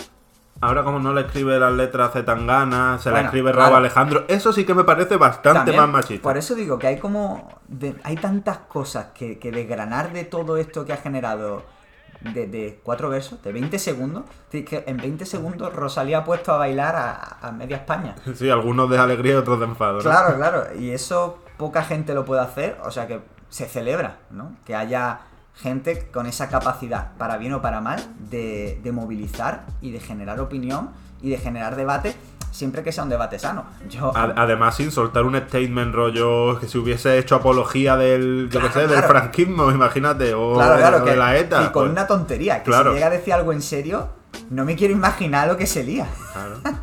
ahora 0.60 0.82
como 0.82 0.98
no 0.98 1.14
le 1.14 1.20
escribe 1.22 1.58
las 1.58 1.72
letras 1.72 2.10
a 2.10 2.12
Zetangana, 2.12 2.98
se 2.98 3.10
la 3.10 3.14
Bueno, 3.16 3.26
escribe 3.28 3.52
claro. 3.52 3.66
Rabo 3.66 3.76
Alejandro, 3.76 4.24
eso 4.28 4.52
sí 4.52 4.64
que 4.64 4.74
me 4.74 4.84
parece 4.84 5.16
bastante 5.16 5.58
También, 5.58 5.76
más 5.78 5.88
machista. 5.88 6.22
Por 6.22 6.36
eso 6.36 6.54
digo 6.54 6.78
que 6.78 6.88
hay 6.88 6.98
como. 6.98 7.60
de- 7.68 7.94
hay 8.02 8.16
tantas 8.16 8.58
cosas 8.58 9.06
que, 9.14 9.38
que 9.38 9.50
desgranar 9.52 10.12
de 10.12 10.24
todo 10.24 10.56
esto 10.56 10.84
que 10.84 10.92
ha 10.92 10.96
generado 10.96 11.62
de, 12.20 12.48
de 12.48 12.80
cuatro 12.82 13.08
versos, 13.08 13.40
de 13.42 13.52
20 13.52 13.78
segundos. 13.78 14.24
Que 14.50 14.82
en 14.88 14.96
20 14.96 15.24
segundos 15.26 15.72
Rosalía 15.72 16.18
ha 16.18 16.24
puesto 16.24 16.52
a 16.52 16.56
bailar 16.58 16.96
a, 16.96 17.38
a 17.40 17.52
media 17.52 17.76
España. 17.76 18.16
Sí, 18.34 18.50
algunos 18.50 18.90
de 18.90 18.98
alegría 18.98 19.34
y 19.34 19.36
otros 19.36 19.60
de 19.60 19.66
enfado. 19.66 19.98
¿no? 19.98 20.00
Claro, 20.02 20.34
claro. 20.36 20.64
Y 20.76 20.90
eso 20.90 21.38
poca 21.58 21.82
gente 21.84 22.14
lo 22.14 22.24
puede 22.24 22.40
hacer. 22.40 22.78
O 22.84 22.90
sea 22.90 23.06
que 23.06 23.20
se 23.50 23.66
celebra, 23.66 24.18
¿no? 24.30 24.52
Que 24.64 24.74
haya 24.74 25.20
gente 25.54 26.08
con 26.12 26.26
esa 26.26 26.48
capacidad, 26.48 27.12
para 27.18 27.36
bien 27.36 27.52
o 27.52 27.60
para 27.60 27.80
mal, 27.80 28.00
de, 28.30 28.80
de 28.82 28.92
movilizar 28.92 29.64
y 29.80 29.90
de 29.90 30.00
generar 30.00 30.38
opinión 30.40 30.90
y 31.20 31.30
de 31.30 31.38
generar 31.38 31.74
debate, 31.74 32.14
siempre 32.52 32.84
que 32.84 32.92
sea 32.92 33.02
un 33.02 33.10
debate 33.10 33.40
sano. 33.40 33.64
Yo, 33.90 34.12
Además, 34.14 34.76
sin 34.76 34.92
soltar 34.92 35.24
un 35.24 35.36
statement 35.36 35.92
rollo 35.92 36.60
que 36.60 36.68
se 36.68 36.78
hubiese 36.78 37.18
hecho 37.18 37.34
apología 37.34 37.96
del, 37.96 38.48
yo 38.52 38.60
qué 38.60 38.68
Claro, 38.68 38.88
sé, 38.88 38.94
del 38.94 39.02
franquismo, 39.02 39.70
imagínate, 39.72 40.32
o, 40.32 40.54
claro, 40.54 40.74
de- 40.74 40.78
claro, 40.78 41.04
que 41.04 41.16
la 41.16 41.36
ETA. 41.36 41.62
y 41.62 41.64
con 41.70 41.72
pues, 41.72 41.90
una 41.90 42.06
tontería, 42.06 42.58
que 42.62 42.70
claro. 42.70 42.90
si 42.90 42.94
llega 42.94 43.08
a 43.08 43.10
decir 43.10 43.32
algo 43.34 43.52
en 43.52 43.62
serio, 43.62 44.10
no 44.50 44.64
me 44.64 44.76
quiero 44.76 44.94
imaginar 44.94 45.48
lo 45.48 45.56
que 45.56 45.66
se 45.66 45.82
lía. 45.82 46.06
claro. 46.32 46.56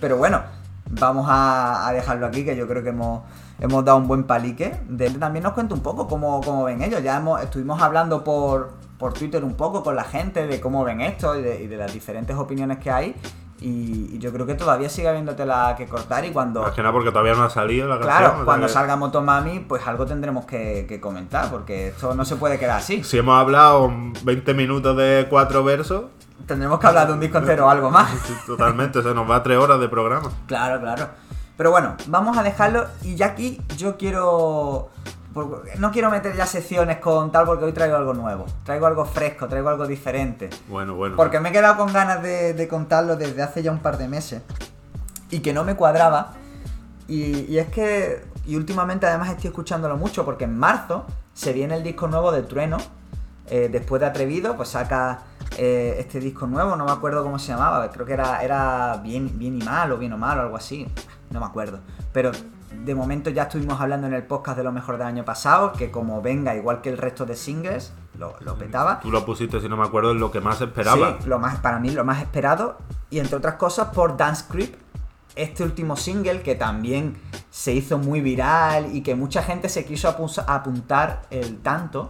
Pero 0.00 0.16
bueno, 0.18 0.42
vamos 0.90 1.26
a, 1.30 1.88
a 1.88 1.92
dejarlo 1.94 2.26
aquí, 2.26 2.44
que 2.44 2.56
yo 2.56 2.68
creo 2.68 2.82
que 2.82 2.90
hemos, 2.90 3.22
hemos 3.62 3.84
dado 3.84 3.98
un 3.98 4.08
buen 4.08 4.24
palique. 4.24 4.76
De, 4.88 5.08
también 5.10 5.44
nos 5.44 5.52
cuenta 5.52 5.74
un 5.74 5.80
poco 5.82 6.08
cómo, 6.08 6.40
cómo 6.42 6.64
ven 6.64 6.82
ellos. 6.82 7.02
Ya 7.02 7.16
hemos, 7.16 7.40
estuvimos 7.40 7.80
hablando 7.80 8.24
por, 8.24 8.72
por 8.98 9.12
Twitter 9.14 9.44
un 9.44 9.54
poco 9.54 9.82
con 9.82 9.94
la 9.96 10.04
gente 10.04 10.46
de 10.46 10.60
cómo 10.60 10.82
ven 10.84 11.00
esto 11.00 11.36
y 11.38 11.42
de, 11.42 11.62
y 11.62 11.66
de 11.68 11.76
las 11.76 11.92
diferentes 11.92 12.36
opiniones 12.36 12.78
que 12.78 12.90
hay. 12.90 13.14
Y, 13.60 14.16
y 14.16 14.18
yo 14.18 14.32
creo 14.32 14.44
que 14.44 14.54
todavía 14.54 14.88
sigue 14.88 15.06
habiendo 15.08 15.36
tela 15.36 15.76
que 15.78 15.86
cortar 15.86 16.24
y 16.24 16.30
cuando... 16.32 16.62
Más 16.62 16.72
que 16.72 16.82
nada 16.82 16.92
porque 16.92 17.10
todavía 17.10 17.34
no 17.34 17.44
ha 17.44 17.50
salido 17.50 17.86
la 17.86 18.00
canción. 18.00 18.18
Claro, 18.18 18.44
cuando 18.44 18.66
que- 18.66 18.72
salga 18.72 18.96
Motomami, 18.96 19.60
pues 19.60 19.86
algo 19.86 20.04
tendremos 20.04 20.46
que, 20.46 20.84
que 20.88 21.00
comentar, 21.00 21.48
porque 21.48 21.88
esto 21.88 22.12
no 22.16 22.24
se 22.24 22.34
puede 22.34 22.58
quedar 22.58 22.78
así. 22.78 23.04
Si 23.04 23.18
hemos 23.18 23.38
hablado 23.38 23.88
20 24.24 24.54
minutos 24.54 24.96
de 24.96 25.26
cuatro 25.30 25.62
versos, 25.62 26.06
Tendremos 26.44 26.80
que 26.80 26.88
hablar 26.88 27.06
de 27.06 27.12
un 27.12 27.20
disco 27.20 27.38
entero 27.38 27.66
o 27.66 27.70
algo 27.70 27.88
más. 27.88 28.10
totalmente, 28.46 29.00
se 29.00 29.14
nos 29.14 29.30
va 29.30 29.40
tres 29.44 29.58
horas 29.58 29.78
de 29.78 29.88
programa. 29.88 30.28
Claro, 30.48 30.80
claro. 30.80 31.06
Pero 31.62 31.70
bueno, 31.70 31.94
vamos 32.08 32.36
a 32.36 32.42
dejarlo 32.42 32.88
y 33.02 33.14
ya 33.14 33.26
aquí 33.26 33.60
yo 33.76 33.96
quiero... 33.96 34.90
No 35.78 35.92
quiero 35.92 36.10
meter 36.10 36.34
ya 36.34 36.44
secciones 36.44 36.98
con 36.98 37.30
tal 37.30 37.46
porque 37.46 37.64
hoy 37.64 37.72
traigo 37.72 37.94
algo 37.94 38.14
nuevo. 38.14 38.46
Traigo 38.64 38.88
algo 38.88 39.04
fresco, 39.04 39.46
traigo 39.46 39.68
algo 39.68 39.86
diferente. 39.86 40.50
Bueno, 40.66 40.96
bueno. 40.96 41.14
Porque 41.14 41.38
me 41.38 41.50
he 41.50 41.52
quedado 41.52 41.76
con 41.76 41.92
ganas 41.92 42.20
de, 42.20 42.52
de 42.54 42.66
contarlo 42.66 43.14
desde 43.14 43.44
hace 43.44 43.62
ya 43.62 43.70
un 43.70 43.78
par 43.78 43.96
de 43.96 44.08
meses. 44.08 44.42
Y 45.30 45.38
que 45.38 45.52
no 45.52 45.62
me 45.62 45.76
cuadraba. 45.76 46.32
Y, 47.06 47.42
y 47.48 47.58
es 47.58 47.68
que. 47.68 48.24
Y 48.44 48.56
últimamente 48.56 49.06
además 49.06 49.30
estoy 49.30 49.50
escuchándolo 49.50 49.96
mucho 49.96 50.24
porque 50.24 50.42
en 50.42 50.58
marzo 50.58 51.06
se 51.32 51.52
viene 51.52 51.76
el 51.76 51.84
disco 51.84 52.08
nuevo 52.08 52.32
de 52.32 52.42
Trueno. 52.42 52.78
Eh, 53.46 53.68
después 53.70 54.00
de 54.00 54.06
Atrevido, 54.06 54.56
pues 54.56 54.70
saca 54.70 55.20
eh, 55.58 55.96
este 55.98 56.20
disco 56.20 56.46
nuevo, 56.46 56.76
no 56.76 56.84
me 56.84 56.92
acuerdo 56.92 57.22
cómo 57.22 57.38
se 57.38 57.48
llamaba, 57.52 57.90
creo 57.90 58.06
que 58.06 58.12
era, 58.12 58.42
era 58.42 58.96
bien, 59.02 59.38
bien 59.38 59.60
y 59.60 59.64
mal 59.64 59.92
o 59.92 59.98
bien 59.98 60.12
o 60.12 60.18
mal 60.18 60.38
o 60.38 60.42
algo 60.42 60.56
así, 60.56 60.86
no 61.30 61.40
me 61.40 61.46
acuerdo. 61.46 61.80
Pero 62.12 62.32
de 62.84 62.94
momento 62.94 63.30
ya 63.30 63.44
estuvimos 63.44 63.80
hablando 63.80 64.06
en 64.06 64.14
el 64.14 64.22
podcast 64.24 64.56
de 64.56 64.64
lo 64.64 64.72
mejor 64.72 64.98
del 64.98 65.06
año 65.06 65.24
pasado, 65.24 65.72
que 65.72 65.90
como 65.90 66.22
venga, 66.22 66.54
igual 66.54 66.80
que 66.80 66.88
el 66.88 66.98
resto 66.98 67.26
de 67.26 67.36
singles, 67.36 67.92
lo, 68.18 68.34
lo 68.40 68.56
petaba. 68.56 69.00
Tú 69.00 69.10
lo 69.10 69.24
pusiste, 69.24 69.60
si 69.60 69.68
no 69.68 69.76
me 69.76 69.84
acuerdo, 69.84 70.12
en 70.12 70.20
lo 70.20 70.30
que 70.30 70.40
más 70.40 70.60
esperaba. 70.60 71.18
Sí, 71.20 71.28
lo 71.28 71.38
más, 71.38 71.58
para 71.58 71.78
mí 71.78 71.90
lo 71.90 72.04
más 72.04 72.20
esperado. 72.20 72.78
Y 73.10 73.18
entre 73.18 73.36
otras 73.36 73.54
cosas 73.54 73.88
por 73.88 74.16
Dance 74.16 74.44
Creep, 74.48 74.74
este 75.34 75.62
último 75.64 75.96
single 75.96 76.42
que 76.42 76.54
también 76.54 77.16
se 77.50 77.72
hizo 77.72 77.98
muy 77.98 78.20
viral 78.20 78.94
y 78.94 79.02
que 79.02 79.14
mucha 79.14 79.42
gente 79.42 79.68
se 79.68 79.84
quiso 79.84 80.08
apu- 80.14 80.44
apuntar 80.46 81.22
el 81.30 81.58
tanto 81.60 82.08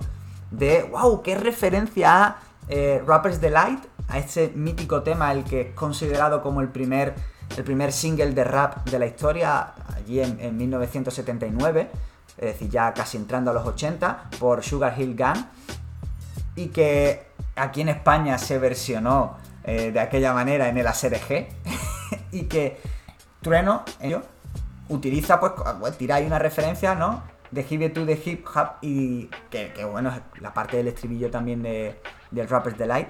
de, 0.51 0.83
wow, 0.91 1.23
qué 1.23 1.37
referencia 1.37 2.25
a 2.27 2.37
eh, 2.69 3.03
Rapper's 3.07 3.41
Delight, 3.41 3.85
a 4.09 4.19
ese 4.19 4.53
mítico 4.55 5.03
tema, 5.03 5.33
el 5.33 5.45
que 5.45 5.61
es 5.61 5.75
considerado 5.75 6.43
como 6.43 6.61
el 6.61 6.69
primer, 6.69 7.15
el 7.57 7.65
primer 7.65 7.93
single 7.93 8.33
de 8.33 8.45
rap 8.45 8.89
de 8.89 8.99
la 8.99 9.07
historia, 9.07 9.75
allí 9.97 10.21
en, 10.21 10.39
en 10.41 10.57
1979, 10.57 11.91
es 12.39 12.45
decir, 12.45 12.71
ya 12.71 12.93
casi 12.95 13.17
entrando 13.17 13.51
a 13.51 13.55
los 13.55 13.67
80, 13.67 14.31
por 14.39 14.63
Sugar 14.63 15.01
Hill 15.01 15.15
Gang 15.15 15.39
y 16.57 16.69
que 16.69 17.27
aquí 17.57 17.81
en 17.81 17.89
España 17.89 18.39
se 18.39 18.59
versionó 18.59 19.37
eh, 19.65 19.91
de 19.93 20.01
aquella 20.01 20.33
manera 20.33 20.69
en 20.69 20.79
el 20.79 20.87
ASRG 20.87 21.49
y 22.33 22.45
que 22.45 22.81
Trueno 23.41 23.85
ello, 24.01 24.23
utiliza 24.89 25.41
pues, 25.41 25.53
pues, 25.81 25.97
tira 25.99 26.17
ahí 26.17 26.27
una 26.27 26.39
referencia 26.39 26.95
¿no? 26.95 27.23
De 27.53 27.67
Hip 27.69 27.83
It 27.83 27.95
to 27.95 28.05
the 28.05 28.21
Hip 28.25 28.45
Hop 28.55 28.79
y 28.81 29.27
que, 29.51 29.73
que, 29.73 29.85
bueno 29.85 30.13
la 30.41 30.53
parte 30.53 30.79
del 30.79 30.89
estribillo 30.89 31.31
también 31.31 31.63
de, 31.63 32.01
del 32.31 32.49
Rapper's 32.49 32.79
Delight 32.79 33.09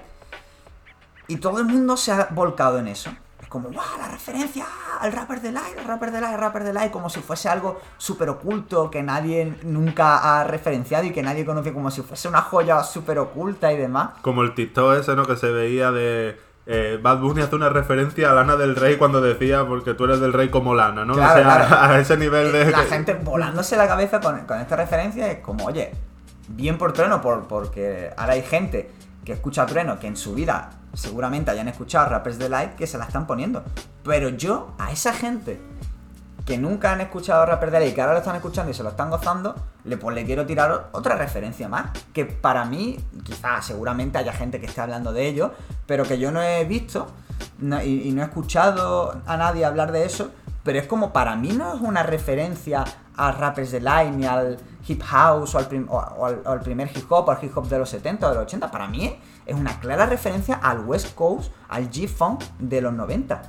y 1.27 1.37
todo 1.37 1.59
el 1.59 1.65
mundo 1.65 1.97
se 1.97 2.11
ha 2.11 2.27
volcado 2.31 2.77
en 2.77 2.87
eso 2.87 3.11
es 3.41 3.47
como 3.47 3.69
¡guau! 3.69 3.97
la 3.97 4.09
referencia 4.09 4.65
al 4.99 5.11
Rapper 5.13 5.41
Delight 5.41 5.79
al 5.79 5.85
Rapper 5.85 6.11
Delight 6.11 6.33
al 6.33 6.39
Rapper 6.39 6.63
Delight 6.63 6.91
como 6.91 7.09
si 7.09 7.21
fuese 7.21 7.49
algo 7.49 7.81
súper 7.97 8.29
oculto 8.29 8.91
que 8.91 9.01
nadie 9.01 9.57
nunca 9.63 10.39
ha 10.39 10.43
referenciado 10.43 11.05
y 11.05 11.11
que 11.11 11.23
nadie 11.23 11.45
conoce 11.45 11.73
como 11.73 11.89
si 11.89 12.01
fuese 12.01 12.27
una 12.27 12.41
joya 12.41 12.83
súper 12.83 13.19
oculta 13.19 13.71
y 13.71 13.77
demás 13.77 14.11
Como 14.21 14.43
el 14.43 14.53
TikTok 14.53 14.99
ese, 14.99 15.15
¿no? 15.15 15.25
Que 15.25 15.35
se 15.37 15.49
veía 15.49 15.91
de. 15.91 16.37
Eh, 16.65 16.97
Bad 17.01 17.19
Bunny 17.19 17.41
hace 17.41 17.55
una 17.55 17.69
referencia 17.69 18.31
a 18.31 18.33
Lana 18.33 18.55
del 18.55 18.75
Rey 18.75 18.97
cuando 18.97 19.19
decía 19.19 19.65
porque 19.65 19.93
tú 19.93 20.05
eres 20.05 20.19
del 20.19 20.31
rey 20.31 20.49
como 20.49 20.73
Lana, 20.73 21.03
¿no? 21.03 21.13
Claro, 21.13 21.41
o 21.41 21.43
sea, 21.43 21.67
claro. 21.67 21.93
a 21.93 21.99
ese 21.99 22.15
nivel 22.17 22.51
de. 22.51 22.71
la 22.71 22.83
gente 22.83 23.13
volándose 23.15 23.75
la 23.75 23.87
cabeza 23.87 24.21
con, 24.21 24.39
con 24.45 24.59
esta 24.59 24.75
referencia 24.75 25.29
es 25.29 25.39
como, 25.39 25.65
oye, 25.65 25.91
bien 26.47 26.77
por 26.77 26.93
Trueno, 26.93 27.21
por, 27.21 27.47
porque 27.47 28.11
ahora 28.15 28.33
hay 28.33 28.43
gente 28.43 28.89
que 29.25 29.33
escucha 29.33 29.65
Trueno 29.65 29.99
que 29.99 30.07
en 30.07 30.15
su 30.15 30.33
vida 30.33 30.69
seguramente 30.93 31.51
hayan 31.51 31.67
escuchado 31.67 32.09
Rappers 32.09 32.39
Delight 32.39 32.75
que 32.75 32.87
se 32.87 32.97
la 32.97 33.05
están 33.05 33.27
poniendo. 33.27 33.63
Pero 34.03 34.29
yo, 34.29 34.73
a 34.77 34.91
esa 34.91 35.13
gente 35.13 35.59
que 36.45 36.57
nunca 36.57 36.91
han 36.91 37.01
escuchado 37.01 37.45
Rapper 37.45 37.71
Delight 37.71 37.91
y 37.91 37.95
que 37.95 38.01
ahora 38.01 38.13
lo 38.13 38.19
están 38.19 38.35
escuchando 38.35 38.69
y 38.71 38.73
se 38.73 38.83
lo 38.83 38.89
están 38.89 39.09
gozando, 39.09 39.55
le, 39.85 39.95
pues 39.97 40.13
le 40.15 40.25
quiero 40.25 40.45
tirar 40.45 40.71
o- 40.71 40.83
otra 40.97 41.15
referencia 41.15 41.69
más. 41.69 41.91
Que 42.13 42.25
para 42.25 42.65
mí, 42.65 42.99
quizás 43.23 43.65
seguramente 43.65 44.17
haya 44.17 44.33
gente 44.33 44.59
que 44.59 44.65
esté 44.65 44.81
hablando 44.81 45.13
de 45.13 45.25
ello, 45.27 45.53
pero 45.87 46.03
que 46.03 46.19
yo 46.19 46.31
no 46.31 46.41
he 46.41 46.65
visto 46.65 47.07
y, 47.61 48.11
no 48.11 48.21
he 48.21 48.25
escuchado 48.25 49.21
a 49.25 49.37
nadie 49.37 49.63
hablar 49.65 49.91
de 49.91 50.05
eso. 50.05 50.31
Pero 50.63 50.79
es 50.79 50.87
como 50.87 51.11
para 51.13 51.35
mí 51.35 51.49
no 51.53 51.73
es 51.75 51.81
una 51.81 52.03
referencia 52.03 52.83
a 53.15 53.31
Rappers 53.31 53.71
Delight 53.71 54.13
ni 54.13 54.25
al 54.25 54.57
hip 54.87 55.01
house 55.03 55.55
o 55.55 55.59
al, 55.59 55.67
prim- 55.67 55.87
o- 55.89 55.97
o 55.97 56.25
al- 56.25 56.41
o 56.45 56.49
al 56.51 56.59
primer 56.61 56.89
hip 56.95 57.09
hop, 57.11 57.29
al 57.29 57.37
hip 57.41 57.55
hop 57.57 57.67
de 57.67 57.77
los 57.79 57.89
70 57.89 58.25
o 58.27 58.29
de 58.29 58.35
los 58.35 58.43
80. 58.43 58.71
Para 58.71 58.87
mí 58.87 59.17
es 59.45 59.55
una 59.55 59.79
clara 59.79 60.05
referencia 60.05 60.55
al 60.55 60.79
West 60.81 61.15
Coast, 61.15 61.51
al 61.69 61.89
G-Funk 61.89 62.41
de 62.59 62.81
los 62.81 62.93
90. 62.93 63.41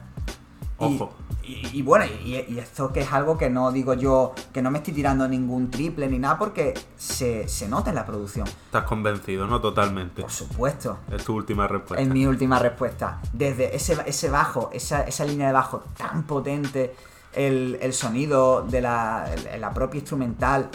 Y- 0.80 0.84
Ojo. 0.84 1.12
Y, 1.42 1.68
y 1.78 1.82
bueno, 1.82 2.06
y, 2.24 2.36
y 2.36 2.58
esto 2.58 2.90
que 2.90 3.00
es 3.02 3.12
algo 3.12 3.36
que 3.36 3.50
no 3.50 3.70
digo 3.70 3.92
yo, 3.92 4.32
que 4.52 4.62
no 4.62 4.70
me 4.70 4.78
estoy 4.78 4.94
tirando 4.94 5.28
ningún 5.28 5.70
triple 5.70 6.08
ni 6.08 6.18
nada, 6.18 6.38
porque 6.38 6.72
se, 6.96 7.46
se 7.48 7.68
nota 7.68 7.90
en 7.90 7.96
la 7.96 8.06
producción. 8.06 8.46
Estás 8.46 8.84
convencido, 8.84 9.46
¿no? 9.46 9.60
Totalmente. 9.60 10.22
Por 10.22 10.30
supuesto. 10.30 11.00
Es 11.12 11.22
tu 11.24 11.34
última 11.34 11.68
respuesta. 11.68 12.02
Es 12.02 12.08
mi 12.08 12.24
última 12.26 12.58
respuesta. 12.58 13.20
Desde 13.34 13.76
ese, 13.76 13.96
ese 14.06 14.30
bajo, 14.30 14.70
esa, 14.72 15.02
esa 15.02 15.24
línea 15.26 15.48
de 15.48 15.52
bajo 15.52 15.80
tan 15.98 16.22
potente, 16.22 16.94
el, 17.34 17.78
el 17.82 17.92
sonido 17.92 18.62
de 18.62 18.80
la, 18.80 19.26
el- 19.52 19.60
la 19.60 19.70
propia 19.74 19.98
instrumental, 19.98 20.70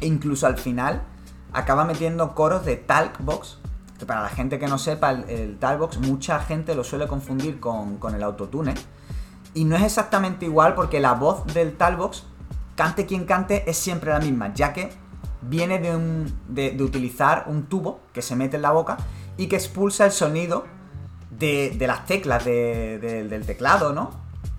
e 0.00 0.06
incluso 0.06 0.46
al 0.46 0.56
final, 0.56 1.02
acaba 1.52 1.84
metiendo 1.84 2.34
coros 2.34 2.64
de 2.64 2.76
Talkbox. 2.76 3.58
Para 4.06 4.22
la 4.22 4.28
gente 4.28 4.58
que 4.58 4.66
no 4.66 4.78
sepa, 4.78 5.10
el, 5.12 5.58
Talkbox, 5.58 5.98
mucha 5.98 6.40
gente 6.40 6.74
lo 6.74 6.84
suele 6.84 7.06
confundir 7.06 7.60
con, 7.60 7.98
el 8.14 8.22
autotune. 8.22 8.74
Y 9.54 9.64
no 9.64 9.76
es 9.76 9.82
exactamente 9.82 10.46
igual 10.46 10.74
porque 10.74 11.00
la 11.00 11.12
voz 11.12 11.44
del 11.52 11.76
Talbox, 11.76 12.24
cante 12.74 13.06
quien 13.06 13.24
cante, 13.26 13.68
es 13.70 13.76
siempre 13.76 14.10
la 14.10 14.18
misma, 14.18 14.52
ya 14.54 14.72
que 14.72 14.90
viene 15.42 15.78
de, 15.78 16.82
utilizar 16.82 17.44
un 17.48 17.64
tubo 17.64 18.00
que 18.12 18.22
se 18.22 18.34
mete 18.36 18.56
en 18.56 18.62
la 18.62 18.70
boca 18.70 18.96
y 19.36 19.46
que 19.48 19.56
expulsa 19.56 20.06
el 20.06 20.12
sonido 20.12 20.64
de, 21.30 21.76
las 21.86 22.06
teclas 22.06 22.44
de- 22.44 22.98
de- 22.98 23.28
del 23.28 23.44
teclado, 23.46 23.92
¿no? 23.92 24.10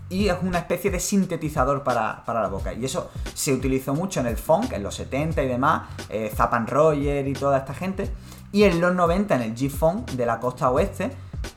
Y 0.09 0.27
es 0.27 0.35
una 0.43 0.59
especie 0.59 0.91
de 0.91 0.99
sintetizador 0.99 1.83
para, 1.83 2.23
para 2.23 2.41
la 2.41 2.47
boca. 2.49 2.73
Y 2.73 2.85
eso 2.85 3.09
se 3.33 3.51
utilizó 3.53 3.95
mucho 3.95 4.19
en 4.19 4.27
el 4.27 4.37
funk, 4.37 4.73
en 4.73 4.83
los 4.83 4.93
70 4.95 5.41
y 5.41 5.47
demás, 5.47 5.83
eh, 6.09 6.31
Zapan 6.35 6.67
Roger 6.67 7.27
y 7.27 7.33
toda 7.33 7.57
esta 7.59 7.73
gente. 7.73 8.11
Y 8.53 8.63
en 8.63 8.79
los 8.79 8.95
90, 8.95 9.35
en 9.35 9.41
el 9.41 9.55
G-Funk 9.55 10.11
de 10.11 10.25
la 10.25 10.39
costa 10.39 10.69
oeste, 10.71 11.11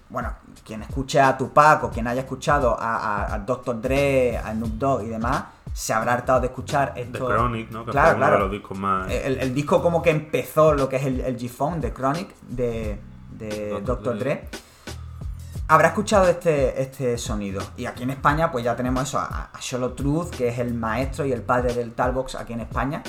bueno, 0.09 0.33
quien 0.65 0.83
escuche 0.83 1.21
a 1.21 1.37
Tupac 1.39 1.85
o 1.85 1.91
quien 1.91 2.09
haya 2.09 2.23
escuchado 2.23 2.77
a, 2.79 2.97
a- 2.97 3.35
a 3.35 3.39
Dr. 3.39 3.81
Dre, 3.81 4.37
a 4.39 4.53
Snoop 4.53 4.73
Dogg 4.73 5.03
y 5.05 5.07
demás, 5.09 5.45
se 5.73 5.93
habrá 5.93 6.15
hartado 6.15 6.41
de 6.41 6.47
escuchar 6.47 6.95
The 6.95 7.03
esto. 7.03 7.27
Chronic, 7.29 7.71
¿no? 7.71 7.85
Que 7.85 7.91
Claro, 7.93 8.09
fue 8.09 8.17
uno 8.17 8.27
claro. 8.27 8.35
de 8.37 8.41
los 8.45 8.51
discos 8.51 8.79
más. 8.79 9.11
El, 9.11 9.39
el 9.39 9.55
disco 9.55 9.81
como 9.83 10.01
que 10.03 10.11
empezó 10.11 10.73
lo 10.75 10.89
que 10.89 10.97
es 10.97 11.05
el, 11.05 11.21
el 11.21 11.39
G-Funk 11.39 11.77
de 11.77 11.93
Chronic 11.93 12.35
de, 12.49 12.99
de 13.31 13.71
Dr. 13.71 13.85
Dr. 13.85 14.19
Dre. 14.19 14.35
Dre. 14.37 14.49
Habrá 15.69 15.89
escuchado 15.89 16.29
este, 16.29 16.81
este 16.81 17.19
sonido. 17.19 17.61
Y 17.77 17.87
aquí 17.87 18.05
en 18.05 18.11
España, 18.11 18.51
pues 18.53 18.65
ya 18.65 18.75
tenemos 18.77 19.03
eso, 19.03 19.19
a, 19.19 19.51
a 19.53 19.61
Solo 19.61 19.93
Truth, 19.93 20.31
que 20.31 20.49
es 20.49 20.59
el 20.61 20.73
maestro 20.75 21.25
y 21.27 21.33
el 21.33 21.43
padre 21.43 21.75
del 21.75 21.93
Talbox 21.93 22.37
aquí 22.37 22.53
en 22.55 22.61
España. 22.61 23.03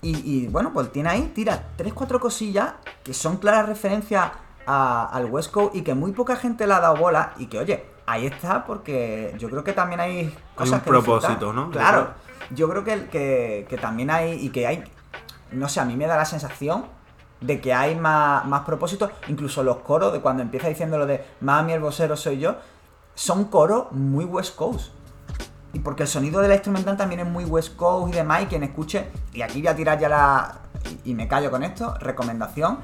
Y, 0.00 0.16
y, 0.24 0.46
bueno, 0.46 0.72
pues 0.72 0.92
tiene 0.92 1.08
ahí, 1.08 1.32
tira 1.34 1.70
3-4 1.76 2.20
cosillas 2.20 2.74
que 3.02 3.12
son 3.14 3.38
claras 3.38 3.66
referencias 3.66 4.30
al 4.66 5.24
West 5.26 5.50
Coast 5.50 5.74
y 5.74 5.82
que 5.82 5.94
muy 5.94 6.12
poca 6.12 6.36
gente 6.36 6.66
le 6.66 6.74
ha 6.74 6.80
dado 6.80 6.96
bola. 6.96 7.32
Y 7.38 7.46
que, 7.46 7.58
oye, 7.58 7.84
ahí 8.06 8.26
está 8.26 8.64
porque 8.64 9.34
yo 9.38 9.48
creo 9.50 9.64
que 9.64 9.72
también 9.72 10.00
hay 10.00 10.34
cosas 10.54 10.74
un 10.74 10.80
que 10.80 10.90
disfrutar. 10.92 11.20
propósito, 11.20 11.52
¿no? 11.52 11.70
Claro. 11.70 12.10
Yo 12.50 12.68
creo 12.68 12.84
que, 12.84 13.06
que, 13.08 13.66
que 13.68 13.76
también 13.76 14.10
hay, 14.10 14.32
y 14.32 14.50
que 14.50 14.66
hay, 14.66 14.84
no 15.52 15.68
sé, 15.68 15.80
a 15.80 15.84
mí 15.84 15.96
me 15.96 16.06
da 16.06 16.16
la 16.16 16.24
sensación 16.24 16.86
de 17.40 17.60
que 17.60 17.72
hay 17.72 17.94
más, 17.94 18.44
más 18.46 18.62
propósitos, 18.62 19.10
incluso 19.28 19.62
los 19.62 19.78
coros 19.78 20.12
de 20.12 20.20
cuando 20.20 20.42
empieza 20.42 20.68
diciendo 20.68 20.98
lo 20.98 21.06
de 21.06 21.24
Mami 21.40 21.72
el 21.72 21.80
vocero 21.80 22.16
soy 22.16 22.38
yo, 22.38 22.56
son 23.14 23.44
coros 23.44 23.92
muy 23.92 24.24
West 24.24 24.56
Coast. 24.56 24.92
Y 25.72 25.80
porque 25.80 26.04
el 26.04 26.08
sonido 26.08 26.40
de 26.40 26.48
la 26.48 26.54
instrumental 26.54 26.96
también 26.96 27.20
es 27.20 27.26
muy 27.26 27.44
West 27.44 27.76
Coast 27.76 28.12
y 28.12 28.16
demás, 28.16 28.42
y 28.42 28.46
quien 28.46 28.62
escuche, 28.62 29.06
y 29.32 29.42
aquí 29.42 29.60
voy 29.60 29.68
a 29.68 29.76
tirar 29.76 29.98
ya 29.98 30.08
la... 30.08 30.58
y 31.04 31.14
me 31.14 31.28
callo 31.28 31.50
con 31.50 31.62
esto, 31.62 31.94
recomendación, 32.00 32.78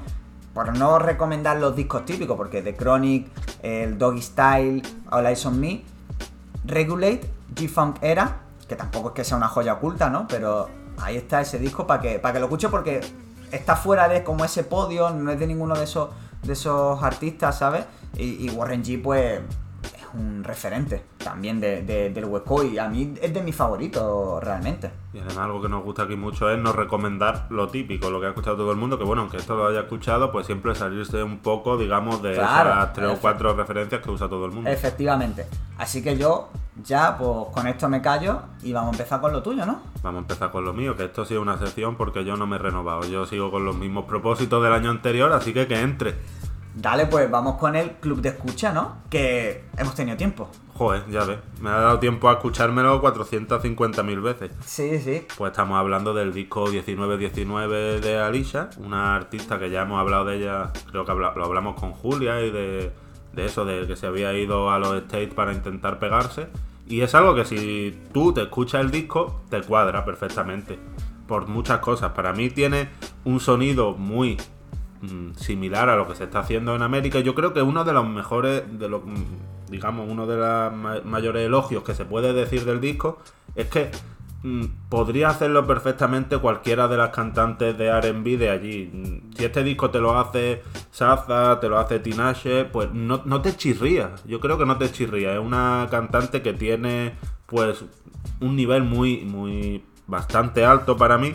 por 0.53 0.77
no 0.77 0.99
recomendar 0.99 1.57
los 1.57 1.75
discos 1.75 2.05
típicos, 2.05 2.37
porque 2.37 2.61
The 2.61 2.75
Chronic, 2.75 3.27
el 3.63 3.97
Doggy 3.97 4.21
Style, 4.21 4.83
All 5.09 5.25
Eyes 5.25 5.45
on 5.45 5.59
Me, 5.59 5.83
Regulate, 6.63 7.29
G-Funk 7.55 7.97
Era, 8.01 8.41
que 8.67 8.75
tampoco 8.75 9.09
es 9.09 9.13
que 9.15 9.23
sea 9.23 9.37
una 9.37 9.47
joya 9.47 9.73
oculta, 9.73 10.09
¿no? 10.09 10.27
Pero 10.27 10.69
ahí 11.01 11.17
está 11.17 11.41
ese 11.41 11.59
disco 11.59 11.85
para 11.85 12.01
que, 12.01 12.19
para 12.19 12.33
que 12.33 12.39
lo 12.39 12.45
escuche 12.45 12.69
porque 12.69 13.01
está 13.51 13.75
fuera 13.75 14.07
de 14.07 14.23
como 14.23 14.45
ese 14.45 14.63
podio, 14.63 15.09
no 15.09 15.31
es 15.31 15.39
de 15.39 15.47
ninguno 15.47 15.75
de 15.75 15.83
esos, 15.83 16.09
de 16.43 16.53
esos 16.53 17.01
artistas, 17.03 17.57
¿sabes? 17.57 17.85
Y, 18.15 18.45
y 18.45 18.49
Warren 18.51 18.83
G, 18.83 19.01
pues, 19.01 19.41
es 19.83 20.05
un 20.13 20.43
referente 20.43 21.14
también 21.25 21.59
de, 21.59 21.81
de- 21.81 22.11
del 22.11 22.25
hueco 22.25 22.63
y 22.63 22.77
a 22.77 22.87
mí 22.87 23.15
es 23.19 23.33
de 23.33 23.41
mis 23.41 23.55
favoritos 23.55 24.41
realmente. 24.43 24.91
Y 25.11 25.17
además 25.17 25.37
algo 25.39 25.59
que 25.59 25.67
nos 25.69 25.83
gusta 25.83 26.03
aquí 26.03 26.15
mucho 26.15 26.49
es 26.51 26.59
no 26.59 26.71
recomendar 26.71 27.47
lo 27.49 27.67
típico, 27.67 28.11
lo 28.11 28.19
que 28.21 28.27
ha 28.27 28.29
escuchado 28.29 28.55
todo 28.57 28.71
el 28.71 28.77
mundo, 28.77 28.99
que 28.99 29.03
bueno, 29.05 29.23
aunque 29.23 29.37
esto 29.37 29.55
lo 29.55 29.65
haya 29.67 29.79
escuchado, 29.81 30.31
pues 30.31 30.45
siempre 30.45 30.75
salirse 30.75 31.23
un 31.23 31.39
poco, 31.39 31.77
digamos, 31.77 32.21
de 32.21 32.33
Claro, 32.35 32.69
esas 32.69 32.93
tres 32.93 33.09
o 33.09 33.15
cuatro 33.19 33.55
referencias 33.55 34.01
que 34.01 34.11
usa 34.11 34.29
todo 34.29 34.45
el 34.45 34.51
mundo. 34.51 34.69
Efectivamente. 34.69 35.47
Así 35.79 36.03
que 36.03 36.15
yo 36.15 36.49
ya 36.83 37.17
pues 37.17 37.47
con 37.53 37.65
esto 37.67 37.89
me 37.89 38.01
callo 38.03 38.41
y 38.61 38.71
vamos 38.71 38.89
a 38.89 38.91
empezar 38.97 39.19
con 39.19 39.31
lo 39.33 39.41
tuyo, 39.41 39.65
¿no? 39.65 39.79
Vamos 40.03 40.19
a 40.19 40.21
empezar 40.21 40.51
con 40.51 40.63
lo 40.63 40.73
mío, 40.73 40.95
que 40.95 41.05
esto 41.05 41.25
sí 41.25 41.33
es 41.33 41.39
una 41.39 41.57
sección 41.57 41.95
porque 41.95 42.23
yo 42.23 42.37
no 42.37 42.45
me 42.45 42.57
he 42.57 42.59
renovado. 42.59 43.01
Yo 43.05 43.25
sigo 43.25 43.49
con 43.49 43.65
los 43.65 43.75
mismos 43.75 44.05
propósitos 44.05 44.61
del 44.63 44.73
año 44.73 44.91
anterior, 44.91 45.33
así 45.33 45.53
que 45.53 45.65
que 45.65 45.79
entre. 45.81 46.13
Dale, 46.75 47.07
pues 47.07 47.31
vamos 47.31 47.55
con 47.55 47.75
el 47.75 47.91
club 47.93 48.21
de 48.21 48.29
escucha, 48.29 48.71
¿no? 48.73 48.97
Que 49.09 49.63
hemos 49.77 49.95
tenido 49.95 50.17
tiempo. 50.17 50.49
Joder, 50.77 51.09
ya 51.09 51.23
ves, 51.23 51.39
me 51.61 51.69
ha 51.69 51.77
dado 51.77 51.99
tiempo 51.99 52.27
a 52.27 52.33
escuchármelo 52.33 53.01
450.000 53.01 54.21
veces. 54.21 54.51
Sí, 54.65 54.99
sí. 54.99 55.25
Pues 55.37 55.51
estamos 55.51 55.77
hablando 55.77 56.13
del 56.13 56.33
disco 56.33 56.65
1919 56.65 58.01
de 58.01 58.19
Alicia, 58.19 58.69
una 58.79 59.15
artista 59.15 59.57
que 59.57 59.69
ya 59.69 59.83
hemos 59.83 60.01
hablado 60.01 60.25
de 60.25 60.37
ella, 60.37 60.73
creo 60.91 61.05
que 61.05 61.13
lo 61.13 61.45
hablamos 61.45 61.79
con 61.79 61.93
Julia 61.93 62.41
y 62.41 62.51
de, 62.51 62.91
de 63.31 63.45
eso, 63.45 63.63
de 63.63 63.87
que 63.87 63.95
se 63.95 64.07
había 64.07 64.33
ido 64.33 64.69
a 64.69 64.77
los 64.77 64.95
States 64.97 65.33
para 65.33 65.53
intentar 65.53 65.97
pegarse. 65.97 66.47
Y 66.87 67.01
es 67.01 67.15
algo 67.15 67.35
que 67.35 67.45
si 67.45 67.97
tú 68.13 68.33
te 68.33 68.41
escuchas 68.43 68.81
el 68.81 68.91
disco, 68.91 69.43
te 69.49 69.61
cuadra 69.61 70.03
perfectamente. 70.03 70.77
Por 71.25 71.47
muchas 71.47 71.79
cosas. 71.79 72.11
Para 72.11 72.33
mí 72.33 72.49
tiene 72.49 72.89
un 73.23 73.39
sonido 73.39 73.93
muy 73.93 74.37
similar 75.37 75.89
a 75.89 75.95
lo 75.95 76.07
que 76.07 76.15
se 76.15 76.25
está 76.25 76.39
haciendo 76.39 76.75
en 76.75 76.81
América. 76.81 77.19
Yo 77.19 77.35
creo 77.35 77.53
que 77.53 77.61
uno 77.61 77.83
de 77.83 77.93
los 77.93 78.07
mejores, 78.07 78.63
de 78.79 78.89
los, 78.89 79.03
mm, 79.05 79.69
digamos, 79.69 80.07
uno 80.09 80.25
de 80.27 80.37
los 80.37 80.73
ma- 80.73 81.01
mayores 81.03 81.45
elogios 81.45 81.83
que 81.83 81.93
se 81.93 82.05
puede 82.05 82.33
decir 82.33 82.65
del 82.65 82.79
disco 82.81 83.19
es 83.55 83.67
que 83.67 83.89
mm, 84.43 84.65
podría 84.89 85.29
hacerlo 85.29 85.65
perfectamente 85.65 86.37
cualquiera 86.37 86.87
de 86.87 86.97
las 86.97 87.09
cantantes 87.09 87.75
de 87.77 87.87
R&B 87.87 88.37
de 88.37 88.49
allí. 88.51 88.91
Mm, 88.93 89.33
Si 89.35 89.43
este 89.45 89.63
disco 89.63 89.89
te 89.89 89.99
lo 89.99 90.17
hace 90.19 90.61
Saza, 90.91 91.59
te 91.59 91.67
lo 91.67 91.79
hace 91.79 91.99
Tinashe, 91.99 92.65
pues 92.65 92.91
no, 92.93 93.21
no 93.25 93.41
te 93.41 93.55
chirría. 93.55 94.11
Yo 94.25 94.39
creo 94.39 94.57
que 94.59 94.65
no 94.67 94.77
te 94.77 94.91
chirría. 94.91 95.33
Es 95.33 95.39
una 95.39 95.87
cantante 95.89 96.41
que 96.43 96.53
tiene, 96.53 97.15
pues, 97.47 97.85
un 98.39 98.55
nivel 98.55 98.83
muy, 98.83 99.21
muy 99.25 99.83
bastante 100.07 100.63
alto 100.63 100.95
para 100.95 101.17
mí. 101.17 101.33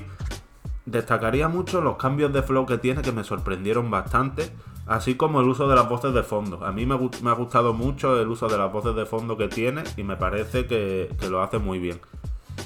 Destacaría 0.87 1.49
mucho 1.49 1.81
los 1.81 1.97
cambios 1.97 2.33
de 2.33 2.43
flow 2.43 2.67
que 2.67 2.79
tiene 2.79 3.03
que 3.03 3.13
me 3.13 3.25
sorprendieron 3.25 3.91
bastante, 3.91 4.51
así 4.87 5.15
como 5.15 5.41
el 5.41 5.49
uso 5.49 5.69
de 5.69 5.77
las 5.77 5.89
voces 5.89 6.13
de 6.15 6.23
fondo. 6.23 6.65
A 6.65 6.73
mí 6.73 6.87
me, 6.87 6.99
me 7.23 7.31
ha 7.31 7.35
gustado 7.35 7.73
mucho 7.73 8.21
el 8.21 8.29
uso 8.29 8.49
de 8.49 8.59
las 8.59 8.73
voces 8.73 8.95
de 8.95 9.07
fondo 9.07 9.37
que 9.37 9.49
tiene 9.49 9.85
y 9.97 10.03
me 10.03 10.17
parece 10.17 10.67
que, 10.67 11.15
que 11.19 11.29
lo 11.29 11.43
hace 11.43 11.59
muy 11.59 11.79
bien. 11.79 12.01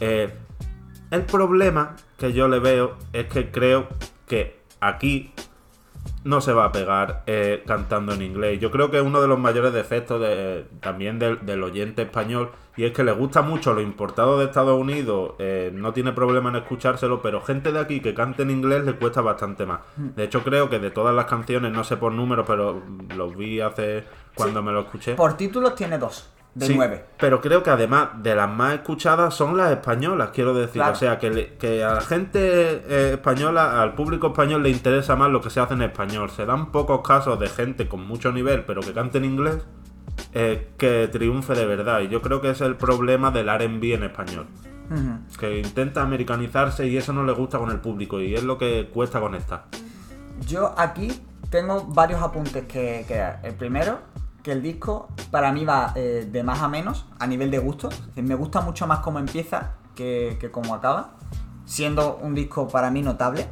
Eh, 0.01 0.33
el 1.11 1.23
problema 1.23 1.97
que 2.19 2.33
yo 2.33 2.49
le 2.49 2.59
veo 2.59 2.97
es 3.13 3.27
que 3.27 3.51
creo 3.51 3.89
que 4.27 4.61
aquí 4.81 5.33
no 6.25 6.41
se 6.41 6.53
va 6.53 6.65
a 6.67 6.73
pegar 6.73 7.23
eh, 7.27 7.63
cantando 7.67 8.13
en 8.15 8.23
inglés. 8.23 8.59
Yo 8.59 8.71
creo 8.71 8.91
que 8.91 8.97
es 8.97 9.03
uno 9.03 9.21
de 9.21 9.29
los 9.29 9.39
mayores 9.39 9.73
defectos 9.73 10.21
de- 10.21 10.65
también 10.81 11.19
del, 11.19 11.45
del 11.47 11.63
oyente 11.63 12.03
español 12.03 12.51
y 12.77 12.85
es 12.85 12.93
que 12.93 13.05
le 13.05 13.13
gusta 13.13 13.43
mucho 13.43 13.73
lo 13.73 13.81
importado 13.81 14.39
de 14.39 14.47
Estados 14.47 14.77
Unidos, 14.81 15.35
eh, 15.39 15.71
no 15.73 15.93
tiene 15.93 16.13
problema 16.13 16.49
en 16.51 16.57
escuchárselo, 16.57 17.23
pero 17.23 17.41
gente 17.41 17.71
de 17.71 17.79
aquí 17.79 18.01
que 18.01 18.15
cante 18.15 18.43
en 18.43 18.51
inglés 18.51 18.85
le 18.85 18.95
cuesta 18.95 19.21
bastante 19.21 19.65
más. 19.65 19.81
De 19.97 20.25
hecho 20.25 20.43
creo 20.43 20.69
que 20.69 20.79
de 20.81 20.91
todas 20.91 21.15
las 21.15 21.27
canciones, 21.27 21.71
no 21.73 21.85
sé 21.85 21.97
por 21.99 22.11
número, 22.13 22.45
pero 22.45 22.83
los 23.17 23.37
vi 23.37 23.61
hace 23.61 24.03
cuando 24.35 24.61
me 24.63 24.73
lo 24.73 24.81
escuché. 24.81 25.15
Por 25.15 25.37
títulos 25.37 25.77
tiene 25.77 25.99
dos, 25.99 26.33
de 26.55 26.67
Sí, 26.67 26.75
nueve. 26.77 27.05
Pero 27.19 27.41
creo 27.41 27.63
que 27.63 27.71
además 27.71 28.11
de 28.23 28.35
las 28.35 28.49
más 28.49 28.75
escuchadas 28.75 29.35
son 29.35 29.57
las 29.57 29.73
españolas, 29.73 30.31
quiero 30.33 30.55
decir. 30.55 30.75
Claro. 30.81 30.93
O 30.93 30.97
sea, 30.97 31.19
que, 31.19 31.31
le- 31.31 31.55
que 31.57 31.83
a 31.83 31.95
la 31.95 32.01
gente 32.01 32.39
eh, 32.41 33.11
española, 33.15 33.83
al 33.83 33.95
público 33.95 34.29
español 34.29 34.63
le 34.63 34.71
interesa 34.71 35.17
más 35.17 35.31
lo 35.31 35.41
que 35.41 35.51
se 35.51 35.59
hace 35.61 35.75
en 35.75 35.83
español. 35.83 36.31
Se 36.31 36.47
dan 36.47 36.71
pocos 36.71 37.01
casos 37.07 37.39
de 37.41 37.49
gente 37.49 37.89
con 37.89 38.07
mucho 38.07 38.31
nivel, 38.31 38.65
pero 38.65 38.83
que 38.83 38.93
cante 38.93 39.19
en 39.19 39.25
inglés, 39.25 39.59
eh, 40.33 40.69
que 40.79 41.09
triunfe 41.11 41.55
de 41.55 41.67
verdad. 41.67 42.01
Y 42.01 42.09
yo 42.09 42.23
creo 42.23 42.41
que 42.41 42.51
es 42.51 42.61
el 42.61 42.77
problema 42.77 43.31
del 43.33 43.49
RB 43.49 43.95
en 43.95 44.05
español. 44.05 44.47
Que 45.41 45.59
intenta 45.61 46.03
americanizarse 46.03 46.87
y 46.87 46.97
eso 46.99 47.13
no 47.13 47.25
le 47.25 47.33
gusta 47.33 47.59
con 47.59 47.71
el 47.71 47.81
público. 47.81 48.21
Y 48.21 48.35
es 48.35 48.45
lo 48.45 48.59
que 48.59 48.91
cuesta 48.93 49.19
conectar. 49.19 49.65
Yo 50.47 50.75
aquí 50.77 51.21
tengo 51.51 51.85
varios 51.85 52.23
apuntes 52.23 52.65
que, 52.67 53.05
que 53.09 53.17
dar. 53.17 53.41
El 53.43 53.55
primero, 53.55 53.99
que 54.45 54.53
el 54.53 54.63
disco 54.63 55.09
para 55.31 55.51
mí 55.53 55.65
va 55.65 55.93
eh, 55.97 56.29
de 56.31 56.43
más 56.45 56.61
a 56.61 56.69
menos 56.69 57.07
a 57.19 57.27
nivel 57.27 57.51
de 57.51 57.59
gusto. 57.59 57.89
Decir, 57.89 58.23
me 58.23 58.35
gusta 58.35 58.61
mucho 58.61 58.87
más 58.87 59.01
cómo 59.01 59.19
empieza 59.19 59.73
que, 59.97 60.37
que 60.39 60.51
cómo 60.51 60.75
acaba. 60.75 61.15
Siendo 61.65 62.19
un 62.19 62.35
disco 62.35 62.69
para 62.69 62.91
mí 62.91 63.01
notable. 63.01 63.49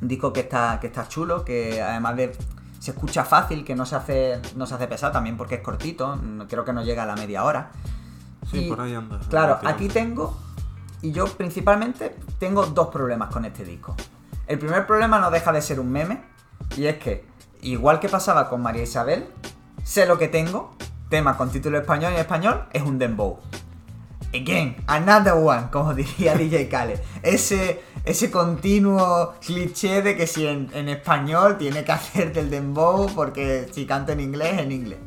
Un 0.00 0.06
disco 0.06 0.32
que 0.32 0.40
está, 0.40 0.78
que 0.80 0.86
está 0.86 1.08
chulo, 1.08 1.44
que 1.44 1.82
además 1.82 2.16
de 2.16 2.36
se 2.78 2.92
escucha 2.92 3.24
fácil, 3.24 3.64
que 3.64 3.74
no 3.74 3.84
se 3.84 3.96
hace, 3.96 4.40
no 4.54 4.64
se 4.66 4.76
hace 4.76 4.86
pesado 4.86 5.12
también 5.12 5.36
porque 5.36 5.56
es 5.56 5.60
cortito. 5.60 6.16
Creo 6.48 6.64
que 6.64 6.72
no 6.72 6.84
llega 6.84 7.02
a 7.02 7.06
la 7.06 7.16
media 7.16 7.42
hora. 7.42 7.72
Sí, 8.48 8.66
Y, 8.66 8.68
por 8.68 8.80
ahí 8.80 8.94
anda. 8.94 9.18
Claro, 9.28 9.58
aquí 9.64 9.88
tengo, 9.88 10.38
y 11.02 11.10
yo 11.10 11.26
principalmente 11.26 12.14
tengo 12.38 12.64
dos 12.66 12.88
problemas 12.88 13.30
con 13.30 13.44
este 13.44 13.64
disco. 13.64 13.96
El 14.46 14.60
primer 14.60 14.86
problema 14.86 15.18
no 15.18 15.32
deja 15.32 15.50
de 15.50 15.60
ser 15.62 15.80
un 15.80 15.90
meme, 15.90 16.22
y 16.76 16.86
es 16.86 16.98
que, 16.98 17.24
igual 17.62 17.98
que 17.98 18.08
pasaba 18.08 18.48
con 18.48 18.62
María 18.62 18.84
Isabel, 18.84 19.26
sé 19.86 20.04
lo 20.04 20.18
que 20.18 20.26
tengo, 20.28 20.74
tema 21.08 21.36
con 21.36 21.50
título 21.50 21.78
español 21.78 22.10
y 22.12 22.14
en 22.16 22.20
español, 22.20 22.64
es 22.72 22.82
un 22.82 22.98
dembow. 22.98 23.38
Again, 24.34 24.76
another 24.88 25.34
one, 25.34 25.68
como 25.70 25.94
diría 26.00 26.34
DJ 26.34 26.68
Khaled. 26.68 27.00
Ese, 27.22 27.80
ese 28.04 28.30
continuo 28.30 29.34
cliché 29.44 30.02
de 30.02 30.16
que 30.16 30.26
si 30.26 30.46
en, 30.46 30.68
en 30.74 30.88
español 30.88 31.56
tiene 31.56 31.84
que 31.84 31.92
hacer 31.98 32.32
del 32.32 32.50
dembow 32.50 33.06
porque 33.14 33.68
si 33.72 33.86
canta 33.86 34.12
en 34.12 34.20
inglés, 34.20 34.58
en 34.58 34.72
inglés. 34.72 34.98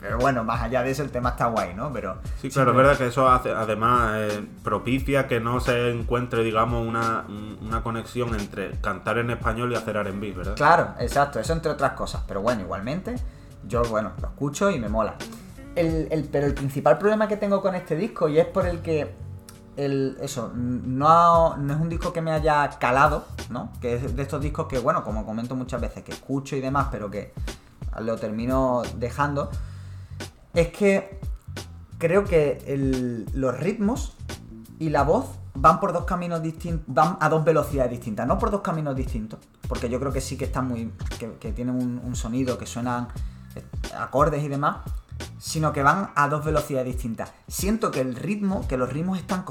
Pero 0.00 0.18
bueno, 0.18 0.44
más 0.44 0.60
allá 0.62 0.82
de 0.84 0.90
eso 0.90 1.02
el 1.02 1.10
tema 1.10 1.30
está 1.30 1.46
guay, 1.46 1.74
¿no? 1.74 1.92
Pero 1.92 2.18
Sí, 2.40 2.48
claro, 2.50 2.72
es 2.72 2.76
verdad 2.76 2.96
que 2.98 3.06
eso 3.08 3.28
hace, 3.28 3.50
además 3.50 4.12
eh, 4.16 4.46
propicia 4.62 5.26
que 5.26 5.40
no 5.40 5.58
se 5.58 5.90
encuentre, 5.90 6.44
digamos, 6.44 6.86
una, 6.86 7.24
un- 7.28 7.58
una 7.62 7.82
conexión 7.82 8.34
entre 8.38 8.72
cantar 8.80 9.18
en 9.18 9.30
español 9.30 9.72
y 9.72 9.74
hacer 9.74 9.96
R&B, 9.96 10.32
¿verdad? 10.32 10.54
Claro, 10.54 10.90
exacto, 11.00 11.40
eso 11.40 11.52
entre 11.54 11.72
otras 11.72 11.92
cosas. 11.92 12.22
Pero 12.28 12.40
bueno, 12.40 12.60
igualmente, 12.62 13.16
yo, 13.66 13.82
bueno, 13.84 14.12
lo 14.20 14.28
escucho 14.28 14.70
y 14.70 14.78
me 14.78 14.88
mola. 14.88 15.14
El, 15.74 16.08
el- 16.10 16.24
pero 16.24 16.46
el 16.46 16.54
principal 16.54 16.98
problema 16.98 17.28
que 17.28 17.36
tengo 17.36 17.60
con 17.60 17.74
este 17.74 17.96
disco, 17.96 18.28
y 18.28 18.38
es 18.38 18.46
por 18.46 18.66
el 18.66 18.80
que. 18.80 19.14
El, 19.76 20.16
eso, 20.22 20.50
no, 20.54 21.56
no 21.58 21.74
es 21.74 21.78
un 21.80 21.90
disco 21.90 22.10
que 22.10 22.22
me 22.22 22.32
haya 22.32 22.70
calado, 22.78 23.26
¿no? 23.50 23.70
Que 23.80 23.96
es 23.96 24.16
de 24.16 24.22
estos 24.22 24.40
discos 24.40 24.66
que, 24.68 24.78
bueno, 24.78 25.04
como 25.04 25.26
comento 25.26 25.54
muchas 25.54 25.82
veces, 25.82 26.02
que 26.02 26.12
escucho 26.12 26.56
y 26.56 26.62
demás, 26.62 26.88
pero 26.90 27.10
que 27.10 27.34
lo 28.00 28.16
termino 28.16 28.82
dejando. 28.96 29.50
Es 30.54 30.68
que 30.68 31.20
creo 31.98 32.24
que 32.24 32.62
el- 32.66 33.26
los 33.34 33.54
ritmos 33.58 34.16
y 34.78 34.88
la 34.88 35.02
voz 35.02 35.26
van 35.54 35.78
por 35.80 35.92
dos 35.92 36.04
caminos 36.04 36.42
distintos, 36.42 36.84
van 36.86 37.18
a 37.20 37.28
dos 37.28 37.44
velocidades 37.44 37.90
distintas, 37.90 38.26
no 38.26 38.38
por 38.38 38.50
dos 38.50 38.60
caminos 38.62 38.96
distintos, 38.96 39.40
porque 39.68 39.88
yo 39.90 39.98
creo 40.00 40.12
que 40.12 40.20
sí 40.22 40.36
que 40.38 40.44
están 40.46 40.68
muy, 40.68 40.90
que, 41.38 41.52
tienen 41.52 41.74
un, 42.02 42.16
sonido, 42.16 42.56
que 42.58 42.66
suenan 42.66 43.08
acordes 43.96 44.42
y 44.42 44.48
demás, 44.48 44.78
sino 45.38 45.72
que 45.72 45.82
van 45.82 46.10
a 46.14 46.28
dos 46.28 46.44
velocidades 46.44 46.86
distintas. 46.86 47.32
Siento 47.48 47.90
que 47.90 48.00
el 48.00 48.14
ritmo, 48.14 48.66
que 48.68 48.76
los 48.76 48.92
ritmos 48.92 49.18
están 49.18 49.44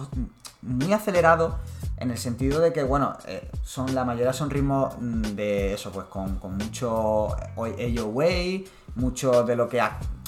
muy 0.61 0.93
acelerados 0.93 1.55
en 1.97 2.11
el 2.11 2.17
sentido 2.17 2.59
de 2.59 2.73
que, 2.73 2.83
bueno, 2.83 3.17
eh, 3.27 3.49
son 3.63 3.95
la 3.95 4.03
mayoría 4.03 4.33
son 4.33 4.49
ritmos 4.49 4.95
mm, 4.99 5.21
de 5.35 5.73
eso, 5.73 5.91
pues 5.91 6.07
con, 6.07 6.37
con 6.37 6.57
mucho 6.57 7.35
AOA, 7.55 8.63
mucho 8.95 9.43
de 9.43 9.55
lo 9.55 9.69
que 9.69 9.81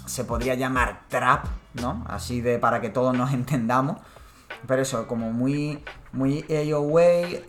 se 0.06 0.24
podría 0.24 0.56
llamar 0.56 1.02
trap, 1.10 1.46
¿no? 1.74 2.06
Así 2.08 2.42
de 2.42 2.60
para 2.60 2.82
que 2.82 2.90
todos 2.90 3.16
nos 3.16 3.34
entendamos. 3.34 3.98
Pero 4.66 4.82
eso, 4.82 5.08
como 5.08 5.32
muy, 5.32 5.84
muy 6.14 6.46
AOA, 6.50 7.42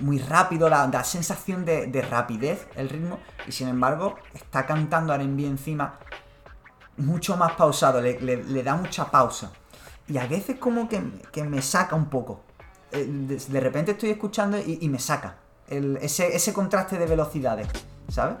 muy 0.00 0.18
rápido, 0.18 0.68
da 0.68 1.04
sensación 1.04 1.64
de, 1.64 1.86
de 1.86 2.02
rapidez 2.02 2.66
el 2.76 2.88
ritmo. 2.88 3.18
Y 3.46 3.52
sin 3.52 3.68
embargo, 3.68 4.16
está 4.34 4.66
cantando 4.66 5.12
R&B 5.14 5.46
encima 5.46 5.98
mucho 6.96 7.36
más 7.36 7.52
pausado, 7.52 8.00
le, 8.00 8.20
le- 8.20 8.62
da 8.62 8.74
mucha 8.76 9.10
pausa. 9.10 9.52
Y 10.06 10.18
a 10.18 10.26
veces 10.26 10.58
como 10.58 10.88
que, 10.88 11.02
que 11.32 11.44
me 11.44 11.62
saca 11.62 11.96
un 11.96 12.06
poco. 12.06 12.42
Eh, 12.92 13.04
De, 13.06 13.60
repente 13.60 13.92
estoy 13.92 14.10
escuchando 14.10 14.58
y, 14.58 14.88
me 14.88 14.98
saca. 14.98 15.36
Ese, 15.68 16.36
ese 16.36 16.52
contraste 16.52 16.98
de 16.98 17.06
velocidades, 17.06 17.68
¿sabes? 18.08 18.36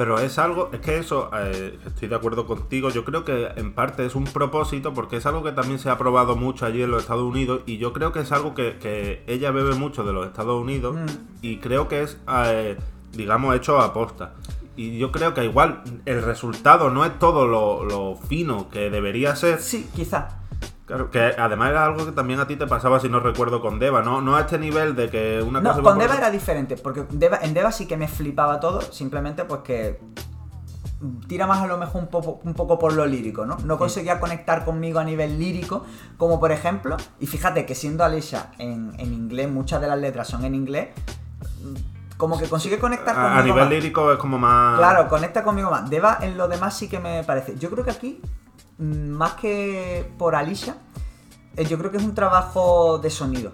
Pero 0.00 0.18
es 0.18 0.38
algo, 0.38 0.70
es 0.72 0.80
que 0.80 0.96
eso, 0.96 1.28
eh, 1.36 1.78
estoy 1.84 2.08
de 2.08 2.14
acuerdo 2.14 2.46
contigo, 2.46 2.88
yo 2.88 3.04
creo 3.04 3.22
que 3.22 3.48
en 3.56 3.74
parte 3.74 4.06
es 4.06 4.14
un 4.14 4.24
propósito 4.24 4.94
porque 4.94 5.18
es 5.18 5.26
algo 5.26 5.42
que 5.42 5.52
también 5.52 5.78
se 5.78 5.90
ha 5.90 5.98
probado 5.98 6.36
mucho 6.36 6.64
allí 6.64 6.80
en 6.82 6.90
los 6.90 7.02
Estados 7.02 7.24
Unidos 7.24 7.60
y 7.66 7.76
yo 7.76 7.92
creo 7.92 8.10
que 8.10 8.20
es 8.20 8.32
algo 8.32 8.54
que, 8.54 8.78
que 8.78 9.22
ella 9.26 9.50
bebe 9.50 9.74
mucho 9.74 10.02
de 10.02 10.14
los 10.14 10.26
Estados 10.26 10.58
Unidos 10.58 10.96
Mm. 10.96 11.06
y 11.42 11.58
creo 11.58 11.86
que 11.86 12.00
es, 12.00 12.16
eh, 12.46 12.78
digamos, 13.12 13.54
hecho 13.54 13.78
a 13.78 13.92
posta. 13.92 14.32
Y 14.74 14.96
yo 14.96 15.12
creo 15.12 15.34
que 15.34 15.44
igual 15.44 15.82
el 16.06 16.22
resultado 16.22 16.88
no 16.88 17.04
es 17.04 17.18
todo 17.18 17.46
lo, 17.46 17.84
lo 17.84 18.16
fino 18.16 18.70
que 18.70 18.88
debería 18.88 19.36
ser. 19.36 19.60
Sí, 19.60 19.86
quizá. 19.94 20.40
Claro, 20.90 21.08
que 21.08 21.20
además 21.38 21.70
era 21.70 21.84
algo 21.84 22.04
que 22.04 22.10
también 22.10 22.40
a 22.40 22.48
ti 22.48 22.56
te 22.56 22.66
pasaba, 22.66 22.98
si 22.98 23.08
no 23.08 23.20
recuerdo, 23.20 23.60
con 23.60 23.78
Deva, 23.78 24.02
¿no? 24.02 24.20
No 24.20 24.34
a 24.34 24.40
este 24.40 24.58
nivel 24.58 24.96
de 24.96 25.08
que 25.08 25.40
una 25.40 25.60
No, 25.60 25.70
cosa... 25.70 25.82
con 25.82 25.98
Deva 26.00 26.16
era 26.16 26.32
diferente, 26.32 26.76
porque 26.76 27.04
Deva- 27.12 27.38
en 27.42 27.54
Deva 27.54 27.70
sí 27.70 27.86
que 27.86 27.96
me 27.96 28.08
flipaba 28.08 28.58
todo, 28.58 28.80
simplemente 28.80 29.44
pues 29.44 29.60
que 29.60 30.00
tira 31.28 31.46
más 31.46 31.60
a 31.60 31.68
lo 31.68 31.78
mejor 31.78 32.02
un 32.02 32.08
poco, 32.08 32.40
un 32.42 32.54
poco 32.54 32.76
por 32.76 32.92
lo 32.92 33.06
lírico, 33.06 33.46
¿no? 33.46 33.56
No 33.64 33.78
conseguía 33.78 34.18
conectar 34.18 34.64
conmigo 34.64 34.98
a 34.98 35.04
nivel 35.04 35.38
lírico, 35.38 35.86
como 36.18 36.40
por 36.40 36.50
ejemplo, 36.50 36.96
y 37.20 37.26
fíjate 37.28 37.64
que 37.66 37.76
siendo 37.76 38.02
Alicia 38.04 38.50
en, 38.58 38.92
en 38.98 39.14
inglés, 39.14 39.48
muchas 39.48 39.80
de 39.80 39.86
las 39.86 39.98
letras 40.00 40.26
son 40.26 40.44
en 40.44 40.56
inglés, 40.56 40.88
como 42.16 42.36
que 42.36 42.48
consigue 42.48 42.78
conectar 42.80 43.14
conmigo 43.14 43.38
A, 43.40 43.42
nivel 43.44 43.60
más. 43.64 43.70
lírico 43.70 44.12
es 44.12 44.18
como 44.18 44.38
más... 44.38 44.76
Claro, 44.76 45.08
conecta 45.08 45.42
conmigo 45.44 45.70
más. 45.70 45.88
Deva 45.88 46.18
en 46.20 46.36
lo 46.36 46.48
demás 46.48 46.76
sí 46.76 46.88
que 46.88 46.98
me 46.98 47.22
parece. 47.24 47.56
Yo 47.58 47.70
creo 47.70 47.82
que 47.84 47.92
aquí, 47.92 48.20
más 48.80 49.34
que 49.34 50.10
por 50.18 50.34
Alicia, 50.34 50.76
eh, 51.56 51.64
yo 51.64 51.78
creo 51.78 51.90
que 51.90 51.98
es 51.98 52.02
un 52.02 52.14
trabajo 52.14 52.98
de 52.98 53.10
sonido. 53.10 53.52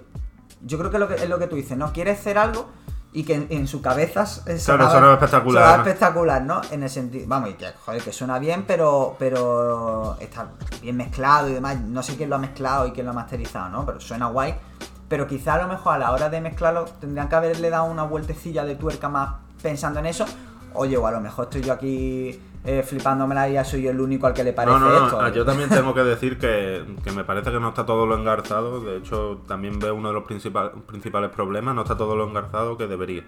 Yo 0.63 0.79
creo 0.79 0.91
que, 0.91 0.99
lo 0.99 1.09
que 1.09 1.15
es 1.15 1.29
lo 1.29 1.39
que 1.39 1.47
tú 1.47 1.57
dices, 1.57 1.77
¿no? 1.77 1.93
Quiere 1.93 2.13
hacer 2.13 2.39
algo 2.39 2.69
y 3.13 3.25
que 3.25 3.35
en, 3.35 3.47
en 3.51 3.67
su 3.67 3.81
cabeza 3.81 4.25
eh, 4.47 4.61
Claro, 4.65 4.91
sonaba 4.91 5.15
espectacular, 5.15 5.65
sonaba 5.65 5.83
espectacular, 5.83 6.43
¿no? 6.43 6.61
En 6.71 6.83
el 6.83 6.91
sentido, 6.91 7.25
vamos, 7.27 7.51
y 7.51 7.55
que, 7.55 7.67
joder, 7.85 8.03
que 8.03 8.13
suena 8.13 8.39
bien, 8.39 8.65
pero, 8.67 9.17
pero 9.19 10.17
está 10.21 10.49
bien 10.81 10.97
mezclado 10.97 11.49
y 11.49 11.55
demás. 11.55 11.81
No 11.81 12.03
sé 12.03 12.17
quién 12.17 12.31
lo 12.31 12.37
ha 12.37 12.39
mezclado 12.39 12.87
y 12.87 12.93
quién 12.93 13.07
lo 13.07 13.13
ha 13.13 13.15
masterizado, 13.15 13.69
¿no? 13.71 13.87
Pero 13.87 14.01
suena 14.01 14.27
guay. 14.27 14.55
Pero 15.09 15.27
quizá 15.27 15.55
a 15.55 15.63
lo 15.63 15.69
mejor 15.69 15.95
a 15.95 15.99
la 15.99 16.13
hora 16.13 16.29
de 16.29 16.41
mezclarlo 16.41 16.85
tendrían 16.85 17.29
que 17.29 17.37
haberle 17.37 17.71
dado 17.71 17.85
una 17.85 18.03
vueltecilla 18.03 18.65
de 18.65 18.75
tuerca 18.75 19.09
más 19.09 19.37
pensando 19.63 20.01
en 20.01 20.07
eso. 20.07 20.27
Oye, 20.77 20.97
o 20.97 21.07
a 21.07 21.11
lo 21.13 21.21
mejor 21.21 21.45
estoy 21.45 21.63
yo 21.63 21.73
aquí 21.73 22.39
eh, 22.65 22.83
flipándomela 22.83 23.49
y 23.49 23.55
ya 23.55 23.65
soy 23.65 23.83
yo 23.83 23.91
el 23.91 24.01
único 24.01 24.27
al 24.27 24.35
que 24.35 24.43
le 24.45 24.53
parece 24.53 24.79
No, 24.79 24.89
no, 24.89 24.99
no, 24.99 25.07
esto. 25.07 25.21
ah, 25.21 25.29
yo 25.31 25.45
también 25.45 25.69
tengo 25.69 25.95
que 25.95 26.03
decir 26.03 26.39
que, 26.39 26.85
que 27.05 27.13
me 27.13 27.25
parece 27.25 27.51
que 27.53 27.61
no 27.61 27.69
está 27.69 27.87
todo 27.87 28.07
lo 28.07 28.17
engarzado. 28.17 28.81
De 28.81 28.97
hecho, 28.99 29.41
también 29.47 29.79
veo 29.79 29.95
uno 29.95 30.09
de 30.09 30.15
los 30.15 30.25
principal- 30.25 30.73
principales 30.87 31.31
problemas, 31.31 31.75
no 31.75 31.83
está 31.83 31.97
todo 31.97 32.17
lo 32.17 32.27
engarzado 32.29 32.77
que 32.77 32.87
debería. 32.87 33.25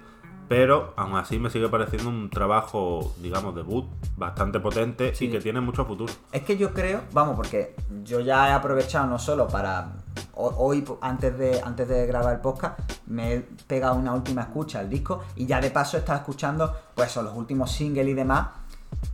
Pero 0.49 0.95
aún 0.97 1.15
así 1.17 1.39
me 1.39 1.51
sigue 1.51 1.69
pareciendo 1.69 2.09
un 2.09 2.31
trabajo, 2.31 3.13
digamos, 3.21 3.55
debut 3.55 3.85
bastante 4.17 4.61
potente 4.61 5.15
Sí. 5.15 5.27
y 5.27 5.31
que 5.31 5.41
tiene 5.41 5.61
mucho 5.61 5.85
futuro. 5.85 6.13
Es 6.33 6.43
que 6.43 6.57
yo 6.57 6.73
creo, 6.73 7.03
vamos, 7.13 7.37
porque 7.37 7.77
yo 8.03 8.21
ya 8.21 8.49
he 8.49 8.53
aprovechado 8.53 9.07
no 9.07 9.19
solo 9.19 9.47
para 9.47 9.93
ho- 10.35 10.55
hoy 10.57 10.85
antes 11.03 11.37
de 11.39 11.61
antes 11.63 11.87
de 11.89 12.07
grabar 12.07 12.35
el 12.35 12.41
podcast 12.41 12.79
me 13.07 13.35
he 13.35 13.41
pegado 13.67 13.95
una 13.97 14.15
última 14.15 14.43
escucha 14.43 14.79
al 14.81 14.89
disco 14.89 15.23
y 15.37 15.47
ya 15.47 15.61
de 15.61 15.71
paso 15.71 15.97
he 15.97 16.01
estado 16.01 16.19
escuchando 16.21 16.75
pues 16.95 17.15
los 17.17 17.35
últimos 17.37 17.71
singles 17.71 18.07
y 18.09 18.15
demás 18.15 18.49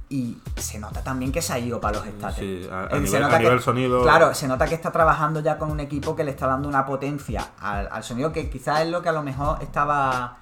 y 0.09 0.37
se 0.57 0.79
nota 0.79 1.03
también 1.03 1.33
que 1.33 1.43
se 1.43 1.53
ha 1.53 1.59
ido 1.59 1.81
para 1.81 1.99
los 1.99 2.07
estates. 2.07 2.37
Sí, 2.39 2.69
a- 2.71 2.83
a 2.85 2.89
nivel- 2.91 3.09
se 3.09 3.21
nota 3.21 3.35
a 3.35 3.39
que- 3.39 3.45
nivel 3.45 3.61
sonido- 3.61 4.03
Claro, 4.03 4.35
se 4.35 4.47
nota 4.47 4.67
que 4.67 4.75
está 4.77 4.93
trabajando 4.93 5.41
ya 5.41 5.59
con 5.59 5.71
un 5.71 5.81
equipo 5.81 6.15
que 6.15 6.23
le 6.25 6.31
está 6.31 6.47
dando 6.47 6.69
una 6.69 6.87
potencia 6.87 7.49
al, 7.61 7.89
al 7.91 8.05
sonido 8.05 8.31
que 8.33 8.49
quizás 8.49 8.83
es 8.83 8.89
lo 8.89 9.03
que 9.03 9.09
a 9.09 9.13
lo 9.13 9.23
mejor 9.23 9.59
estaba 9.63 10.37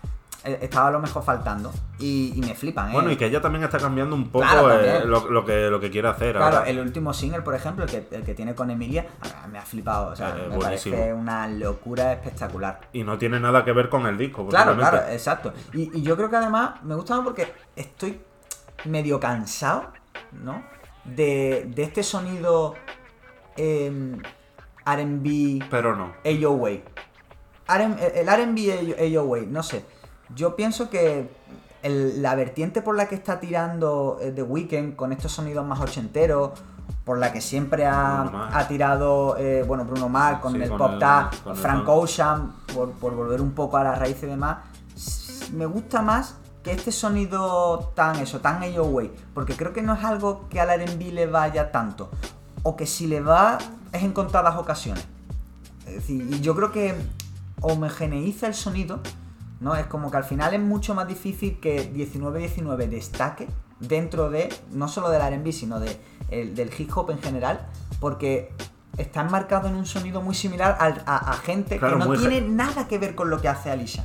estaba 0.44 0.88
a 0.88 0.90
lo 0.90 0.98
mejor 1.00 1.22
faltando 1.22 1.72
y, 1.98 2.32
y 2.34 2.40
me 2.40 2.54
flipan, 2.54 2.90
¿eh? 2.90 2.92
Bueno, 2.94 3.10
y 3.12 3.16
que 3.16 3.26
ella 3.26 3.40
también 3.40 3.62
está 3.64 3.78
cambiando 3.78 4.16
un 4.16 4.28
poco 4.30 4.44
Claro, 4.44 4.72
eh, 4.80 5.04
lo, 5.04 5.30
lo 5.30 5.44
que, 5.44 5.70
lo 5.70 5.78
que 5.78 5.90
quiere 5.90 6.08
hacer 6.08 6.34
Claro, 6.36 6.58
ahora. 6.58 6.68
el 6.68 6.80
último 6.80 7.12
single, 7.14 7.42
por 7.42 7.54
ejemplo, 7.54 7.84
el 7.84 7.90
que, 7.90 8.08
el 8.10 8.24
que 8.24 8.34
tiene 8.34 8.54
con 8.54 8.70
Emilia, 8.70 9.06
a- 9.20 9.46
me 9.46 9.58
ha 9.58 9.62
flipado. 9.62 10.10
O 10.12 10.16
sea, 10.16 10.30
Eh, 10.30 10.48
me 10.48 10.56
buenísimo. 10.56 10.96
parece 10.96 11.12
una 11.14 11.46
locura 11.48 12.12
espectacular. 12.12 12.80
Y 12.92 13.04
no 13.04 13.18
tiene 13.18 13.38
nada 13.38 13.64
que 13.64 13.72
ver 13.72 13.88
con 13.88 14.06
el 14.06 14.18
disco. 14.18 14.46
Claro, 14.48 14.76
claro, 14.76 14.98
exacto. 15.10 15.52
Y, 15.72 15.96
y 15.98 16.02
yo 16.02 16.16
creo 16.16 16.28
que 16.28 16.36
además 16.36 16.82
me 16.82 16.94
gusta 16.96 17.14
más 17.16 17.24
porque 17.24 17.52
estoy 17.76 18.20
medio 18.84 19.20
cansado, 19.20 19.92
¿no? 20.32 20.64
De, 21.04 21.68
de 21.74 21.82
este 21.84 22.02
sonido 22.02 22.74
em, 23.56 24.20
RB 24.84 25.64
Pero 25.70 25.94
no. 25.96 26.14
AOA. 26.24 26.70
El 27.68 28.26
RB 28.26 28.96
AOA, 29.16 29.38
no 29.46 29.62
sé. 29.62 29.84
Yo 30.34 30.56
pienso 30.56 30.88
que 30.90 31.30
el- 31.82 32.22
la 32.22 32.34
vertiente 32.34 32.80
por 32.82 32.96
la 32.96 33.08
que 33.08 33.14
está 33.14 33.40
tirando 33.40 34.18
eh, 34.20 34.30
The 34.32 34.42
Weeknd 34.42 34.94
con 34.96 35.12
estos 35.12 35.32
sonidos 35.32 35.66
más 35.66 35.80
ochenteros, 35.80 36.50
por 37.04 37.18
la 37.18 37.32
que 37.32 37.40
siempre 37.40 37.84
ha, 37.86 38.66
tirado, 38.68 39.36
eh, 39.36 39.64
bueno, 39.66 39.84
Bruno 39.84 40.08
Mars 40.08 40.38
con 40.40 40.52
Sí, 40.52 40.62
el 40.62 40.68
con 40.68 40.78
pop 40.78 40.90
el 41.02 41.56
Frank. 41.56 41.88
Ocean, 41.88 42.52
por, 42.72 42.92
por 42.92 43.14
volver 43.14 43.40
un 43.40 43.52
poco 43.52 43.76
a 43.76 43.82
la 43.84 43.94
raíz 43.96 44.22
y 44.22 44.26
demás, 44.26 44.58
me 45.52 45.66
gusta 45.66 46.00
más 46.02 46.36
que 46.62 46.70
este 46.72 46.92
sonido 46.92 47.90
tan 47.96 48.16
eso, 48.20 48.40
tan 48.40 48.62
AOA, 48.62 49.04
porque 49.34 49.56
creo 49.56 49.72
que 49.72 49.82
no 49.82 49.94
es 49.94 50.04
algo 50.04 50.48
que 50.48 50.60
al 50.60 50.70
R&B 50.70 51.10
le 51.10 51.26
vaya 51.26 51.72
tanto, 51.72 52.08
o 52.62 52.76
que 52.76 52.86
si 52.86 53.08
le 53.08 53.20
va 53.20 53.58
es 53.90 54.02
en 54.04 54.12
contadas 54.12 54.56
ocasiones. 54.56 55.04
Es 55.86 55.94
decir, 55.94 56.22
y 56.30 56.40
yo 56.40 56.54
creo 56.54 56.70
que 56.70 56.94
homogeneiza 57.60 58.46
el 58.46 58.54
sonido, 58.54 59.00
¿no? 59.62 59.74
Es 59.76 59.86
como 59.86 60.10
que 60.10 60.16
al 60.18 60.24
final 60.24 60.52
es 60.54 60.60
mucho 60.60 60.94
más 60.94 61.06
difícil 61.08 61.58
que 61.60 61.88
1919 61.92 62.88
destaque 62.88 63.48
dentro 63.80 64.28
de, 64.30 64.52
no 64.72 64.88
solo 64.88 65.08
del 65.10 65.22
R&B, 65.22 65.52
sino 65.52 65.80
de, 65.80 65.96
el- 66.30 66.54
del 66.54 66.70
hip 66.76 66.90
hop 66.96 67.10
en 67.10 67.20
general, 67.20 67.66
porque 68.00 68.52
está 68.98 69.22
enmarcado 69.22 69.68
en 69.68 69.74
un 69.76 69.86
sonido 69.86 70.20
muy 70.20 70.34
similar 70.34 70.76
al- 70.80 71.02
a, 71.06 71.16
a 71.30 71.32
gente 71.34 71.78
Claro, 71.78 71.98
que 71.98 72.04
no 72.04 72.10
tiene 72.28 72.40
nada 72.48 72.86
que 72.88 72.98
ver 72.98 73.14
con 73.14 73.30
lo 73.30 73.40
que 73.40 73.48
hace 73.48 73.70
Alicia. 73.70 74.02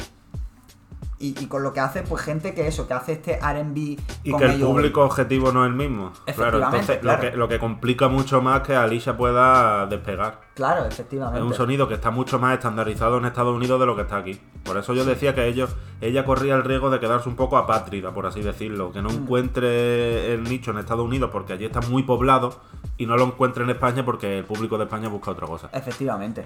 Y, 1.19 1.29
y 1.41 1.47
con 1.47 1.63
lo 1.63 1.73
que 1.73 1.79
hace, 1.79 2.03
pues 2.03 2.21
gente 2.21 2.53
que 2.53 2.67
eso, 2.67 2.87
que 2.87 2.93
hace 2.93 3.13
este 3.13 3.39
R&B 3.39 3.97
Y 4.23 4.29
con 4.31 4.39
que 4.39 4.45
el 4.45 4.61
público 4.61 5.01
objetivo 5.01 5.51
no 5.51 5.65
es 5.65 5.69
el 5.71 5.75
mismo. 5.75 6.11
Claro, 6.35 6.63
entonces 6.63 6.99
claro. 6.99 7.23
Lo, 7.23 7.31
que, 7.31 7.37
lo 7.37 7.47
que 7.47 7.57
complica 7.59 8.07
mucho 8.07 8.39
más 8.43 8.61
que 8.61 8.75
Alicia 8.75 9.17
pueda 9.17 9.87
despegar. 9.87 10.41
Claro, 10.53 10.85
Es 10.85 10.93
efectivamente. 10.93 11.41
un 11.41 11.55
sonido 11.55 11.87
que 11.87 11.95
está 11.95 12.11
mucho 12.11 12.37
más 12.37 12.53
estandarizado 12.53 13.17
en 13.17 13.25
Estados 13.25 13.55
Unidos 13.55 13.79
de 13.79 13.85
lo 13.87 13.95
que 13.95 14.03
está 14.03 14.17
aquí. 14.17 14.39
Por 14.63 14.77
eso 14.77 14.93
yo 14.93 15.05
decía 15.05 15.33
que 15.33 15.47
ellos, 15.47 15.75
ella 16.01 16.23
corría 16.23 16.53
el 16.53 16.63
riesgo 16.63 16.91
de 16.91 16.99
quedarse 16.99 17.29
un 17.29 17.35
poco 17.35 17.57
apátrida, 17.57 18.11
por 18.13 18.27
así 18.27 18.41
decirlo. 18.41 18.91
Que 18.91 19.01
no 19.01 19.09
Mm. 19.09 19.13
encuentre 19.23 20.33
el 20.35 20.43
nicho 20.43 20.69
en 20.69 20.77
Estados 20.77 21.03
Unidos 21.05 21.29
porque 21.31 21.53
allí 21.53 21.65
está 21.65 21.81
muy 21.81 22.03
poblado 22.03 22.59
y 22.97 23.07
no 23.07 23.17
lo 23.17 23.23
encuentre 23.25 23.63
en 23.63 23.71
España 23.71 24.05
porque 24.05 24.37
el 24.37 24.45
público 24.45 24.77
de 24.77 24.83
España 24.83 25.09
busca 25.09 25.31
otra 25.31 25.47
cosa. 25.47 25.69
Efectivamente. 25.73 26.45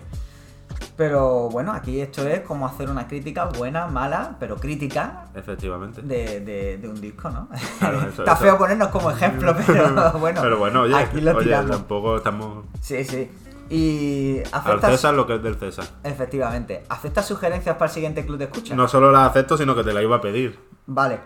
Pero 1.02 1.50
bueno, 1.50 1.72
aquí 1.74 2.00
esto 2.00 2.28
es 2.28 2.42
como 2.42 2.68
hacer 2.68 2.88
una 2.88 3.08
crítica 3.08 3.46
buena, 3.46 3.88
mala, 3.88 4.36
pero 4.40 4.56
crítica 4.58 5.26
Efectivamente. 5.34 6.00
de, 6.04 6.42
de- 6.42 6.78
de 6.78 6.88
un 6.88 7.02
disco, 7.02 7.28
¿no? 7.32 7.50
Claro, 7.80 8.02
eso- 8.02 8.08
Está 8.22 8.34
eso. 8.34 8.44
feo 8.44 8.56
ponernos 8.60 8.90
como 8.90 9.10
ejemplo, 9.10 9.56
pero 9.66 10.12
bueno. 10.20 10.42
Pero 10.44 10.60
bueno, 10.60 10.82
oye, 10.82 10.94
aquí 10.94 11.20
lo 11.22 11.32
oye, 11.36 11.46
tiramos. 11.46 11.72
tampoco 11.72 12.18
estamos 12.18 12.66
Sí, 12.82 13.04
sí. 13.04 13.32
Y 13.72 14.44
al 14.52 14.62
aceptas. 14.62 14.92
César 14.92 15.16
lo 15.16 15.26
que 15.26 15.38
es 15.38 15.42
del 15.42 15.56
César. 15.56 15.86
Efectivamente. 16.04 16.84
¿Aceptas 16.88 17.26
sugerencias 17.26 17.76
para 17.78 17.86
el 17.90 17.94
siguiente 17.96 18.24
club 18.24 18.38
de 18.38 18.44
escucha? 18.44 18.76
No 18.76 18.88
solo 18.88 19.12
la 19.12 19.26
acepto, 19.26 19.58
sino 19.58 19.74
que 19.74 19.84
te 19.84 19.94
la 19.94 20.04
iba 20.04 20.18
a 20.18 20.22
pedir. 20.22 20.60
Vale. 20.86 21.20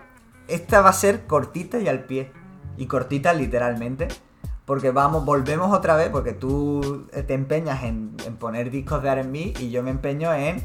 Esta 0.47 0.79
va 0.79 0.91
a 0.91 0.93
ser 0.93 1.25
cortita 1.27 1.79
y 1.79 1.89
al 1.89 2.05
pie. 2.05 2.31
Y 2.77 2.85
cortita 2.85 3.33
literalmente. 3.33 4.07
Porque 4.65 4.89
vamos, 4.91 5.23
volvemos 5.25 5.71
otra 5.77 5.95
vez, 5.95 6.09
porque 6.09 6.33
tú 6.33 7.05
eh, 7.13 7.21
te 7.21 7.35
empeñas 7.35 7.83
en, 7.83 8.15
en 8.25 8.35
poner 8.37 8.71
discos 8.71 9.03
de 9.03 9.13
RB 9.21 9.35
y 9.61 9.69
yo 9.69 9.83
me 9.83 9.91
empeño 9.91 10.33
en 10.33 10.63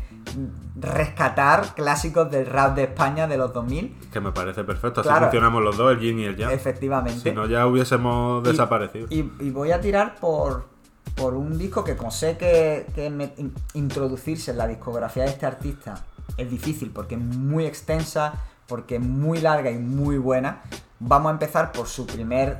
rescatar 0.80 1.74
clásicos 1.74 2.30
del 2.30 2.46
rap 2.46 2.74
de 2.76 2.84
España 2.84 3.26
de 3.26 3.36
los 3.36 3.52
2000. 3.52 3.94
Que 4.12 4.20
me 4.20 4.32
parece 4.32 4.64
perfecto. 4.64 5.00
Así 5.00 5.08
Claro. 5.08 5.26
funcionamos 5.26 5.62
los 5.62 5.76
dos, 5.76 5.92
el 5.92 6.00
yin 6.00 6.18
y 6.20 6.24
el 6.24 6.36
yang. 6.36 6.50
Efectivamente. 6.50 7.20
Si 7.20 7.32
no, 7.32 7.46
ya 7.46 7.66
hubiésemos 7.66 8.42
Y- 8.46 8.50
desaparecido. 8.50 9.06
Y, 9.10 9.30
y 9.40 9.50
voy 9.50 9.72
a 9.72 9.80
tirar 9.80 10.16
por, 10.16 10.64
por 11.14 11.34
un 11.34 11.58
disco 11.58 11.84
que 11.84 11.96
como 11.96 12.10
sé 12.10 12.36
que, 12.38 12.86
que 12.94 13.10
me- 13.10 13.34
in- 13.36 13.52
introducirse 13.74 14.52
en 14.52 14.58
la 14.58 14.66
discografía 14.66 15.24
de 15.24 15.30
este 15.30 15.44
artista 15.46 16.04
es 16.38 16.50
difícil 16.50 16.90
porque 16.90 17.16
es 17.16 17.20
muy 17.20 17.66
extensa, 17.66 18.32
porque 18.66 18.96
es 18.96 19.02
muy 19.02 19.40
larga 19.40 19.70
y 19.70 19.78
muy 19.78 20.16
buena. 20.16 20.62
Vamos 21.00 21.28
a 21.30 21.32
empezar 21.32 21.72
por 21.72 21.86
su 21.86 22.06
primer 22.06 22.58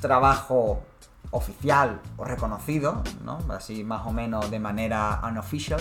trabajo 0.00 0.82
oficial 1.30 2.00
o 2.16 2.24
reconocido, 2.24 3.02
¿no? 3.24 3.38
así 3.52 3.84
más 3.84 4.06
o 4.06 4.12
menos 4.12 4.50
de 4.50 4.58
manera 4.58 5.20
unofficial, 5.28 5.80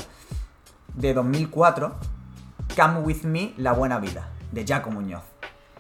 de 0.93 1.13
2004, 1.13 1.95
Come 2.76 2.99
With 2.99 3.24
Me, 3.24 3.53
La 3.57 3.72
Buena 3.74 3.99
Vida, 3.99 4.28
de 4.51 4.65
Jaco 4.65 4.89
Muñoz. 4.91 5.24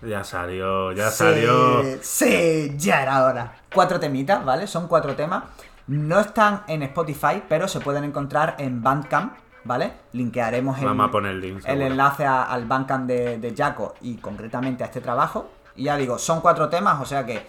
Ya 0.01 0.23
salió, 0.23 0.91
ya 0.91 1.09
Sí, 1.09 1.17
salió. 1.17 1.81
Sí, 2.01 2.73
ya 2.77 3.01
era 3.01 3.25
hora. 3.25 3.53
Cuatro 3.73 3.99
temitas, 3.99 4.45
¿vale? 4.45 4.67
Son 4.67 4.87
cuatro 4.87 5.15
temas. 5.15 5.43
No 5.87 6.19
están 6.19 6.63
en 6.67 6.83
Spotify, 6.83 7.41
pero 7.49 7.67
se 7.67 7.79
pueden 7.79 8.03
encontrar 8.03 8.55
en 8.59 8.83
Bandcamp, 8.83 9.33
¿vale? 9.63 9.93
Linkearemos 10.13 10.77
el, 10.79 10.85
Vamos 10.85 11.07
a 11.07 11.11
poner 11.11 11.31
el 11.31 11.41
link. 11.41 11.61
el 11.65 11.81
enlace 11.81 12.25
a- 12.25 12.43
al 12.43 12.65
Bandcamp 12.65 13.07
de, 13.07 13.39
de 13.39 13.55
Jaco 13.55 13.95
y 14.01 14.17
concretamente 14.17 14.83
a 14.83 14.87
este 14.87 15.01
trabajo. 15.01 15.49
Y 15.75 15.85
ya 15.85 15.97
digo, 15.97 16.19
son 16.19 16.41
cuatro 16.41 16.69
temas, 16.69 17.01
o 17.01 17.05
sea 17.05 17.25
que 17.25 17.47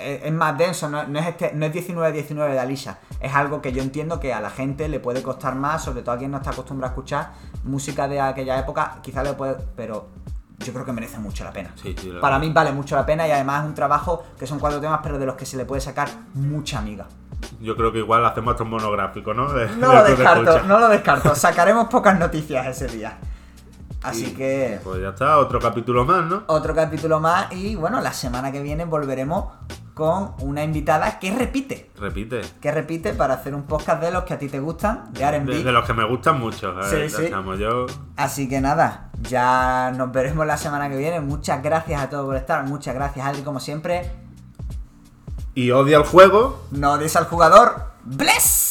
es, 0.00 0.24
es 0.24 0.32
más 0.32 0.56
denso, 0.58 0.88
no, 0.88 1.04
no 1.06 1.18
es 1.18 1.26
este, 1.26 1.52
no 1.54 1.66
es 1.66 1.72
19-19 1.72 2.52
de 2.52 2.58
Alicia. 2.60 2.98
Es 3.20 3.34
algo 3.34 3.60
que 3.60 3.72
yo 3.72 3.82
entiendo 3.82 4.18
que 4.20 4.32
a 4.32 4.40
la 4.40 4.50
gente 4.50 4.88
le 4.88 5.00
puede 5.00 5.22
costar 5.22 5.54
más, 5.54 5.84
sobre 5.84 6.02
todo 6.02 6.14
a 6.14 6.18
quien 6.18 6.30
no 6.30 6.38
está 6.38 6.50
acostumbrado 6.50 6.90
a 6.90 6.94
escuchar 6.94 7.30
música 7.64 8.08
de 8.08 8.20
aquella 8.20 8.58
época, 8.58 8.98
quizás 9.02 9.24
le 9.24 9.34
puede. 9.34 9.56
Pero 9.76 10.08
yo 10.58 10.72
creo 10.72 10.84
que 10.84 10.92
merece 10.92 11.18
mucho 11.18 11.44
la 11.44 11.52
pena. 11.52 11.70
Sí, 11.76 11.94
sí, 11.98 12.10
la 12.10 12.20
Para 12.20 12.36
verdad. 12.36 12.48
mí 12.48 12.54
vale 12.54 12.72
mucho 12.72 12.96
la 12.96 13.06
pena 13.06 13.26
y 13.26 13.30
además 13.30 13.62
es 13.62 13.68
un 13.68 13.74
trabajo 13.74 14.24
que 14.38 14.46
son 14.46 14.58
cuatro 14.58 14.80
temas, 14.80 15.00
pero 15.02 15.18
de 15.18 15.26
los 15.26 15.34
que 15.36 15.46
se 15.46 15.56
le 15.56 15.64
puede 15.64 15.80
sacar 15.80 16.08
mucha 16.34 16.78
amiga. 16.78 17.06
Yo 17.60 17.74
creo 17.76 17.90
que 17.92 17.98
igual 18.00 18.24
hacemos 18.26 18.52
otro 18.54 18.66
monográfico, 18.66 19.32
¿no? 19.32 19.50
De- 19.52 19.68
No 19.76 19.88
de 19.90 19.94
lo 19.96 20.04
de 20.04 20.10
descarto, 20.10 20.62
no 20.64 20.78
lo 20.78 20.88
descarto. 20.88 21.34
Sacaremos 21.34 21.88
pocas 21.88 22.18
noticias 22.18 22.66
ese 22.66 22.86
día. 22.94 23.16
Así 24.02 24.26
Y, 24.28 24.30
que 24.32 24.80
Pues 24.82 25.00
ya 25.02 25.10
está, 25.10 25.38
otro 25.38 25.58
capítulo 25.60 26.04
más, 26.04 26.24
¿no? 26.24 26.44
otro 26.46 26.74
capítulo 26.74 27.20
más 27.20 27.52
y 27.52 27.74
bueno, 27.76 28.00
la 28.00 28.12
semana 28.12 28.50
que 28.50 28.62
viene 28.62 28.84
volveremos 28.86 29.44
con 29.94 30.32
una 30.40 30.64
invitada 30.64 31.18
que 31.18 31.30
repite. 31.36 31.90
Repite. 31.98 32.40
Que 32.62 32.72
repite 32.72 33.12
para 33.12 33.34
hacer 33.34 33.54
un 33.54 33.64
podcast 33.64 34.00
de 34.00 34.10
los 34.10 34.24
que 34.24 34.32
a 34.32 34.38
ti 34.38 34.48
te 34.48 34.58
gustan, 34.58 35.12
de 35.12 35.22
R&B. 35.22 35.62
de 35.62 35.72
los 35.72 35.84
que 35.84 35.92
me 35.92 36.04
gustan 36.08 36.40
mucho. 36.40 36.70
a 36.78 36.88
Sí, 36.88 36.94
ver, 36.96 37.10
sí. 37.10 37.30
yo. 37.58 37.84
Así 38.16 38.48
que 38.48 38.62
nada, 38.62 39.10
ya 39.20 39.92
nos 39.94 40.10
veremos 40.10 40.46
la 40.46 40.56
semana 40.56 40.88
que 40.88 40.96
viene. 40.96 41.20
Muchas 41.20 41.62
gracias 41.62 42.00
a 42.00 42.08
todos 42.08 42.24
por 42.24 42.36
estar. 42.36 42.64
Muchas 42.64 42.94
gracias, 42.94 43.26
Adri, 43.26 43.42
como 43.42 43.60
siempre. 43.60 44.10
Y 45.54 45.70
odia 45.72 45.98
el 45.98 46.04
juego. 46.04 46.64
No 46.70 46.96
des 46.96 47.16
al 47.16 47.26
jugador. 47.26 47.90
¡Bless! 48.04 48.69